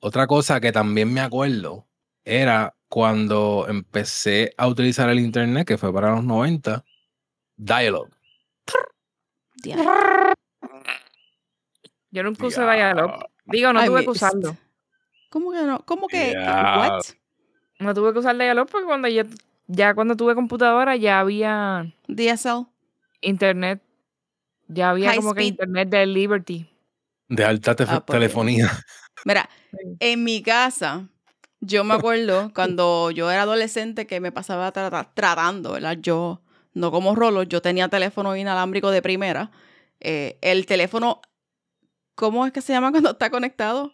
Otra 0.00 0.26
cosa 0.26 0.60
que 0.60 0.72
también 0.72 1.12
me 1.12 1.20
acuerdo 1.20 1.86
era 2.24 2.74
cuando 2.88 3.66
empecé 3.68 4.52
a 4.56 4.68
utilizar 4.68 5.08
el 5.10 5.18
internet, 5.20 5.66
que 5.66 5.78
fue 5.78 5.92
para 5.92 6.10
los 6.14 6.24
90, 6.24 6.84
Dialog. 7.56 8.08
Dia- 9.62 9.76
Yo 12.10 12.22
nunca 12.22 12.46
usé 12.46 12.60
Dialog. 12.62 13.10
Digo, 13.44 13.72
no 13.72 13.82
I 13.82 13.86
tuve 13.86 14.04
que 14.04 14.10
usarlo. 14.10 14.56
¿Cómo 15.30 15.52
que 15.52 15.62
no? 15.62 15.80
¿Cómo 15.84 16.08
que? 16.08 16.34
¿What? 16.36 17.02
No 17.78 17.94
tuve 17.94 18.12
que 18.12 18.18
usar 18.20 18.36
Dialog 18.36 18.68
porque 18.70 18.86
cuando 18.86 19.08
yo, 19.08 19.22
ya 19.66 19.94
cuando 19.94 20.16
tuve 20.16 20.34
computadora 20.34 20.96
ya 20.96 21.20
había 21.20 21.92
DSL. 22.08 22.66
internet. 23.20 23.82
Ya 24.68 24.90
había 24.90 25.10
High 25.10 25.16
como 25.18 25.34
que 25.34 25.44
internet 25.44 25.88
de 25.88 26.06
Liberty. 26.06 26.66
De 27.28 27.44
alta 27.44 27.74
te- 27.74 27.84
Ah, 27.84 28.04
pues, 28.04 28.16
telefonía. 28.18 28.70
Mira, 29.26 29.50
en 29.98 30.22
mi 30.22 30.40
casa, 30.40 31.08
yo 31.60 31.82
me 31.82 31.94
acuerdo 31.94 32.50
cuando 32.54 33.10
yo 33.10 33.28
era 33.28 33.42
adolescente 33.42 34.06
que 34.06 34.20
me 34.20 34.30
pasaba 34.30 34.70
trata- 34.70 35.10
tratando, 35.14 35.72
¿verdad? 35.72 35.98
Yo, 36.00 36.42
no 36.74 36.92
como 36.92 37.16
Rolo, 37.16 37.42
yo 37.42 37.60
tenía 37.60 37.88
teléfono 37.88 38.36
inalámbrico 38.36 38.90
de 38.92 39.02
primera. 39.02 39.50
Eh, 39.98 40.38
el 40.42 40.64
teléfono, 40.66 41.20
¿cómo 42.14 42.46
es 42.46 42.52
que 42.52 42.60
se 42.62 42.72
llama 42.72 42.92
cuando 42.92 43.10
está 43.10 43.28
conectado? 43.30 43.92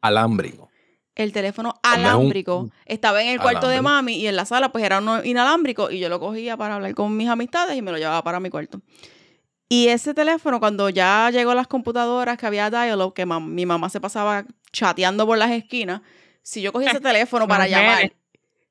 Alámbrico. 0.00 0.70
El 1.14 1.32
teléfono 1.32 1.74
un- 1.74 1.80
alámbrico 1.82 2.70
estaba 2.86 3.20
en 3.22 3.28
el 3.28 3.40
cuarto 3.40 3.68
de 3.68 3.82
mami 3.82 4.14
y 4.14 4.26
en 4.28 4.36
la 4.36 4.46
sala 4.46 4.72
pues 4.72 4.82
era 4.84 4.98
uno 4.98 5.22
inalámbrico 5.22 5.90
y 5.90 5.98
yo 5.98 6.08
lo 6.08 6.18
cogía 6.20 6.56
para 6.56 6.76
hablar 6.76 6.94
con 6.94 7.14
mis 7.16 7.28
amistades 7.28 7.76
y 7.76 7.82
me 7.82 7.90
lo 7.90 7.98
llevaba 7.98 8.24
para 8.24 8.40
mi 8.40 8.48
cuarto. 8.48 8.80
Y 9.72 9.86
ese 9.86 10.14
teléfono, 10.14 10.58
cuando 10.58 10.88
ya 10.90 11.30
llegó 11.30 11.54
las 11.54 11.68
computadoras 11.68 12.36
que 12.36 12.44
había 12.44 12.70
dial 12.70 13.12
que 13.14 13.24
mam- 13.24 13.46
mi 13.46 13.64
mamá 13.66 13.88
se 13.88 14.00
pasaba 14.00 14.44
chateando 14.72 15.24
por 15.26 15.38
las 15.38 15.52
esquinas, 15.52 16.00
si 16.42 16.60
yo 16.60 16.72
cogía 16.72 16.90
ese 16.90 17.00
teléfono 17.00 17.46
para 17.46 17.68
llamar, 17.68 18.12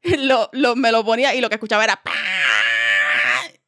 lo, 0.20 0.50
lo- 0.52 0.76
me 0.76 0.92
lo 0.92 1.06
ponía 1.06 1.34
y 1.36 1.40
lo 1.42 1.48
que 1.48 1.56
escuchaba 1.56 1.86
era 1.86 2.02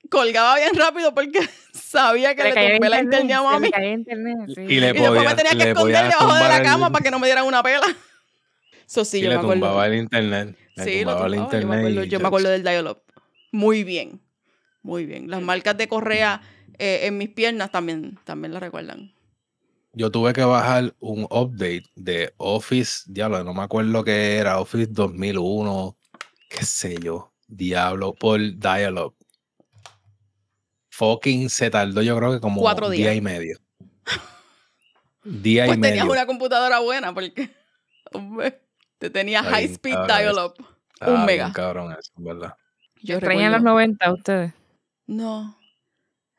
colgaba 0.09 0.55
bien 0.57 0.75
rápido 0.75 1.13
porque 1.13 1.39
sabía 1.73 2.35
que 2.35 2.43
le 2.43 2.49
tumbé 2.49 2.89
la 2.89 2.99
internet, 3.01 3.21
internet 3.21 3.37
a 3.37 3.41
le 3.59 3.69
mami. 3.79 3.93
internet, 3.93 4.37
sí. 4.53 4.61
Y 4.61 4.79
le 4.81 4.89
Y 4.89 4.91
después 4.91 5.11
me 5.25 5.35
tenía 5.35 5.51
que 5.51 5.57
le 5.57 5.69
esconder 5.71 6.03
debajo 6.03 6.33
de 6.33 6.41
la 6.41 6.57
el- 6.57 6.63
cama 6.63 6.89
para 6.91 7.03
que 7.03 7.11
no 7.11 7.19
me 7.19 7.27
dieran 7.27 7.45
una 7.45 7.63
pela. 7.63 7.85
Eso 8.85 9.05
sí, 9.05 9.19
y 9.19 9.21
yo 9.21 9.29
le 9.29 9.35
me 9.35 9.39
acuerdo. 9.39 9.61
tumbaba 9.61 9.87
el 9.87 9.95
internet. 9.95 10.57
Le 10.75 10.83
Sí, 10.83 11.05
lo 11.05 11.11
tumbaba 11.11 11.27
el 11.27 11.33
tumbaba, 11.35 11.51
yo 11.51 11.67
me 11.67 11.75
internet. 11.75 11.79
acuerdo, 11.79 12.03
yo 12.03 12.19
me 12.19 12.27
acuerdo 12.27 12.49
del 12.49 12.63
dial-up. 12.63 13.01
Muy 13.53 13.83
bien, 13.85 14.19
muy 14.81 15.05
bien. 15.05 15.29
Las 15.29 15.41
marcas 15.41 15.77
de 15.77 15.87
correa 15.87 16.41
eh, 16.81 17.07
en 17.07 17.17
mis 17.17 17.29
piernas 17.29 17.71
también, 17.71 18.19
también 18.25 18.53
las 18.53 18.61
recuerdan. 18.63 19.13
Yo 19.93 20.09
tuve 20.09 20.33
que 20.33 20.43
bajar 20.43 20.95
un 20.99 21.23
update 21.29 21.83
de 21.95 22.33
Office, 22.37 23.03
diablo, 23.07 23.43
no 23.43 23.53
me 23.53 23.61
acuerdo 23.63 24.03
qué 24.03 24.37
era, 24.37 24.59
Office 24.59 24.87
2001, 24.89 25.97
qué 26.49 26.63
sé 26.65 26.97
yo, 27.01 27.33
diablo, 27.47 28.13
por 28.15 28.39
Dialog. 28.39 29.13
Fucking 30.89 31.49
se 31.49 31.69
tardó 31.69 32.01
yo 32.01 32.15
creo 32.17 32.31
que 32.33 32.39
como 32.39 32.61
Cuatro 32.61 32.89
día 32.89 33.11
días. 33.11 33.17
y 33.17 33.21
medio. 33.21 33.57
Día 35.23 35.65
Pues 35.65 35.77
y 35.77 35.81
tenías 35.81 36.05
medio. 36.05 36.11
una 36.13 36.25
computadora 36.25 36.79
buena 36.79 37.13
porque 37.13 37.49
hombre, 38.13 38.61
te 38.97 39.09
tenía 39.09 39.43
high 39.43 39.67
bien, 39.67 39.73
speed 39.73 39.97
dial-up. 40.07 40.53
Un 41.05 41.25
mega. 41.25 41.51
cabrón 41.53 41.91
eso, 41.93 42.11
¿verdad? 42.17 42.53
Yo 43.03 43.15
¿Extrañan 43.15 43.51
los 43.51 43.61
recuerdo. 43.61 43.75
90 43.77 44.13
ustedes? 44.13 44.53
No. 45.07 45.57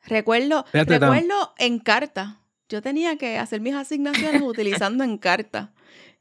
Recuerdo, 0.05 0.65
recuerdo 0.73 1.53
en 1.57 1.79
carta. 1.79 2.39
Yo 2.69 2.81
tenía 2.81 3.17
que 3.17 3.37
hacer 3.37 3.61
mis 3.61 3.75
asignaciones 3.75 4.41
utilizando 4.45 5.03
en 5.03 5.17
carta. 5.17 5.71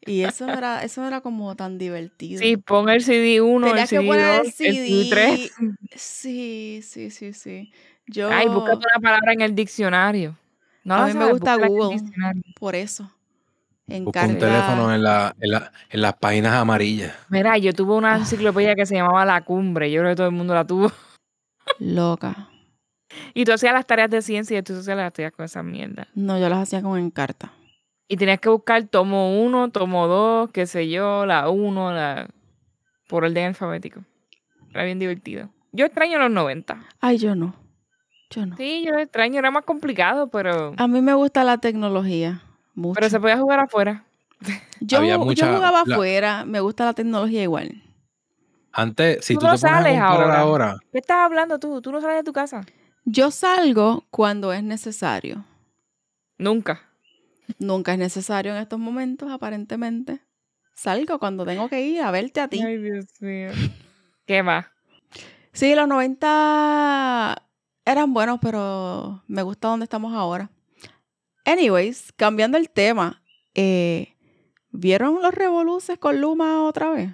Y 0.04 0.22
eso 0.22 0.46
no 0.46 0.54
era, 0.54 0.82
eso 0.82 1.00
no 1.00 1.06
era 1.06 1.20
como 1.20 1.54
tan 1.54 1.78
divertido. 1.78 2.40
Sí, 2.40 2.56
pon 2.56 2.88
el 2.88 3.02
CD 3.04 3.40
1, 3.40 3.66
el 3.76 3.86
CD 3.86 4.04
poner 4.06 4.36
2, 4.38 4.46
el 4.46 4.52
CD. 4.52 4.68
el 4.68 4.74
CD 4.74 5.10
3. 5.10 5.52
Sí, 5.96 6.80
sí, 6.82 7.10
sí, 7.10 7.32
sí. 7.32 7.72
Yo, 8.08 8.28
Ay, 8.32 8.48
búscate 8.48 8.78
una 8.78 9.00
palabra 9.00 9.32
en 9.32 9.40
el 9.42 9.54
diccionario. 9.54 10.36
No 10.82 10.96
A 10.96 11.06
mí 11.06 11.14
me 11.14 11.30
gusta 11.30 11.54
Google. 11.56 12.00
por 12.58 12.74
eso. 12.74 13.08
En 13.86 14.04
Busca 14.04 14.26
un 14.26 14.38
teléfono 14.38 14.92
en, 14.92 15.02
la, 15.04 15.34
en, 15.40 15.50
la- 15.52 15.72
en 15.90 16.00
las 16.02 16.14
páginas 16.14 16.54
amarillas. 16.54 17.14
Mira, 17.28 17.56
yo 17.58 17.72
tuve 17.72 17.94
una 17.94 18.14
Ah. 18.14 18.18
enciclopedia 18.18 18.74
que 18.74 18.86
se 18.86 18.94
llamaba 18.96 19.24
La 19.24 19.40
Cumbre. 19.44 19.90
Yo 19.92 20.00
creo 20.00 20.12
que 20.12 20.16
todo 20.16 20.26
el 20.26 20.32
mundo 20.32 20.54
la 20.54 20.66
tuvo. 20.66 20.90
Loca. 21.78 22.48
Y 23.34 23.44
tú 23.44 23.52
hacías 23.52 23.72
las 23.72 23.86
tareas 23.86 24.10
de 24.10 24.22
ciencia 24.22 24.58
y 24.58 24.62
tú 24.62 24.72
hacías 24.74 24.96
las 24.96 25.12
tareas 25.12 25.32
con 25.32 25.44
esa 25.44 25.62
mierda. 25.62 26.08
No, 26.14 26.38
yo 26.38 26.48
las 26.48 26.58
hacía 26.60 26.82
con 26.82 26.98
Encarta. 26.98 27.52
Y 28.08 28.16
tenías 28.16 28.40
que 28.40 28.48
buscar 28.50 28.82
tomo 28.88 29.40
1, 29.42 29.70
tomo 29.70 30.06
2, 30.06 30.50
qué 30.52 30.66
sé 30.66 30.88
yo, 30.88 31.24
la 31.24 31.48
1, 31.48 31.92
la... 31.92 32.28
por 33.08 33.24
orden 33.24 33.46
alfabético. 33.46 34.00
Era 34.70 34.84
bien 34.84 34.98
divertido. 34.98 35.48
Yo 35.72 35.86
extraño 35.86 36.18
los 36.18 36.30
90. 36.30 36.84
Ay, 37.00 37.16
yo 37.18 37.34
no. 37.34 37.54
Yo 38.30 38.44
no. 38.46 38.56
Sí, 38.56 38.84
yo 38.86 38.98
extraño, 38.98 39.38
era 39.38 39.50
más 39.50 39.64
complicado, 39.64 40.28
pero, 40.28 40.74
A 40.76 40.86
mí 40.88 41.00
me 41.00 41.14
gusta 41.14 41.44
la 41.44 41.58
tecnología. 41.58 42.42
Mucho. 42.74 42.94
pero 42.94 43.08
se 43.10 43.20
podía 43.20 43.38
jugar 43.38 43.60
afuera. 43.60 44.04
yo, 44.80 45.02
yo 45.02 45.18
jugaba 45.54 45.82
la- 45.86 45.94
afuera. 45.94 46.44
Me 46.46 46.60
gusta 46.60 46.84
la 46.86 46.92
tecnología 46.94 47.42
igual. 47.42 47.82
Antes, 48.72 49.24
si 49.24 49.34
Tú 49.34 49.40
tú, 49.40 49.46
no 49.46 49.52
te 49.54 49.60
pones 49.60 49.64
a 49.76 49.82
sales 49.82 49.98
ahora. 50.00 50.38
ahora, 50.40 50.76
¿Qué 50.90 50.98
estás 50.98 51.18
hablando 51.18 51.58
tú? 51.58 51.80
¿Tú 51.82 51.92
no 51.92 52.00
sales 52.00 52.16
de 52.16 52.22
tu 52.24 52.32
casa? 52.32 52.62
Yo 53.04 53.30
salgo 53.30 54.06
cuando 54.10 54.52
es 54.52 54.62
necesario. 54.62 55.44
Nunca. 56.38 56.82
Nunca 57.58 57.92
es 57.92 57.98
necesario 57.98 58.52
en 58.52 58.58
estos 58.62 58.78
momentos, 58.78 59.30
aparentemente. 59.30 60.20
salgo 60.74 61.18
cuando 61.18 61.44
tengo 61.44 61.68
que 61.68 61.80
ir 61.82 62.00
a 62.02 62.10
verte 62.10 62.40
a 62.40 62.48
ti. 62.48 62.60
Ay, 62.62 62.78
Dios 62.78 63.06
mío. 63.20 63.50
¿Qué 64.26 64.42
va? 64.42 64.72
Sí, 65.52 65.74
los 65.74 65.86
90 65.86 67.42
eran 67.84 68.14
buenos, 68.14 68.38
pero 68.40 69.22
me 69.26 69.42
gusta 69.42 69.68
donde 69.68 69.84
estamos 69.84 70.14
ahora. 70.14 70.50
Anyways, 71.44 72.12
cambiando 72.12 72.56
el 72.56 72.70
tema, 72.70 73.22
eh, 73.54 74.16
¿vieron 74.70 75.20
los 75.20 75.34
revoluces 75.34 75.98
con 75.98 76.20
Luma 76.20 76.62
otra 76.64 76.90
vez? 76.90 77.10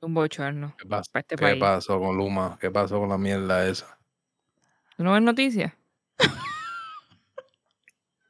Un 0.00 0.14
bochorno. 0.14 0.74
¿Qué, 0.78 0.86
pasó? 0.88 1.10
Este 1.14 1.36
¿Qué 1.36 1.42
país. 1.42 1.60
pasó 1.60 1.98
con 1.98 2.16
Luma? 2.16 2.58
¿Qué 2.60 2.70
pasó 2.70 2.98
con 3.00 3.08
la 3.08 3.18
mierda 3.18 3.66
esa? 3.68 3.97
¿Tú 4.98 5.04
no 5.04 5.12
ves 5.12 5.22
noticias? 5.22 5.72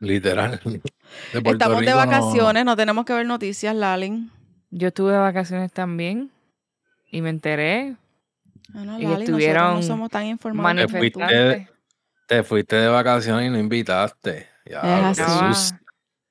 Literal. 0.01 0.61
De 0.63 0.81
Estamos 1.33 1.81
de 1.81 1.87
Rico 1.87 1.97
vacaciones, 1.97 2.65
no 2.67 2.77
tenemos 2.77 3.07
que 3.07 3.15
ver 3.15 3.25
noticias, 3.25 3.75
Lalin. 3.75 4.31
Yo 4.71 4.89
estuve 4.89 5.13
de 5.13 5.19
vacaciones 5.19 5.73
también 5.73 6.31
y 7.11 7.23
me 7.23 7.31
enteré. 7.31 7.97
Ah, 8.75 8.85
no, 8.85 9.01
Y 9.01 9.05
Lali, 9.05 9.25
estuvieron 9.25 9.77
no 9.77 9.83
somos 9.83 10.11
tan 10.11 10.27
informados. 10.27 10.93
fuiste-. 10.93 11.69
Te 12.27 12.43
fuiste 12.43 12.77
de 12.77 12.89
vacaciones 12.89 13.47
y 13.47 13.51
no 13.51 13.59
invitaste. 13.59 14.47
Ya, 14.67 15.11
Es 15.11 15.19
así. 15.19 15.33
Jesús. 15.47 15.75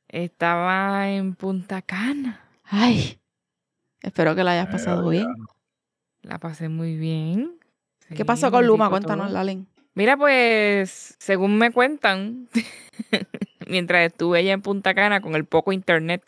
Estaba 0.08 1.10
en 1.10 1.34
Punta 1.34 1.82
Cana. 1.82 2.40
Ay, 2.64 3.20
espero 4.02 4.36
que 4.36 4.44
la 4.44 4.52
hayas 4.52 4.68
pasado 4.68 5.10
bien. 5.10 5.28
La 6.22 6.38
pasé 6.38 6.70
muy 6.70 6.96
bien. 6.96 7.58
¿Qué 8.16 8.24
pasó 8.24 8.52
con 8.52 8.68
Luma? 8.68 8.92
Cuéntanos, 8.92 9.26
todo. 9.26 9.34
Lalin. 9.34 9.68
Mira, 9.98 10.16
pues, 10.16 11.16
según 11.18 11.58
me 11.58 11.72
cuentan, 11.72 12.50
mientras 13.68 14.06
estuve 14.06 14.38
allá 14.38 14.54
en 14.54 14.62
Punta 14.62 14.94
Cana 14.94 15.22
con 15.22 15.34
el 15.34 15.46
poco 15.46 15.72
internet 15.72 16.22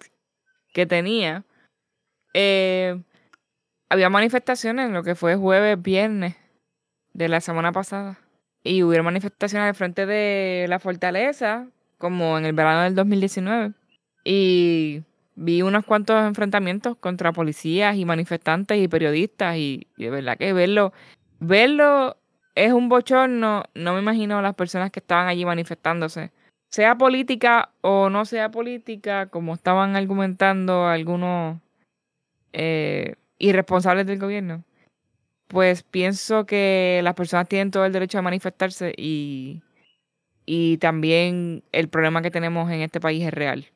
que 0.74 0.88
tenía, 0.88 1.44
eh, 2.34 3.00
había 3.88 4.10
manifestaciones 4.10 4.88
en 4.88 4.94
lo 4.94 5.04
que 5.04 5.14
fue 5.14 5.36
jueves, 5.36 5.80
viernes 5.80 6.36
de 7.14 7.30
la 7.30 7.42
semana 7.42 7.72
pasada. 7.72 8.18
Y 8.64 8.82
hubieron 8.82 9.06
manifestaciones 9.06 9.68
al 9.68 9.76
frente 9.76 10.08
de 10.08 10.66
la 10.68 10.80
fortaleza, 10.80 11.68
como 12.00 12.40
en 12.40 12.46
el 12.46 12.54
verano 12.54 12.82
del 12.82 12.96
2019. 12.96 13.74
Y 14.24 15.04
vi 15.36 15.62
unos 15.62 15.86
cuantos 15.86 16.26
enfrentamientos 16.26 16.98
contra 16.98 17.34
policías 17.34 17.98
y 17.98 18.06
manifestantes 18.06 18.80
y 18.80 18.88
periodistas. 18.88 19.58
Y, 19.58 19.86
y 19.96 20.06
de 20.06 20.10
verdad 20.10 20.40
que 20.40 20.54
verlo, 20.54 20.92
verlo 21.40 22.18
es 22.66 22.74
un 22.74 22.90
bochorno. 22.90 23.64
No 23.74 23.94
me 23.94 24.00
imagino 24.00 24.42
las 24.42 24.56
personas 24.56 24.92
que 24.92 25.00
estaban 25.00 25.28
allí 25.28 25.46
manifestándose. 25.46 26.32
Sea 26.70 26.98
política 26.98 27.72
o 27.82 28.10
no 28.10 28.26
sea 28.26 28.52
política, 28.52 29.28
como 29.28 29.56
estaban 29.56 29.96
argumentando 29.96 30.86
algunos 30.86 31.58
eh, 32.54 33.16
irresponsables 33.40 34.06
del 34.06 34.20
gobierno, 34.20 34.64
pues 35.48 35.84
pienso 35.84 36.46
que 36.46 37.00
las 37.04 37.16
personas 37.16 37.48
tienen 37.48 37.72
todo 37.72 37.86
el 37.86 37.94
derecho 37.94 38.20
a 38.20 38.24
manifestarse 38.24 38.94
y, 38.96 39.64
y 40.46 40.78
también 40.78 41.64
el 41.72 41.90
problema 41.90 42.22
que 42.22 42.30
tenemos 42.30 42.70
en 42.72 42.82
este 42.82 43.00
país 43.00 43.26
es 43.26 43.34
real. 43.34 43.68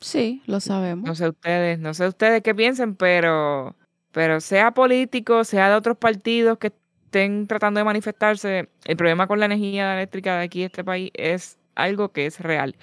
Sí, 0.00 0.42
lo 0.46 0.60
sabemos. 0.60 1.06
No 1.06 1.14
sé 1.14 1.28
ustedes, 1.28 1.78
no 1.78 1.94
sé 1.94 2.08
ustedes 2.08 2.42
qué 2.42 2.54
piensen, 2.54 2.94
pero, 2.94 3.74
pero 4.12 4.40
sea 4.40 4.72
político, 4.72 5.44
sea 5.44 5.70
de 5.70 5.76
otros 5.76 5.96
partidos 5.96 6.58
que 6.58 6.72
estén 7.14 7.46
tratando 7.46 7.78
de 7.78 7.84
manifestarse, 7.84 8.68
el 8.84 8.96
problema 8.96 9.28
con 9.28 9.38
la 9.38 9.46
energía 9.46 9.94
eléctrica 9.94 10.36
de 10.38 10.44
aquí 10.44 10.60
de 10.60 10.66
este 10.66 10.82
país 10.82 11.12
es 11.14 11.58
algo 11.76 12.08
que 12.10 12.26
es 12.26 12.40
real. 12.40 12.74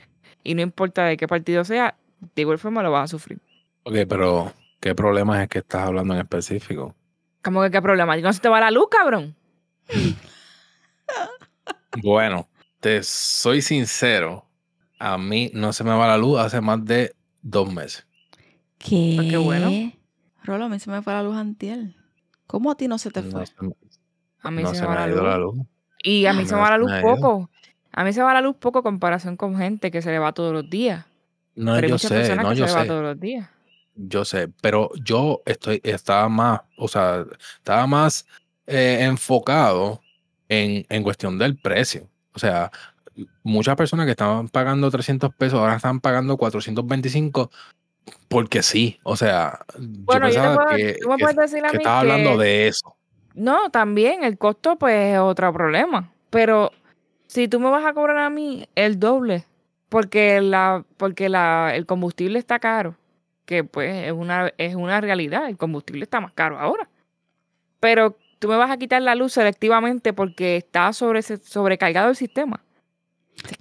Y 0.42 0.56
no 0.56 0.62
importa 0.62 1.04
de 1.04 1.18
qué 1.18 1.28
partido 1.28 1.66
sea, 1.66 1.98
de 2.36 2.42
igual 2.42 2.58
forma 2.58 2.82
lo 2.82 2.92
vas 2.92 3.04
a 3.06 3.08
sufrir. 3.10 3.40
Ok, 3.84 3.96
pero 4.08 4.54
¿qué 4.80 4.96
problemas 4.96 5.42
es 5.42 5.50
que 5.50 5.60
estás 5.60 5.82
hablando 5.82 6.14
en 6.14 6.22
específico? 6.22 6.96
¿Cómo 7.44 7.62
que 7.62 7.72
qué 7.72 7.82
problema? 7.82 8.16
¿No 8.18 8.32
se 8.32 8.40
te 8.40 8.48
va 8.48 8.62
la 8.62 8.72
luz, 8.72 8.88
cabrón? 8.90 9.36
Bueno, 12.02 12.48
te 12.80 13.04
soy 13.04 13.62
sincero. 13.62 14.46
A 14.98 15.18
mí 15.18 15.52
no 15.54 15.74
se 15.74 15.84
me 15.84 15.90
va 15.90 16.08
la 16.08 16.18
luz 16.18 16.40
hace 16.40 16.62
más 16.62 16.86
de 16.86 17.14
dos 17.42 17.72
meses. 17.72 18.08
¿Qué? 18.78 19.16
Pues 19.18 19.30
qué 19.30 19.36
bueno. 19.36 19.92
Rolo, 20.46 20.66
a 20.66 20.70
mí 20.70 20.80
se 20.80 20.90
me 20.90 21.02
fue 21.02 21.12
la 21.12 21.22
luz 21.22 21.36
antier. 21.36 21.94
¿Cómo 22.48 22.72
a 22.72 22.76
ti 22.76 22.88
no 22.88 22.98
se 22.98 23.12
te 23.12 23.22
No 23.22 23.30
fue? 23.32 23.46
se 23.46 23.54
me, 23.60 23.74
A 24.42 24.52
mí 24.52 24.64
no 24.64 24.70
se, 24.70 24.76
se 24.78 24.82
me 24.82 24.88
va 24.88 24.96
la 24.96 25.08
luz. 25.08 25.24
la 25.24 25.38
luz. 25.38 25.58
Y 26.04 26.26
a 26.26 26.34
mí 26.34 26.44
No 26.44 26.50
se 26.50 26.56
me 26.56 26.62
va 26.62 26.70
la 26.72 26.78
luz 26.78 26.92
poco. 27.02 27.50
A 27.94 28.04
mí 28.04 28.14
se 28.14 28.22
va 28.24 28.34
la 28.34 28.42
luz 28.42 28.56
poco 28.58 28.80
en 28.80 28.84
comparación 28.84 29.38
con 29.38 29.58
gente 29.58 29.92
que 29.92 30.02
se 30.02 30.10
le 30.12 30.20
va 30.20 30.32
todos 30.34 30.54
los 30.54 30.70
días. 30.70 31.06
No, 31.56 31.76
Pero 31.76 31.89
yo 31.89 31.98
sé, 31.98 32.36
no, 32.36 32.54
yo 32.54 32.66
se 32.66 32.72
le 32.72 32.78
va 32.78 32.82
sé. 32.84 32.88
todos 32.88 33.04
los 33.04 33.20
días. 33.20 33.50
Yo 33.96 34.24
sé, 34.26 34.48
pero 34.62 34.89
yo 35.04 35.42
estoy, 35.46 35.82
estaba 35.84 36.30
más, 36.30 36.62
o 36.78 36.88
sea, 36.88 37.26
estaba 37.58 37.86
más 37.88 38.26
eh, 38.66 39.00
enfocado 39.02 40.02
en, 40.48 40.86
en 40.89 41.04
cuestión 41.04 41.38
del 41.38 41.58
precio. 41.58 42.08
O 42.34 42.39
sea, 42.39 42.72
muchas 43.44 43.76
personas 43.76 44.06
que 44.06 44.12
estaban 44.12 44.48
pagando 44.48 44.89
300 44.89 45.36
pesos 45.36 45.60
ahora 45.60 45.76
están 45.76 46.00
pagando 46.00 46.38
425 46.38 47.52
porque 48.30 48.64
sí. 48.64 48.98
O 49.04 49.18
sea, 49.18 49.60
Bueno, 49.78 50.30
yo 50.30 50.36
pensaba 50.36 50.56
puedo, 50.56 50.78
que, 50.78 50.96
que- 50.96 51.78
estaba 51.78 52.00
hablando 52.00 52.38
de 52.38 52.68
eso. 52.70 52.96
No, 53.34 53.70
también 53.70 54.24
el 54.24 54.38
costo 54.38 54.76
pues 54.78 55.14
es 55.14 55.20
otro 55.20 55.52
problema. 55.54 56.12
Pero 56.30 56.72
si 57.28 57.48
tú 57.48 57.60
me 57.60 57.70
vas 57.70 57.86
a 57.86 57.94
cobrar 57.94 58.18
a 58.18 58.30
mí 58.30 58.68
el 58.76 59.00
doble, 59.00 59.46
porque 59.90 60.42
la, 60.42 60.86
porque 60.98 61.30
la, 61.30 61.76
el 61.76 61.86
combustible 61.86 62.40
está 62.40 62.60
caro, 62.60 62.96
que 63.46 63.64
pues 63.64 64.08
es 64.08 64.12
una, 64.12 64.52
es 64.58 64.76
una 64.76 65.02
realidad, 65.02 65.48
el 65.48 65.58
combustible 65.58 66.04
está 66.04 66.20
más 66.20 66.34
caro 66.34 66.60
ahora. 66.60 66.90
Pero 67.80 68.18
tú 68.40 68.48
me 68.48 68.58
vas 68.58 68.72
a 68.72 68.78
quitar 68.78 69.02
la 69.02 69.16
luz 69.16 69.34
selectivamente 69.34 70.14
porque 70.14 70.58
está 70.58 70.94
sobre, 70.94 71.22
sobrecargado 71.22 72.10
el 72.10 72.16
sistema. 72.16 72.62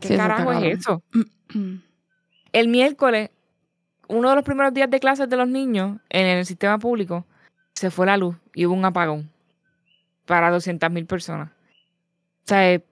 ¿Qué 0.00 0.08
Sí, 0.08 0.16
carajo 0.16 0.52
es 0.52 0.78
eso? 0.78 1.02
El 2.52 2.66
miércoles, 2.66 3.30
uno 4.08 4.30
de 4.30 4.34
los 4.34 4.44
primeros 4.44 4.74
días 4.74 4.90
de 4.90 4.98
clases 4.98 5.30
de 5.30 5.36
los 5.36 5.46
niños 5.46 6.00
en 6.08 6.26
el 6.26 6.44
sistema 6.44 6.78
público, 6.80 7.24
se 7.74 7.92
fue 7.92 8.06
la 8.06 8.16
luz 8.16 8.34
y 8.54 8.66
hubo 8.66 8.74
un 8.74 8.84
apagón 8.84 9.30
para 10.30 10.52
200.000 10.52 11.06
personas. 11.08 11.48
O 11.48 12.46
sea, 12.46 12.72
eh, 12.72 12.84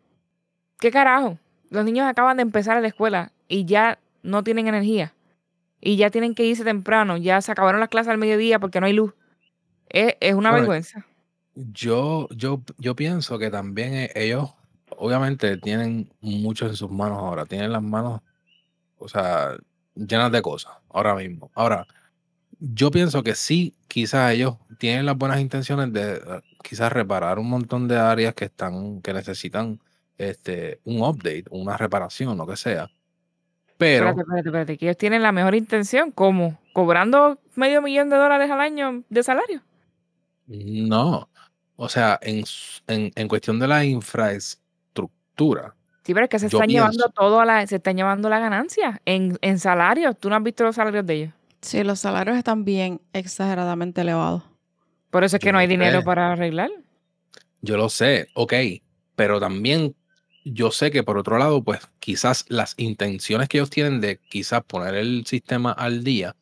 ¿qué 0.81 0.91
carajo? 0.91 1.39
Los 1.71 1.85
niños 1.85 2.05
acaban 2.05 2.37
de 2.37 2.43
empezar 2.43 2.77
a 2.77 2.81
la 2.81 2.89
escuela 2.89 3.31
y 3.47 3.65
ya 3.65 4.01
no 4.25 4.43
tienen 4.43 4.67
energía. 4.67 5.15
Y 5.81 5.97
ya 5.97 6.11
tienen 6.11 6.35
que 6.35 6.45
irse 6.45 6.65
temprano. 6.65 7.17
Ya 7.17 7.41
se 7.41 7.53
acabaron 7.53 7.79
las 7.79 7.91
clases 7.91 8.11
al 8.11 8.19
mediodía 8.19 8.59
porque 8.59 8.81
no 8.81 8.87
hay 8.87 8.93
luz. 8.93 9.15
Es, 9.89 10.17
es 10.19 10.35
una 10.35 10.51
Bueno, 10.51 10.63
vergüenza. 10.63 11.07
Yo, 11.55 12.29
yo, 12.31 12.61
yo 12.77 12.97
pienso 12.97 13.39
que 13.39 13.51
también 13.51 13.95
eh, 13.95 14.11
ellos, 14.17 14.53
obviamente, 14.97 15.59
tienen 15.59 16.11
mucho 16.21 16.67
en 16.67 16.75
sus 16.75 16.91
manos 16.91 17.19
ahora. 17.19 17.47
Tienen 17.47 17.71
las 17.71 17.85
manos, 17.85 18.21
o 18.99 19.09
sea, 19.09 19.57
llenas 19.95 20.33
de 20.33 20.43
cosas 20.43 20.73
ahora 20.91 21.15
mismo. 21.15 21.53
Ahora, 21.55 21.87
yo 22.61 22.91
pienso 22.91 23.23
que 23.23 23.35
sí, 23.35 23.75
quizás 23.89 24.33
ellos 24.33 24.57
tienen 24.79 25.07
las 25.07 25.17
buenas 25.17 25.41
intenciones 25.41 25.93
de 25.93 26.15
eh, 26.15 26.41
quizás 26.63 26.93
reparar 26.93 27.39
un 27.39 27.49
montón 27.49 27.89
de 27.89 27.97
áreas 27.97 28.35
que 28.35 28.47
están, 28.47 29.01
que 29.03 29.13
necesitan 29.13 29.81
este, 30.17 30.81
un 30.85 31.03
update, 31.03 31.45
una 31.51 31.77
reparación, 31.77 32.37
lo 32.37 32.47
que 32.47 32.57
sea. 32.57 32.91
Pero, 33.77 34.09
Espérate, 34.09 34.21
espérate, 34.23 34.49
espérate. 34.49 34.79
Que 34.79 34.87
ellos 34.87 34.97
tienen 34.99 35.23
la 35.23 35.31
mejor 35.33 35.55
intención. 35.55 36.11
¿Cómo? 36.11 36.59
¿Cobrando 36.73 37.39
medio 37.55 37.81
millón 37.81 38.11
de 38.11 38.17
dólares 38.17 38.51
al 38.51 38.61
año 38.61 39.05
de 39.09 39.23
salario? 39.23 39.63
no. 40.47 41.29
O 41.81 41.89
sea, 41.89 42.19
en, 42.23 42.43
en, 42.89 43.13
en 43.15 43.29
cuestión 43.29 43.61
de 43.61 43.69
la 43.69 43.85
infraestructura, 43.85 45.77
Sí, 46.09 46.15
pero 46.15 46.25
es 46.25 46.31
que 46.31 46.39
se 46.39 46.47
están 46.47 46.69
llevando 46.69 47.11
todo 47.15 47.39
a 47.39 47.45
la, 47.45 47.67
se 47.67 47.77
están 47.77 47.95
llevando 47.95 48.31
la 48.31 48.39
ganancia 48.41 49.03
en, 49.05 49.39
en 49.43 49.59
salarios. 49.59 50.19
¿Tú 50.19 50.31
no 50.31 50.37
has 50.37 50.43
visto 50.43 50.65
los 50.65 50.75
salarios 50.75 51.05
de 51.05 51.15
ellos? 51.15 51.35
Sí, 51.61 51.83
los 51.83 52.01
salarios 52.01 52.37
están 52.37 52.65
bien 52.65 53.01
exageradamente 53.13 54.01
elevados. 54.03 54.43
Por 55.11 55.25
eso 55.25 55.37
es 55.37 55.41
que 55.41 55.49
Yo 55.49 55.53
no 55.53 55.59
hay 55.59 55.67
dinero 55.67 56.05
para 56.05 56.33
arreglar. 56.33 56.71
Yo 57.63 57.77
lo 57.77 57.89
sé, 57.89 58.29
ok, 58.35 58.55
pero 59.17 59.41
también 59.41 59.97
yo 60.45 60.71
sé 60.71 60.91
que 60.91 61.03
por 61.03 61.19
otro 61.19 61.39
lado, 61.39 61.63
pues 61.63 61.81
quizás 61.99 62.45
las 62.49 62.75
intenciones 62.77 63.49
que 63.49 63.59
ellos 63.59 63.71
tienen 63.71 64.01
de 64.01 64.19
quizás 64.19 64.63
poner 64.65 64.95
el 64.95 65.27
sistema 65.27 65.73
al 65.73 66.05
día, 66.05 66.37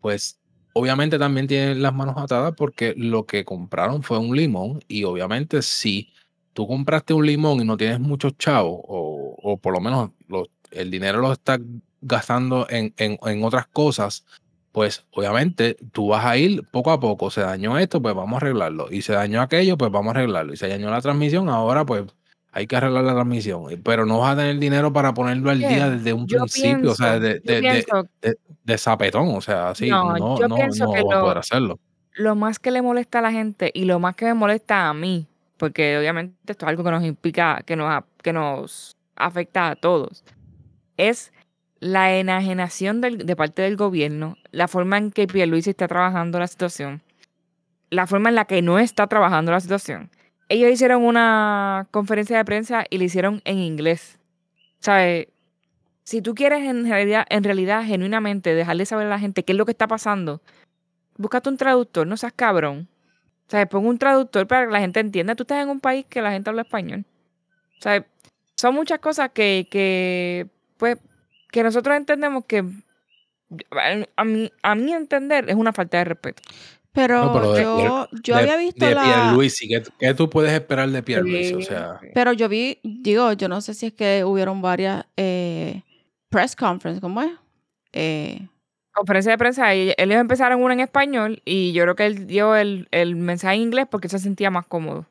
pues 0.00 0.40
obviamente 0.72 1.18
también 1.18 1.46
tienen 1.46 1.82
las 1.82 1.92
manos 1.94 2.14
atadas 2.16 2.54
porque 2.56 2.94
lo 2.96 3.26
que 3.26 3.44
compraron 3.44 4.02
fue 4.02 4.18
un 4.18 4.34
limón 4.34 4.82
y 4.88 5.04
obviamente 5.04 5.60
si 5.62 6.10
tú 6.54 6.66
compraste 6.66 7.12
un 7.12 7.26
limón 7.26 7.60
y 7.60 7.64
no 7.64 7.76
tienes 7.76 8.00
muchos 8.00 8.36
chavos 8.38 8.80
o, 8.88 9.36
o 9.42 9.56
por 9.58 9.74
lo 9.74 9.80
menos 9.80 10.10
lo- 10.28 10.48
el 10.70 10.90
dinero 10.90 11.20
lo 11.20 11.32
estás 11.32 11.60
gastando 12.00 12.66
en, 12.70 12.94
en, 12.96 13.18
en 13.22 13.44
otras 13.44 13.66
cosas, 13.68 14.24
pues 14.72 15.04
obviamente 15.12 15.76
tú 15.92 16.08
vas 16.08 16.24
a 16.24 16.36
ir 16.36 16.66
poco 16.70 16.90
a 16.90 16.98
poco. 16.98 17.30
Se 17.30 17.42
dañó 17.42 17.78
esto, 17.78 18.00
pues 18.02 18.14
vamos 18.14 18.34
a 18.34 18.36
arreglarlo. 18.38 18.88
Y 18.90 19.02
se 19.02 19.12
dañó 19.12 19.42
aquello, 19.42 19.76
pues 19.76 19.92
vamos 19.92 20.14
a 20.14 20.18
arreglarlo. 20.18 20.54
Y 20.54 20.56
se 20.56 20.68
dañó 20.68 20.90
la 20.90 21.00
transmisión, 21.00 21.48
ahora 21.48 21.84
pues 21.84 22.04
hay 22.52 22.66
que 22.66 22.76
arreglar 22.76 23.04
la 23.04 23.14
transmisión, 23.14 23.72
eh, 23.72 23.80
pero 23.82 24.04
no 24.04 24.18
vas 24.18 24.34
a 24.34 24.36
tener 24.36 24.58
dinero 24.58 24.92
para 24.92 25.14
ponerlo 25.14 25.50
al 25.50 25.58
día 25.58 25.88
desde 25.88 26.12
un 26.12 26.26
Yo 26.26 26.40
principio, 26.40 26.92
o 26.92 26.94
sea, 26.94 27.18
de, 27.18 27.40
de, 27.40 27.84
de, 28.64 28.78
zapetón, 28.78 29.34
o 29.34 29.40
sea, 29.40 29.70
así, 29.70 29.88
no, 29.88 30.14
no, 30.18 30.38
yo 30.38 30.48
no, 30.48 30.56
pienso 30.56 30.84
no 30.84 30.92
que 30.92 31.02
va 31.02 31.16
a 31.16 31.20
poder 31.20 31.34
lo, 31.36 31.40
hacerlo. 31.40 31.80
lo 32.12 32.36
más 32.36 32.58
que 32.58 32.70
le 32.70 32.82
molesta 32.82 33.20
a 33.20 33.22
la 33.22 33.32
gente 33.32 33.70
y 33.72 33.86
lo 33.86 33.98
más 34.00 34.16
que 34.16 34.26
me 34.26 34.34
molesta 34.34 34.90
a 34.90 34.94
mí, 34.94 35.26
porque 35.56 35.96
obviamente 35.96 36.36
esto 36.46 36.66
es 36.66 36.68
algo 36.68 36.84
que 36.84 36.90
nos 36.90 37.04
implica, 37.04 37.62
que 37.64 37.74
nos, 37.74 38.04
que 38.22 38.34
nos 38.34 38.96
afecta 39.16 39.70
a 39.70 39.76
todos, 39.76 40.22
es 40.98 41.32
la 41.82 42.14
enajenación 42.14 43.00
de 43.00 43.34
parte 43.34 43.62
del 43.62 43.76
gobierno, 43.76 44.36
la 44.52 44.68
forma 44.68 44.98
en 44.98 45.10
que 45.10 45.26
Pierluisi 45.26 45.70
está 45.70 45.88
trabajando 45.88 46.38
la 46.38 46.46
situación, 46.46 47.02
la 47.90 48.06
forma 48.06 48.28
en 48.28 48.36
la 48.36 48.44
que 48.44 48.62
no 48.62 48.78
está 48.78 49.08
trabajando 49.08 49.50
la 49.50 49.58
situación. 49.58 50.08
Ellos 50.48 50.70
hicieron 50.70 51.02
una 51.02 51.88
conferencia 51.90 52.36
de 52.36 52.44
prensa 52.44 52.84
y 52.88 52.98
la 52.98 53.04
hicieron 53.04 53.42
en 53.44 53.58
inglés. 53.58 54.20
¿Sabes? 54.78 55.26
Si 56.04 56.22
tú 56.22 56.36
quieres 56.36 56.62
en 56.62 56.88
realidad, 56.88 57.26
en 57.28 57.42
realidad, 57.42 57.84
genuinamente, 57.84 58.54
dejarle 58.54 58.86
saber 58.86 59.08
a 59.08 59.10
la 59.10 59.18
gente 59.18 59.42
qué 59.42 59.50
es 59.50 59.58
lo 59.58 59.64
que 59.64 59.72
está 59.72 59.88
pasando, 59.88 60.40
búscate 61.16 61.48
un 61.48 61.56
traductor, 61.56 62.06
no 62.06 62.16
seas 62.16 62.32
cabrón. 62.32 62.86
Sea, 63.48 63.66
pon 63.66 63.88
un 63.88 63.98
traductor 63.98 64.46
para 64.46 64.66
que 64.66 64.72
la 64.72 64.78
gente 64.78 65.00
entienda. 65.00 65.34
Tú 65.34 65.42
estás 65.42 65.60
en 65.60 65.68
un 65.68 65.80
país 65.80 66.06
que 66.08 66.22
la 66.22 66.30
gente 66.30 66.48
habla 66.48 66.62
español. 66.62 67.04
Sea, 67.80 68.06
son 68.54 68.76
muchas 68.76 69.00
cosas 69.00 69.30
que, 69.30 69.66
que 69.68 70.46
pues, 70.76 70.98
que 71.52 71.62
nosotros 71.62 71.96
entendemos 71.96 72.44
que, 72.46 72.64
a- 74.16 74.24
mi, 74.24 74.50
a 74.62 74.74
mi 74.74 74.92
entender, 74.92 75.48
es 75.48 75.54
una 75.56 75.72
falta 75.72 75.98
de 75.98 76.04
respeto. 76.04 76.42
Pero, 76.92 77.26
No, 77.26 77.32
pero 77.32 77.52
de 77.54 77.62
yo, 77.62 78.08
yo 78.22 78.36
había 78.36 78.56
visto 78.56 78.84
de 78.84 78.94
la... 78.94 79.02
Pierluisi, 79.02 79.68
¿qué, 79.68 79.82
qué 79.98 80.14
tú 80.14 80.28
puedes 80.28 80.52
esperar 80.52 80.90
de 80.90 81.02
Pierluisi? 81.02 81.54
O 81.54 81.60
Sí, 81.60 81.66
sea, 81.66 81.98
sí. 82.00 82.08
Pero 82.12 82.32
yo 82.32 82.48
vi, 82.48 82.78
digo, 82.82 83.32
yo 83.32 83.48
no 83.48 83.60
sé 83.60 83.72
si 83.74 83.86
es 83.86 83.92
que 83.94 84.24
hubieron 84.24 84.60
varias 84.60 85.06
eh, 85.16 85.82
press 86.28 86.54
conference, 86.56 87.00
¿cómo 87.00 87.22
es? 87.22 87.30
Eh, 87.92 88.48
Conferencia 88.94 89.32
de 89.32 89.38
prensa, 89.38 89.74
y 89.74 89.94
ellos 89.96 90.16
empezaron 90.20 90.62
una 90.62 90.74
en 90.74 90.80
español 90.80 91.40
y 91.46 91.72
yo 91.72 91.82
creo 91.84 91.96
que 91.96 92.04
él 92.04 92.26
dio 92.26 92.54
el, 92.56 92.88
el 92.90 93.16
mensaje 93.16 93.54
en 93.56 93.62
inglés 93.62 93.86
porque 93.90 94.10
se 94.10 94.18
sentía 94.18 94.50
más 94.50 94.66
cómodo. 94.66 95.06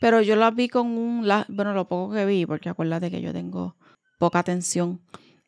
pero 0.00 0.20
yo 0.20 0.34
las 0.36 0.52
vi 0.54 0.68
con 0.68 0.88
un, 0.98 1.28
la- 1.28 1.46
bueno, 1.48 1.74
lo 1.74 1.86
poco 1.86 2.12
que 2.12 2.26
vi, 2.26 2.44
porque 2.44 2.70
acuérdate 2.70 3.12
que 3.12 3.20
yo 3.20 3.32
tengo 3.32 3.76
poca 4.18 4.40
atención. 4.40 5.00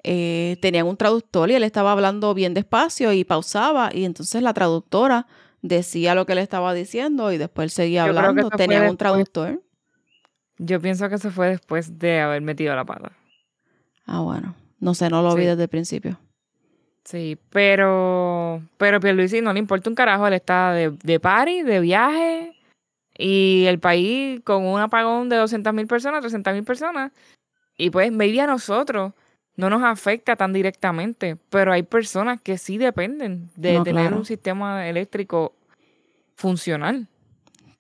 Eh, 0.09 0.57
tenían 0.63 0.87
un 0.87 0.97
traductor 0.97 1.51
y 1.51 1.55
él 1.55 1.65
estaba 1.65 1.91
hablando 1.91 2.33
bien 2.33 2.55
despacio 2.55 3.13
y 3.13 3.25
pausaba 3.25 3.91
y 3.93 4.05
entonces 4.05 4.41
la 4.41 4.55
traductora 4.55 5.27
decía 5.63 6.15
lo 6.15 6.27
que 6.27 6.33
él 6.35 6.39
estaba 6.39 6.73
diciendo 6.75 7.33
y 7.33 7.39
después 7.39 7.65
él 7.65 7.71
seguía 7.71 8.05
Yo 8.07 8.11
hablando. 8.17 8.49
Tenían 8.51 8.83
un 8.83 8.89
después. 8.91 8.99
traductor. 8.99 9.63
Yo 10.59 10.81
pienso 10.81 11.09
que 11.09 11.17
eso 11.17 11.31
fue 11.33 11.49
después 11.49 11.99
de 11.99 12.21
haber 12.21 12.41
metido 12.41 12.75
la 12.77 12.85
pata. 12.85 13.11
Ah, 14.07 14.21
bueno. 14.21 14.55
No 14.79 14.95
sé, 14.95 15.11
no 15.11 15.23
lo 15.23 15.35
vi 15.35 15.43
Sí. 15.43 15.49
desde 15.49 15.63
el 15.65 15.69
principio. 15.69 16.21
Sí, 17.05 17.37
pero, 17.51 18.63
pero 18.77 19.01
Pierluisi 19.01 19.41
no 19.41 19.53
le 19.53 19.59
importa 19.59 19.91
un 19.91 19.97
carajo, 19.97 20.27
él 20.29 20.35
está 20.35 20.73
de, 20.73 20.91
de 20.91 21.19
party, 21.21 21.63
de 21.63 21.81
viaje, 21.81 22.57
y 23.19 23.65
el 23.67 23.79
país 23.81 24.41
con 24.45 24.65
un 24.65 24.81
apagón 24.81 25.29
de 25.29 25.37
200 25.37 25.73
mil 25.75 25.87
personas, 25.87 26.21
300 26.21 26.53
mil 26.55 26.65
personas, 26.65 27.13
y 27.77 27.91
pues 27.91 28.11
maybe 28.13 28.41
a 28.41 28.47
nosotros 28.47 29.13
no 29.57 29.71
nos 29.71 29.83
afecta 29.83 30.37
tan 30.37 30.53
directamente, 30.53 31.37
pero 31.51 31.73
hay 31.73 31.83
personas 31.83 32.41
que 32.41 32.59
sí 32.59 32.79
dependen 32.79 33.51
de 33.57 33.75
No, 33.75 33.83
tener 33.85 34.03
claro. 34.03 34.17
un 34.19 34.25
sistema 34.25 34.89
eléctrico 34.89 35.55
funcional. 36.35 37.09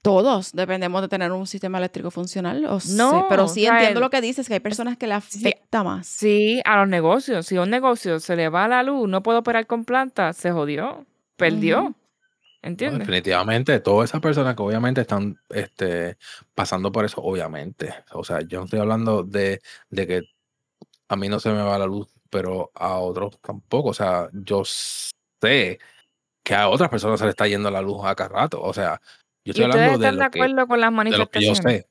Todos 0.03 0.53
dependemos 0.53 1.03
de 1.03 1.09
tener 1.09 1.33
un 1.33 1.47
sistema 1.49 1.79
eléctrico 1.79 2.11
funcional. 2.13 2.65
O 2.67 2.79
No, 2.91 3.27
pero 3.29 3.49
sí 3.49 3.63
o 3.65 3.71
sea, 3.71 3.79
entiendo 3.79 3.99
el- 3.99 4.05
lo 4.05 4.11
que 4.11 4.21
dices, 4.21 4.47
que 4.47 4.55
hay 4.55 4.61
personas 4.61 4.97
que 4.97 5.07
le 5.09 5.15
afecta 5.15 5.83
más. 5.83 6.07
Sí, 6.07 6.63
a 6.65 6.79
los 6.79 6.89
negocios. 6.89 7.47
Si 7.47 7.57
a 7.57 7.63
un 7.63 7.71
negocio 7.71 8.21
se 8.21 8.37
le 8.37 8.49
va 8.49 8.69
la 8.69 8.83
luz, 8.85 9.09
no 9.09 9.23
puede 9.25 9.39
operar 9.39 9.67
con 9.67 9.85
planta, 9.85 10.33
se 10.33 10.53
jodió, 10.53 11.05
perdió. 11.37 11.83
No, 11.83 11.95
¿Entiendes? 12.63 13.01
definitivamente, 13.01 13.79
todas 13.81 14.11
esas 14.11 14.21
personas 14.21 14.57
que 14.57 14.63
obviamente 14.63 15.01
están 15.01 15.39
este, 15.51 16.17
pasando 16.55 16.91
por 16.91 17.05
eso, 17.05 17.21
obviamente. 17.21 17.93
O 18.13 18.25
sea, 18.25 18.41
yo 18.41 18.59
no 18.59 18.65
estoy 18.65 18.81
hablando 18.81 19.23
de, 19.23 19.61
de 19.91 20.07
que 20.07 20.23
a 21.09 21.17
mí 21.17 21.29
no 21.29 21.41
se 21.41 21.51
me 21.51 21.63
va 21.63 21.79
la 21.79 21.87
luz, 21.87 22.09
pero 22.31 22.71
a 22.75 22.99
otros 22.99 23.39
tampoco. 23.41 23.91
O 23.91 23.95
sea, 23.95 24.29
yo 24.33 24.63
sé 24.65 25.79
que 26.43 26.55
a 26.55 26.69
otras 26.69 26.91
personas 26.91 27.19
se 27.19 27.27
le 27.27 27.31
está 27.31 27.47
yendo 27.49 27.71
la 27.71 27.83
luz 27.83 28.05
a 28.05 28.15
cada 28.15 28.31
rato. 28.31 28.63
O 28.63 28.73
sea, 28.73 29.01
yo 29.45 29.51
¿Y 29.55 29.63
estoy 29.63 29.65
hablando 29.65 29.99
de 29.99 30.09
están 30.09 30.17
de 30.19 30.25
lo, 30.25 30.31
que, 30.31 30.39
acuerdo 30.41 30.67
con 30.67 30.81
las 30.81 30.91
de 30.91 31.19
lo 31.19 31.31
que 31.31 31.41
yo 31.41 31.55
manifestaciones? 31.55 31.59
sé. 31.59 31.89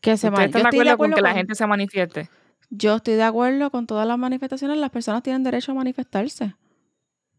Que 0.00 0.16
se 0.16 0.30
¿Ustedes 0.30 0.46
están 0.46 0.62
Yo 0.62 0.62
de 0.62 0.68
estoy 0.70 0.84
de 0.84 0.90
acuerdo 0.90 0.96
con 0.96 1.14
que 1.14 1.22
la 1.22 1.34
gente 1.34 1.54
se 1.54 1.66
manifieste? 1.66 2.30
yo 2.70 2.96
estoy 2.96 3.14
de 3.14 3.22
acuerdo 3.22 3.70
con 3.70 3.86
todas 3.86 4.06
las 4.06 4.18
manifestaciones. 4.18 4.78
Las 4.78 4.90
personas 4.90 5.22
tienen 5.22 5.42
derecho 5.42 5.72
a 5.72 5.74
manifestarse. 5.74 6.54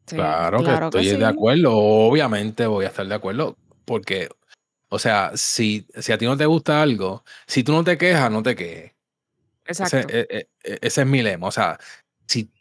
Sí. 0.05 0.15
Claro, 0.15 0.59
Claro 0.59 0.89
que 0.89 0.99
que 0.99 1.03
estoy 1.03 1.15
sí. 1.15 1.17
de 1.17 1.25
acuerdo. 1.25 1.75
Obviamente 1.75 2.67
voy 2.67 2.85
a 2.85 2.89
estar 2.89 3.07
de 3.07 3.15
acuerdo 3.15 3.57
porque, 3.85 4.29
o 4.89 4.99
sea, 4.99 5.31
si, 5.35 5.87
si 5.95 6.11
a 6.11 6.17
ti 6.17 6.25
no 6.25 6.37
te 6.37 6.45
gusta 6.45 6.81
algo, 6.81 7.23
si 7.47 7.63
tú 7.63 7.71
no 7.73 7.83
te 7.83 7.97
quejas, 7.97 8.31
no 8.31 8.43
te 8.43 8.55
quejes. 8.55 8.93
Ese, 9.65 9.83
Exacto. 9.83 10.13
e- 10.13 10.27
e- 10.29 10.47
e- 10.63 10.79
ese 10.81 11.01
es 11.01 11.07
mi 11.07 11.21
lema. 11.21 11.47
O 11.47 11.51
sea, 11.51 11.77
si 12.27 12.51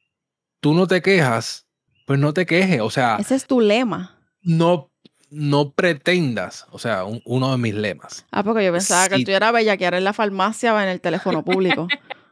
tú 0.61 0.75
no 0.75 0.87
te 0.87 1.03
quejas, 1.03 1.67
pues 2.07 2.19
no 2.19 2.33
te 2.33 2.47
quejes. 2.47 2.81
O 2.81 2.91
sea, 2.91 3.17
Ese 3.21 3.35
es 3.35 3.47
tu 3.47 3.61
lema. 3.61 4.19
no, 4.43 4.91
no 5.31 5.73
pretendas. 5.73 6.67
O 6.71 6.79
sea, 6.79 7.05
un- 7.05 7.23
uno 7.25 7.51
de 7.53 7.59
mis 7.59 7.75
lemas. 7.75 8.27
Ah, 8.31 8.43
porque 8.43 8.65
yo 8.65 8.73
pensaba 8.73 9.09
que 9.09 9.25
tú 9.25 9.31
eras 9.31 9.53
bellaquear 9.53 9.95
en 9.95 10.05
la 10.05 10.13
farmacia 10.13 10.75
o 10.75 10.81
en 10.81 10.89
el 10.89 11.01
teléfono 11.01 11.45
público. 11.45 11.89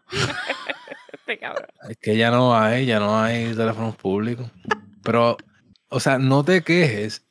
Este 1.13 1.39
cabrón. 1.39 1.67
Es 1.89 1.97
que 1.99 2.17
ya 2.17 2.31
no 2.31 2.57
hay, 2.57 2.87
ya 2.87 2.99
no 2.99 3.19
hay 3.21 3.55
teléfonos 3.55 3.97
públicos. 3.97 4.51
Pero, 5.03 5.37
o 5.89 6.01
sea, 6.01 6.19
no 6.19 6.45
te 6.45 6.63
quejes 6.63 7.25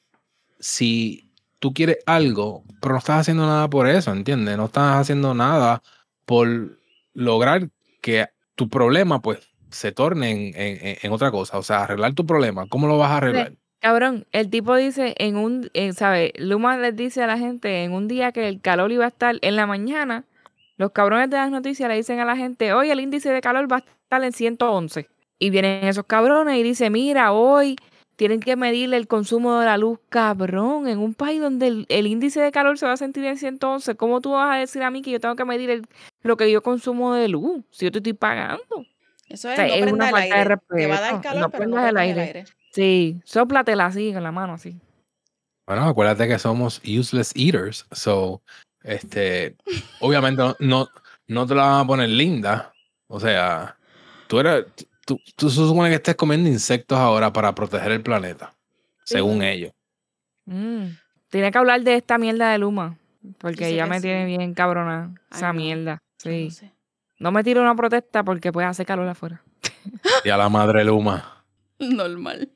si 0.59 1.31
tú 1.59 1.73
quieres 1.73 1.97
algo, 2.05 2.63
pero 2.81 2.93
no 2.93 2.99
estás 2.99 3.19
haciendo 3.21 3.45
nada 3.45 3.69
por 3.69 3.87
eso, 3.87 4.11
¿entiendes? 4.13 4.55
No 4.57 4.65
estás 4.65 4.95
haciendo 5.01 5.33
nada 5.33 5.81
por 6.25 6.78
lograr 7.20 7.70
que 8.01 8.28
tu 8.55 8.70
problema, 8.70 9.22
pues, 9.22 9.39
se 9.70 9.91
torne 9.91 10.32
en, 10.32 10.39
en- 10.55 10.97
en- 11.01 11.11
otra 11.11 11.30
cosa. 11.32 11.57
O 11.57 11.63
sea, 11.63 11.84
arreglar 11.84 12.13
tu 12.13 12.26
problema. 12.26 12.65
¿Cómo 12.67 12.88
lo 12.88 12.97
vas 12.97 13.11
a 13.11 13.17
arreglar? 13.17 13.53
Cabrón, 13.82 14.26
el 14.32 14.49
tipo 14.49 14.76
dice 14.76 15.13
en 15.20 15.38
un, 15.38 15.70
en, 15.74 15.93
¿sabe? 15.93 16.34
Luma 16.38 16.78
les 16.78 16.95
dice 16.95 17.24
a 17.24 17.28
la 17.28 17.38
gente 17.38 17.84
en 17.84 17.93
un 17.93 18.07
día 18.07 18.32
que 18.32 18.47
el 18.47 18.59
calor 18.61 18.91
iba 18.91 19.05
a 19.05 19.09
estar 19.09 19.36
en 19.41 19.55
la 19.55 19.67
mañana, 19.67 20.26
los 20.78 20.91
cabrones 20.91 21.30
de 21.30 21.38
las 21.38 21.51
noticias 21.51 21.88
le 21.88 21.95
dicen 21.95 22.20
a 22.20 22.26
la 22.26 22.36
gente, 22.36 22.74
hoy 22.74 22.89
el 22.89 22.99
índice 22.99 23.30
de 23.30 23.41
calor 23.41 23.72
va 23.72 23.78
a 23.78 23.80
estar 23.80 24.24
en 24.24 24.32
111. 24.34 25.07
Y 25.38 25.49
vienen 25.51 25.86
esos 25.86 26.05
cabrones 26.05 26.57
y 26.57 26.63
dicen, 26.63 26.91
mira, 26.91 27.32
hoy 27.32 27.78
tienen 28.20 28.41
que 28.41 28.57
medirle 28.57 28.97
el 28.97 29.07
consumo 29.07 29.57
de 29.61 29.65
la 29.65 29.78
luz, 29.78 29.97
cabrón, 30.09 30.89
en 30.89 30.99
un 30.99 31.13
país 31.13 31.39
donde 31.39 31.67
el, 31.67 31.86
el 31.88 32.05
índice 32.05 32.41
de 32.41 32.51
calor 32.51 32.78
se 32.78 32.86
va 32.86 32.91
a 32.91 32.97
sentir 32.97 33.24
en 33.24 33.38
111, 33.38 33.95
¿cómo 33.95 34.20
tú 34.20 34.32
vas 34.32 34.53
a 34.53 34.59
decir 34.59 34.84
a 34.84 34.91
mí 34.91 35.01
que 35.01 35.09
yo 35.11 35.22
tengo 35.22 35.38
que 35.38 35.45
medir 35.45 35.70
el- 35.70 35.88
lo 36.22 36.36
que 36.36 36.51
yo 36.51 36.61
consumo 36.61 37.13
de 37.13 37.30
luz 37.30 37.63
si 37.72 37.86
yo 37.86 37.91
te 37.93 37.99
estoy 37.99 38.11
pagando? 38.11 38.65
Eso 39.30 39.47
es, 39.49 39.55
sea, 39.55 39.67
no 39.67 39.74
es 39.74 39.82
prenda 39.82 39.93
una 39.93 40.05
el 40.05 40.11
falta 40.11 40.36
de 40.36 40.41
aire. 40.41 40.55
Te 40.67 40.88
va 40.88 40.97
a 40.97 40.99
dar 40.99 41.11
respeto. 41.13 41.22
calor, 41.24 41.41
No 41.43 41.49
pero 41.49 41.63
no 41.63 41.70
prendas 41.76 41.89
el 41.91 41.97
aire. 41.97 42.22
aire. 42.22 42.45
Sí, 42.72 43.22
sóplatela 43.24 43.86
así 43.86 44.11
con 44.11 44.22
la 44.24 44.32
mano 44.34 44.53
así. 44.53 44.76
Bueno, 45.65 45.86
acuérdate 45.86 46.28
que 46.28 46.38
somos 46.39 46.82
useless 46.84 47.32
eaters. 47.38 47.86
So, 47.93 48.41
este, 48.84 49.55
obviamente 50.01 50.41
no, 50.41 50.55
no, 50.59 50.89
no 51.28 51.47
te 51.47 51.55
la 51.55 51.63
van 51.63 51.82
a 51.82 51.88
poner 51.88 52.09
linda. 52.09 52.74
O 53.07 53.17
sea, 53.20 53.78
tú 54.28 54.41
eres, 54.41 54.65
tú, 55.16 55.20
tú 55.36 55.49
se 55.49 55.55
supone 55.57 55.89
que 55.89 55.95
estés 55.95 56.16
comiendo 56.16 56.47
insectos 56.49 56.97
ahora 56.97 57.32
para 57.34 57.53
proteger 57.55 57.91
el 57.91 58.01
planeta, 58.03 58.53
según 59.03 59.41
ellos. 59.41 59.72
Mm. 60.45 60.86
Tiene 61.30 61.51
que 61.51 61.57
hablar 61.57 61.82
de 61.82 61.95
esta 61.95 62.18
mierda 62.18 62.51
de 62.51 62.57
Luma. 62.60 62.97
Porque 63.38 63.76
ya 63.76 63.86
me 63.86 63.97
sí. 63.97 64.03
tiene 64.03 64.26
bien 64.26 64.53
cabrona 64.53 65.14
Ay, 65.30 65.38
esa 65.38 65.47
no. 65.47 65.60
mierda. 65.60 65.93
No 65.93 65.99
Sí. 66.32 66.51
sé. 66.51 66.72
No 67.20 67.32
me 67.32 67.43
tiro 67.43 67.62
una 67.62 67.76
protesta 67.76 68.24
porque 68.24 68.51
puede 68.51 68.68
hacer 68.68 68.86
calor 68.86 69.07
afuera. 69.07 69.41
Y 70.24 70.30
a 70.30 70.38
la 70.38 70.47
madre 70.49 70.84
Luma. 70.86 71.43
Normal. 71.80 72.49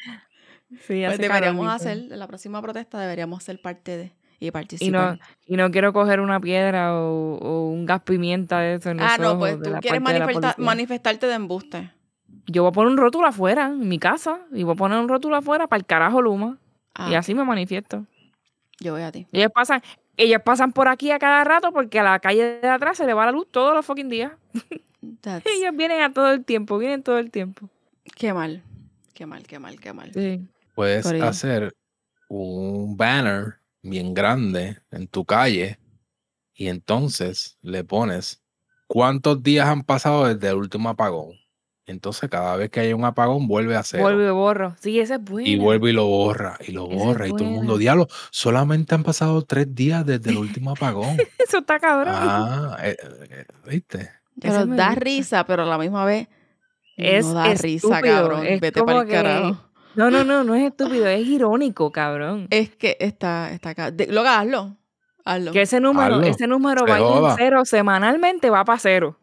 Sí, 0.70 0.78
Pues 0.88 1.04
calor, 1.06 1.18
deberíamos 1.20 1.68
hacer, 1.74 1.97
en 1.97 2.18
la 2.20 2.28
próxima 2.28 2.62
protesta 2.62 2.99
deberíamos 2.99 3.43
ser 3.43 3.62
parte 3.62 3.97
de 3.97 4.12
y 4.39 4.47
Y 4.47 4.51
participar. 4.51 5.18
no, 5.18 5.26
y 5.45 5.56
no 5.58 5.70
quiero 5.72 5.93
coger 5.93 6.20
una 6.20 6.39
piedra 6.39 6.95
o, 6.95 7.36
o 7.38 7.70
un 7.70 7.86
gas 7.86 8.01
pimienta 8.01 8.60
de 8.60 8.76
eso 8.76 8.89
en 8.89 8.97
los 8.97 9.06
ah, 9.10 9.18
no, 9.18 9.28
ojos 9.34 9.39
pues 9.39 9.62
tú 9.62 9.72
quieres 9.82 10.01
manifesta- 10.01 10.56
manifestarte 10.58 11.28
de 11.28 11.34
embuste. 11.36 11.91
Yo 12.47 12.63
voy 12.63 12.69
a 12.69 12.73
poner 12.73 12.91
un 12.91 12.97
rótulo 12.97 13.27
afuera, 13.27 13.67
en 13.67 13.87
mi 13.87 13.99
casa, 13.99 14.41
y 14.51 14.63
voy 14.63 14.73
a 14.73 14.77
poner 14.77 14.99
un 14.99 15.07
rótulo 15.07 15.35
afuera 15.37 15.67
para 15.67 15.77
el 15.79 15.85
carajo 15.85 16.21
Luma. 16.21 16.57
Ah, 16.93 17.09
Y 17.09 17.15
así 17.15 17.33
me 17.33 17.43
manifiesto. 17.43 18.05
yo 18.79 18.93
voy 18.93 19.01
a 19.01 19.11
ti. 19.11 19.27
Ellos 19.31 19.51
pasan, 19.53 19.81
ellos 20.17 20.41
pasan 20.43 20.73
por 20.73 20.87
aquí 20.87 21.11
a 21.11 21.19
cada 21.19 21.43
rato 21.43 21.71
porque 21.71 21.99
a 21.99 22.03
la 22.03 22.19
calle 22.19 22.59
de 22.61 22.69
atrás 22.69 22.97
se 22.97 23.05
le 23.05 23.13
va 23.13 23.25
la 23.25 23.31
luz 23.31 23.47
todos 23.49 23.73
los 23.73 23.85
fucking 23.85 24.09
días. 24.09 24.31
Ellos 25.23 25.75
vienen 25.75 26.01
a 26.01 26.13
todo 26.13 26.31
el 26.31 26.45
tiempo, 26.45 26.77
vienen 26.77 27.03
todo 27.03 27.17
el 27.17 27.29
tiempo. 27.29 27.69
Qué 28.15 28.33
mal. 28.33 28.63
Qué 29.13 29.25
mal, 29.25 29.43
qué 29.45 29.59
mal, 29.59 29.79
qué 29.79 29.91
mal. 29.93 30.11
Sí. 30.13 30.47
Puedes 30.75 31.05
hacer 31.05 31.75
un 32.29 32.95
banner 32.95 33.55
bien 33.81 34.13
grande 34.13 34.79
en 34.91 35.07
tu 35.07 35.25
calle 35.25 35.77
y 36.53 36.67
entonces 36.67 37.57
le 37.61 37.83
pones 37.83 38.41
cuántos 38.87 39.43
días 39.43 39.67
han 39.67 39.83
pasado 39.83 40.25
desde 40.25 40.49
el 40.49 40.55
último 40.55 40.89
apagón. 40.89 41.31
Entonces, 41.86 42.29
cada 42.29 42.55
vez 42.55 42.69
que 42.69 42.79
hay 42.79 42.93
un 42.93 43.03
apagón, 43.03 43.47
vuelve 43.47 43.75
a 43.75 43.84
cero. 43.84 44.03
Vuelve 44.03 44.27
y 44.27 44.31
borro. 44.31 44.75
Sí, 44.79 44.99
ese 45.01 45.15
es 45.15 45.21
bueno. 45.23 45.47
Y 45.49 45.57
vuelve 45.57 45.89
y 45.89 45.93
lo 45.93 46.05
borra, 46.05 46.57
y 46.65 46.71
lo 46.71 46.88
borra, 46.88 47.27
y 47.27 47.31
todo 47.31 47.43
el 47.43 47.49
mundo, 47.51 47.77
diablo, 47.77 48.07
solamente 48.31 48.95
han 48.95 49.03
pasado 49.03 49.41
tres 49.41 49.73
días 49.75 50.05
desde 50.05 50.29
el 50.31 50.38
último 50.61 50.71
apagón. 50.71 51.17
Eso 51.38 51.57
está 51.57 51.79
cabrón. 51.79 52.13
ah, 52.17 52.77
eh, 52.84 52.95
eh, 53.29 53.45
¿viste? 53.67 54.09
Pero 54.39 54.53
da 54.53 54.65
gusta. 54.65 54.95
risa, 54.95 55.45
pero 55.45 55.63
a 55.63 55.65
la 55.65 55.77
misma 55.77 56.05
vez 56.05 56.27
Es 56.95 57.25
no 57.25 57.34
da 57.34 57.53
risa, 57.53 57.65
estúpido, 57.88 58.01
cabrón. 58.01 58.45
es 58.45 58.61
Vete 58.61 58.81
para 58.84 59.01
el 59.01 59.07
que- 59.07 59.13
carajo. 59.13 59.57
No, 59.95 60.09
no, 60.09 60.23
no, 60.23 60.43
no 60.43 60.55
es 60.55 60.63
estúpido, 60.63 61.05
es 61.07 61.27
irónico, 61.27 61.91
cabrón. 61.91 62.47
Es 62.49 62.75
que 62.75 62.97
está, 62.99 63.51
está 63.51 63.69
acá. 63.71 63.91
De- 63.91 64.07
Lo 64.07 64.21
hazlo. 64.27 64.77
Hazlo. 65.25 65.51
Que 65.51 65.61
ese 65.61 65.79
número, 65.79 66.15
Hazlo, 66.15 66.25
ese 66.27 66.47
número 66.47 66.86
se 66.86 66.91
va 66.91 66.97
a 66.97 66.99
ir 66.99 67.05
en 67.31 67.36
cero 67.38 67.65
semanalmente, 67.65 68.49
va 68.49 68.65
para 68.65 68.79
cero. 68.79 69.19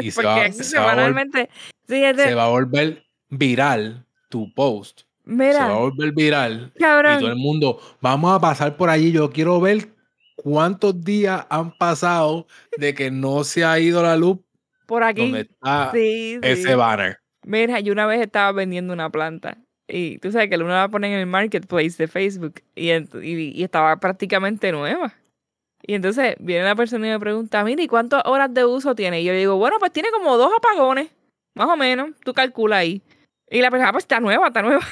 Y 0.00 0.10
se 0.10 0.14
Porque 0.22 0.28
va, 0.28 0.52
se 0.52 0.78
va 0.78 0.90
semanalmente. 0.90 1.48
sí, 1.88 2.02
es 2.04 2.16
de- 2.16 2.24
se 2.24 2.34
va 2.34 2.44
a 2.44 2.48
volver 2.48 3.04
viral 3.28 4.04
tu 4.28 4.52
post. 4.54 5.02
Se 5.26 5.52
va 5.54 5.66
a 5.76 5.78
volver 5.78 6.12
viral. 6.12 6.72
Y 6.76 6.80
todo 6.80 7.28
el 7.28 7.36
mundo, 7.36 7.80
vamos 8.00 8.34
a 8.34 8.40
pasar 8.40 8.76
por 8.76 8.90
allí. 8.90 9.12
Yo 9.12 9.30
quiero 9.30 9.60
ver 9.60 9.88
cuántos 10.36 11.04
días 11.04 11.46
han 11.50 11.76
pasado 11.76 12.46
de 12.76 12.94
que 12.94 13.10
no 13.10 13.44
se 13.44 13.64
ha 13.64 13.78
ido 13.78 14.02
la 14.02 14.16
luz 14.16 14.38
por 14.86 15.02
aquí. 15.04 15.20
donde 15.22 15.42
está 15.42 15.90
Sí, 15.92 16.34
sí. 16.34 16.38
ese 16.42 16.74
banner. 16.74 17.18
Mira, 17.44 17.80
yo 17.80 17.92
una 17.92 18.06
vez 18.06 18.20
estaba 18.20 18.50
vendiendo 18.52 18.92
una 18.92 19.08
planta 19.10 19.56
y 19.88 20.18
tú 20.18 20.30
sabes 20.32 20.48
que 20.50 20.56
uno 20.56 20.68
la 20.68 20.88
pone 20.88 21.12
en 21.12 21.18
el 21.20 21.26
marketplace 21.26 21.94
de 21.96 22.06
Facebook 22.08 22.54
y, 22.74 22.88
ent- 22.88 23.22
y, 23.24 23.52
y 23.58 23.62
estaba 23.62 23.98
prácticamente 23.98 24.72
nueva. 24.72 25.14
Y 25.82 25.94
entonces 25.94 26.36
viene 26.38 26.64
la 26.64 26.74
persona 26.74 27.06
y 27.06 27.10
me 27.10 27.20
pregunta, 27.20 27.64
mira, 27.64 27.82
¿y 27.82 27.88
cuántas 27.88 28.22
horas 28.26 28.52
de 28.52 28.64
uso 28.64 28.94
tiene? 28.94 29.20
Y 29.20 29.24
yo 29.24 29.32
le 29.32 29.38
digo, 29.38 29.56
bueno, 29.56 29.76
pues 29.78 29.92
tiene 29.92 30.10
como 30.10 30.36
dos 30.36 30.52
apagones, 30.56 31.10
más 31.54 31.68
o 31.68 31.76
menos, 31.76 32.10
tú 32.24 32.34
calcula 32.34 32.78
ahí. 32.78 33.02
Y 33.50 33.60
la 33.60 33.70
persona, 33.70 33.88
"Ah, 33.88 33.92
pues 33.92 34.04
está 34.04 34.20
nueva, 34.20 34.48
está 34.48 34.62
nueva. 34.62 34.82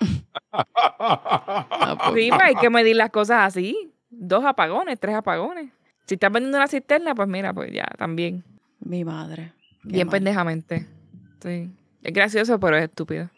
Sí, 2.14 2.28
pues 2.30 2.40
hay 2.42 2.54
que 2.56 2.70
medir 2.70 2.96
las 2.96 3.10
cosas 3.10 3.46
así. 3.46 3.92
Dos 4.10 4.44
apagones, 4.44 4.98
tres 4.98 5.14
apagones. 5.14 5.70
Si 6.06 6.14
estás 6.14 6.32
vendiendo 6.32 6.58
una 6.58 6.68
cisterna, 6.68 7.14
pues 7.14 7.28
mira, 7.28 7.52
pues 7.52 7.72
ya, 7.72 7.86
también. 7.98 8.44
Mi 8.80 9.04
madre. 9.04 9.52
Bien 9.82 10.08
pendejamente. 10.08 10.86
Sí. 11.42 11.70
Es 12.02 12.12
gracioso, 12.12 12.58
pero 12.58 12.76
es 12.76 12.84
estúpido. 12.84 13.28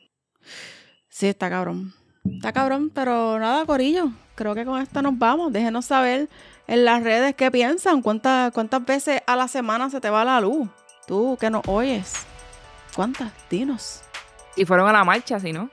Sí, 1.09 1.29
está 1.29 1.51
cabrón. 1.51 1.93
Está 2.25 2.53
cabrón, 2.53 2.91
pero 2.95 3.39
nada, 3.39 3.65
Corillo. 3.67 4.11
Creo 4.35 4.55
que 4.55 4.65
con 4.65 4.81
esto 4.81 5.03
nos 5.03 5.19
vamos. 5.19 5.53
Déjenos 5.53 5.87
saber 5.87 6.29
en 6.71 6.85
las 6.87 7.03
redes 7.03 7.35
qué 7.35 7.51
piensan. 7.51 8.01
¿Cuántas, 8.01 8.53
cuántas 8.53 8.85
veces 8.87 9.21
a 9.27 9.37
la 9.37 9.49
semana 9.49 9.91
se 9.91 10.01
te 10.01 10.09
va 10.09 10.25
la 10.25 10.41
luz? 10.41 10.69
Tú 11.07 11.37
que 11.39 11.51
nos 11.51 11.63
oyes. 11.67 12.15
¿Cuántas? 12.97 13.31
Dinos. 13.51 14.01
Si 14.57 14.65
fueron 14.65 14.89
a 14.89 14.93
la 14.93 15.05
marcha, 15.05 15.39
si 15.41 15.53
no. 15.53 15.69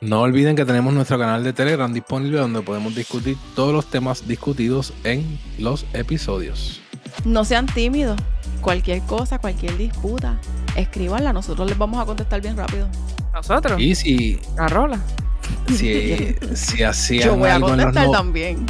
No 0.00 0.20
olviden 0.22 0.56
que 0.56 0.64
tenemos 0.64 0.92
nuestro 0.92 1.18
canal 1.18 1.44
de 1.44 1.52
Telegram 1.52 1.92
disponible 1.92 2.38
donde 2.38 2.60
podemos 2.62 2.94
discutir 2.94 3.36
todos 3.54 3.72
los 3.72 3.86
temas 3.90 4.26
discutidos 4.26 4.92
en 5.04 5.38
los 5.58 5.86
episodios. 5.92 6.80
No 7.24 7.44
sean 7.44 7.66
tímidos. 7.66 8.18
Cualquier 8.60 9.02
cosa, 9.02 9.38
cualquier 9.38 9.76
disputa, 9.76 10.38
escríbanla. 10.76 11.32
Nosotros 11.32 11.68
les 11.68 11.78
vamos 11.78 12.02
a 12.02 12.06
contestar 12.06 12.40
bien 12.40 12.56
rápido. 12.56 12.88
Nosotros. 13.32 13.80
Y 13.80 13.94
si, 13.94 14.40
La 14.56 14.68
rola. 14.68 14.98
si, 15.68 16.34
si 16.54 16.82
hacían 16.82 17.28
Yo 17.28 17.36
voy 17.36 17.48
a 17.48 17.54
algo 17.56 17.70
en 17.70 17.76
los 17.76 17.84
contestar 17.86 18.06
no- 18.06 18.12
también. 18.12 18.66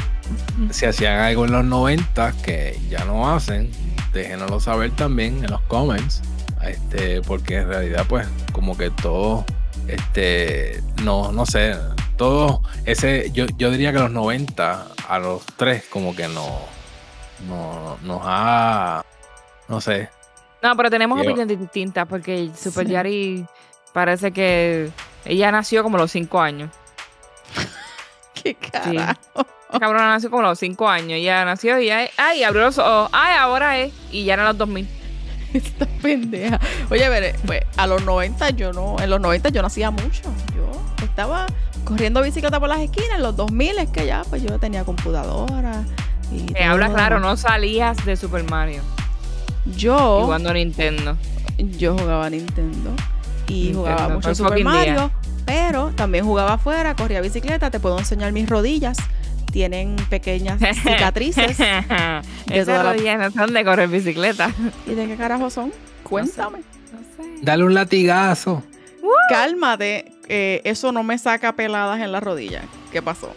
Si 0.70 0.86
hacían 0.86 1.20
algo 1.20 1.44
en 1.44 1.52
los 1.52 1.64
90 1.64 2.32
que 2.44 2.78
ya 2.88 3.04
no 3.04 3.32
hacen, 3.34 3.70
déjenoslo 4.12 4.60
saber 4.60 4.90
también 4.92 5.44
en 5.44 5.50
los 5.50 5.60
comments. 5.62 6.22
Este, 6.62 7.20
porque 7.22 7.58
en 7.58 7.68
realidad, 7.68 8.06
pues, 8.08 8.26
como 8.52 8.76
que 8.78 8.90
todo, 8.90 9.44
este, 9.86 10.82
no, 11.02 11.30
no 11.32 11.44
sé, 11.44 11.76
todo 12.16 12.62
ese, 12.86 13.30
yo, 13.32 13.44
yo 13.58 13.70
diría 13.70 13.92
que 13.92 13.98
los 13.98 14.10
90 14.10 14.86
a 15.08 15.18
los 15.18 15.44
tres, 15.56 15.84
como 15.90 16.16
que 16.16 16.26
no, 16.28 16.60
no, 17.48 17.98
nos 18.02 18.20
ha, 18.24 19.04
no 19.68 19.80
sé, 19.80 20.08
No, 20.62 20.74
pero 20.76 20.88
tenemos 20.88 21.18
Yo- 21.18 21.24
opiniones 21.24 21.58
distintas 21.60 22.06
porque 22.08 22.50
Super 22.58 22.86
Sí. 22.86 22.92
Yari 22.92 23.46
parece 23.92 24.32
que 24.32 24.90
ella 25.26 25.52
nació 25.52 25.82
como 25.82 25.98
a 25.98 26.00
los 26.00 26.10
cinco 26.12 26.40
años. 26.40 26.70
Qué 28.34 28.54
carajo. 28.54 29.46
Cabrona 29.78 30.08
nació 30.08 30.30
como 30.30 30.44
a 30.44 30.50
los 30.50 30.58
cinco 30.58 30.88
años. 30.88 31.12
Ella 31.12 31.44
nació 31.44 31.80
y 31.80 31.90
ay, 31.90 32.08
ay, 32.16 32.42
abrió 32.42 32.62
los 32.62 32.78
ojos. 32.78 33.10
Ay, 33.12 33.36
ahora 33.38 33.78
es. 33.78 33.92
Y 34.10 34.24
ya 34.24 34.34
eran 34.34 34.46
los 34.46 34.58
2000. 34.58 34.88
Esta 35.54 35.86
pendeja. 36.02 36.58
Oye, 36.90 37.08
ver, 37.08 37.36
pues 37.46 37.62
a 37.76 37.86
los 37.86 38.04
90 38.04 38.50
yo 38.50 38.72
no, 38.72 38.96
en 39.00 39.08
los 39.10 39.20
90 39.20 39.50
yo 39.50 39.60
no 39.62 39.68
hacía 39.68 39.90
mucho. 39.90 40.22
Yo 40.54 41.04
estaba 41.04 41.46
corriendo 41.84 42.22
bicicleta 42.22 42.58
por 42.58 42.68
las 42.68 42.80
esquinas, 42.80 43.16
en 43.16 43.22
los 43.22 43.36
2000 43.36 43.78
es 43.78 43.90
que 43.90 44.06
ya, 44.06 44.22
pues 44.28 44.42
yo 44.42 44.58
tenía 44.58 44.84
computadora. 44.84 45.84
Y 46.32 46.52
Me 46.52 46.64
habla 46.64 46.88
claro, 46.90 47.20
no 47.20 47.36
salías 47.36 48.04
de 48.04 48.16
Super 48.16 48.42
Mario. 48.50 48.82
Yo, 49.76 50.22
Jugando 50.22 50.52
Nintendo. 50.52 51.16
yo 51.58 51.96
jugaba 51.96 52.28
Nintendo 52.30 52.90
y 53.46 53.52
Nintendo, 53.52 53.78
jugaba 53.80 54.08
mucho 54.08 54.34
Super 54.34 54.54
día. 54.54 54.64
Mario, 54.64 55.10
pero 55.46 55.90
también 55.94 56.24
jugaba 56.24 56.54
afuera, 56.54 56.94
corría 56.96 57.20
bicicleta, 57.20 57.70
te 57.70 57.80
puedo 57.80 57.98
enseñar 57.98 58.32
mis 58.32 58.48
rodillas. 58.48 58.96
Tienen 59.54 59.94
pequeñas 60.10 60.58
cicatrices. 60.82 61.56
Esas 62.50 62.82
rodillas 62.84 63.18
no 63.20 63.30
son 63.30 63.54
de 63.54 63.64
correr 63.64 63.88
bicicleta. 63.88 64.50
¿Y 64.84 64.94
de 64.94 65.06
qué 65.06 65.16
carajo 65.16 65.48
son? 65.48 65.72
Cuéntame. 66.02 66.58
No 66.92 66.98
sé. 67.16 67.30
dale 67.40 67.62
un 67.62 67.72
latigazo. 67.72 68.64
Cálmate, 69.28 70.10
eh, 70.28 70.60
eso 70.64 70.90
no 70.90 71.04
me 71.04 71.16
saca 71.18 71.52
peladas 71.52 72.00
en 72.00 72.10
la 72.10 72.18
rodilla. 72.18 72.62
¿Qué 72.90 73.00
pasó? 73.00 73.32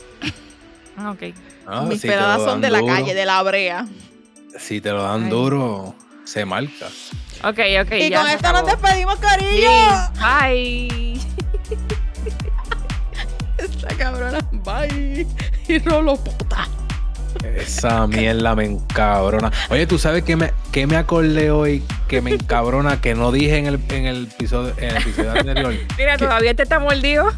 Ah, 0.98 1.12
ok. 1.12 1.36
Ah, 1.68 1.82
Mis 1.88 2.02
si 2.02 2.08
peladas 2.08 2.42
son 2.42 2.62
de 2.62 2.72
la 2.72 2.80
duro, 2.80 2.96
calle, 2.96 3.14
de 3.14 3.26
la 3.26 3.44
brea. 3.44 3.86
Si 4.58 4.82
te 4.82 4.90
lo 4.90 5.04
dan 5.04 5.26
Ay. 5.26 5.30
duro, 5.30 5.94
se 6.24 6.46
marca. 6.46 6.88
Ok, 7.44 7.60
ok. 7.84 7.92
y 7.94 8.10
ya 8.10 8.22
con 8.24 8.32
esto 8.32 8.52
nos 8.54 8.66
despedimos, 8.66 9.18
Sí. 9.18 9.22
cariño. 9.22 9.70
Bye. 10.20 11.20
Esta 13.60 13.88
cabrona, 13.98 14.40
bye. 14.52 15.28
Y 15.68 15.80
rolo 15.80 16.16
puta. 16.16 16.68
Esa 17.44 18.08
mierda 18.08 18.56
me 18.56 18.66
encabrona. 18.66 19.52
Oye, 19.70 19.86
¿tú 19.86 19.98
sabes 19.98 20.24
qué 20.24 20.36
me, 20.36 20.54
qué 20.72 20.88
me 20.88 20.96
acordé 20.96 21.52
hoy 21.52 21.84
que 22.08 22.22
me 22.22 22.32
encabrona 22.32 23.02
que 23.02 23.16
no 23.16 23.32
dije 23.32 23.58
en 23.58 23.66
el, 23.68 23.80
en 23.90 24.06
el 24.06 24.24
episodio, 24.26 24.74
en 24.78 24.90
el 24.90 24.98
episodio 24.98 25.32
anterior? 25.32 25.74
Mira, 25.98 26.18
todavía 26.18 26.54
te 26.54 26.64
está 26.64 26.80
mordido. 26.80 27.30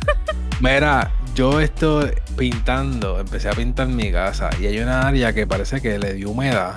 Mira, 0.59 1.11
yo 1.35 1.59
estoy 1.59 2.11
pintando, 2.37 3.19
empecé 3.19 3.49
a 3.49 3.53
pintar 3.53 3.87
mi 3.87 4.11
casa 4.11 4.49
y 4.59 4.67
hay 4.67 4.79
una 4.79 5.07
área 5.07 5.33
que 5.33 5.47
parece 5.47 5.81
que 5.81 5.97
le 5.97 6.13
dio 6.13 6.29
humedad. 6.29 6.75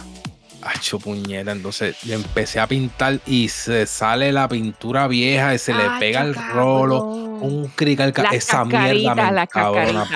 Hacho 0.63 1.01
puñeta, 1.01 1.51
entonces 1.51 1.97
yo 2.03 2.15
empecé 2.15 2.61
a 2.61 2.69
pintar 2.69 3.19
y 3.27 3.49
se 3.49 3.85
sale 3.87 4.31
la 4.31 4.49
pintura 4.49 5.09
vieja 5.09 5.53
y 5.55 5.59
se 5.59 5.75
le 5.75 5.83
Ay, 5.83 5.99
pega 5.99 6.21
el 6.21 6.37
rolo, 6.37 7.03
un 7.03 7.67
crical, 7.75 8.15
esa 8.31 8.65
mierda 8.65 9.15
me 9.17 9.43
encabrona, 9.43 10.09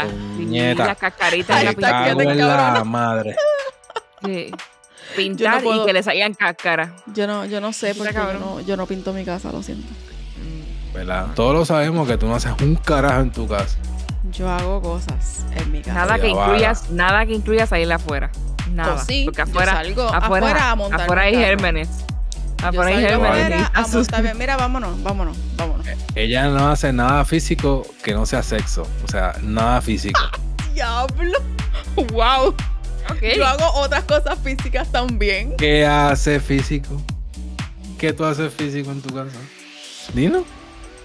puñeta. 0.46 0.82
en 0.82 0.88
la 0.88 0.94
Me 2.14 2.24
te 2.24 2.30
en 2.30 2.38
la 2.38 2.44
encabrona. 2.54 2.84
madre. 2.84 3.36
Sí. 4.24 4.50
Pintar 5.16 5.62
puedo- 5.62 5.82
y 5.82 5.86
que 5.86 5.92
le 5.92 6.02
salgan 6.02 6.34
cáscaras. 6.34 6.90
Yo 7.14 7.26
no, 7.26 7.44
yo 7.44 7.60
no 7.60 7.72
sé 7.72 7.94
porque 7.94 8.12
yo 8.12 8.20
cabrón. 8.20 8.40
no, 8.40 8.60
yo 8.60 8.76
no 8.76 8.86
pinto 8.86 9.12
mi 9.12 9.24
casa, 9.24 9.50
lo 9.52 9.62
siento. 9.62 9.86
Mm. 9.88 10.92
¿Verdad? 10.94 11.26
Todos 11.34 11.54
lo 11.54 11.64
sabemos 11.64 12.08
que 12.08 12.18
tú 12.18 12.26
no 12.26 12.34
haces 12.34 12.52
un 12.60 12.74
carajo 12.76 13.20
en 13.20 13.30
tu 13.30 13.46
casa. 13.46 13.78
Yo 14.32 14.50
hago 14.50 14.82
cosas 14.82 15.46
en 15.54 15.70
mi 15.72 15.80
casa. 15.80 15.94
Nada 15.94 16.18
que 16.18 16.28
incluyas, 16.28 16.90
nada 16.90 17.24
que 17.26 17.32
incluyas 17.34 17.68
salir 17.68 17.90
afuera. 17.92 18.30
Nada. 18.72 18.94
Pues 18.94 19.06
sí, 19.06 19.22
Porque 19.26 19.42
yo 19.44 19.48
afuera, 19.48 19.72
salgo 19.74 20.02
afuera, 20.02 20.26
afuera 20.48 20.70
a 20.70 20.74
montar 20.74 21.00
afuera 21.02 21.22
hay 21.22 21.32
carro. 21.34 21.44
gérmenes. 21.46 21.88
Salgo 22.60 22.82
gérmenes. 22.82 23.12
afuera 23.14 23.70
y 23.74 23.78
a 23.78 23.86
montarme. 23.86 24.34
Mira, 24.34 24.56
vámonos, 24.56 25.02
vámonos, 25.02 25.36
vámonos. 25.56 25.86
Ella 26.14 26.48
no 26.48 26.68
hace 26.70 26.92
nada 26.92 27.24
físico 27.24 27.86
que 28.02 28.12
no 28.12 28.26
sea 28.26 28.42
sexo. 28.42 28.86
O 29.04 29.08
sea, 29.08 29.34
nada 29.42 29.80
físico. 29.80 30.20
Diablo. 30.74 31.38
Wow. 32.12 32.48
Ok. 33.10 33.22
Yo 33.36 33.46
hago 33.46 33.70
otras 33.80 34.04
cosas 34.04 34.38
físicas 34.42 34.90
también. 34.90 35.56
¿Qué 35.56 35.86
hace 35.86 36.40
físico? 36.40 37.00
¿Qué 37.98 38.12
tú 38.12 38.24
haces 38.24 38.52
físico 38.52 38.90
en 38.90 39.00
tu 39.00 39.14
casa? 39.14 39.36
Dino. 40.12 40.40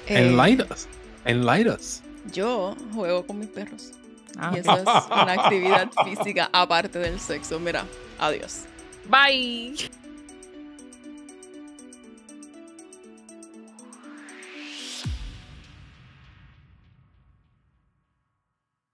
Eh, 0.08 0.18
Enlight 0.28 0.62
us. 0.72 0.88
Enlight 1.26 1.68
us. 1.68 2.02
Yo 2.34 2.76
juego 2.94 3.26
con 3.26 3.40
mis 3.40 3.48
perros. 3.50 3.92
Ah, 4.38 4.52
Y 4.56 4.60
eso 4.60 4.76
es 4.78 4.82
una 4.84 5.34
actividad 5.44 5.90
física 6.06 6.50
aparte 6.52 7.00
del 7.00 7.20
sexo. 7.20 7.60
Mira, 7.60 7.86
adiós. 8.20 8.62
Bye. 9.10 9.76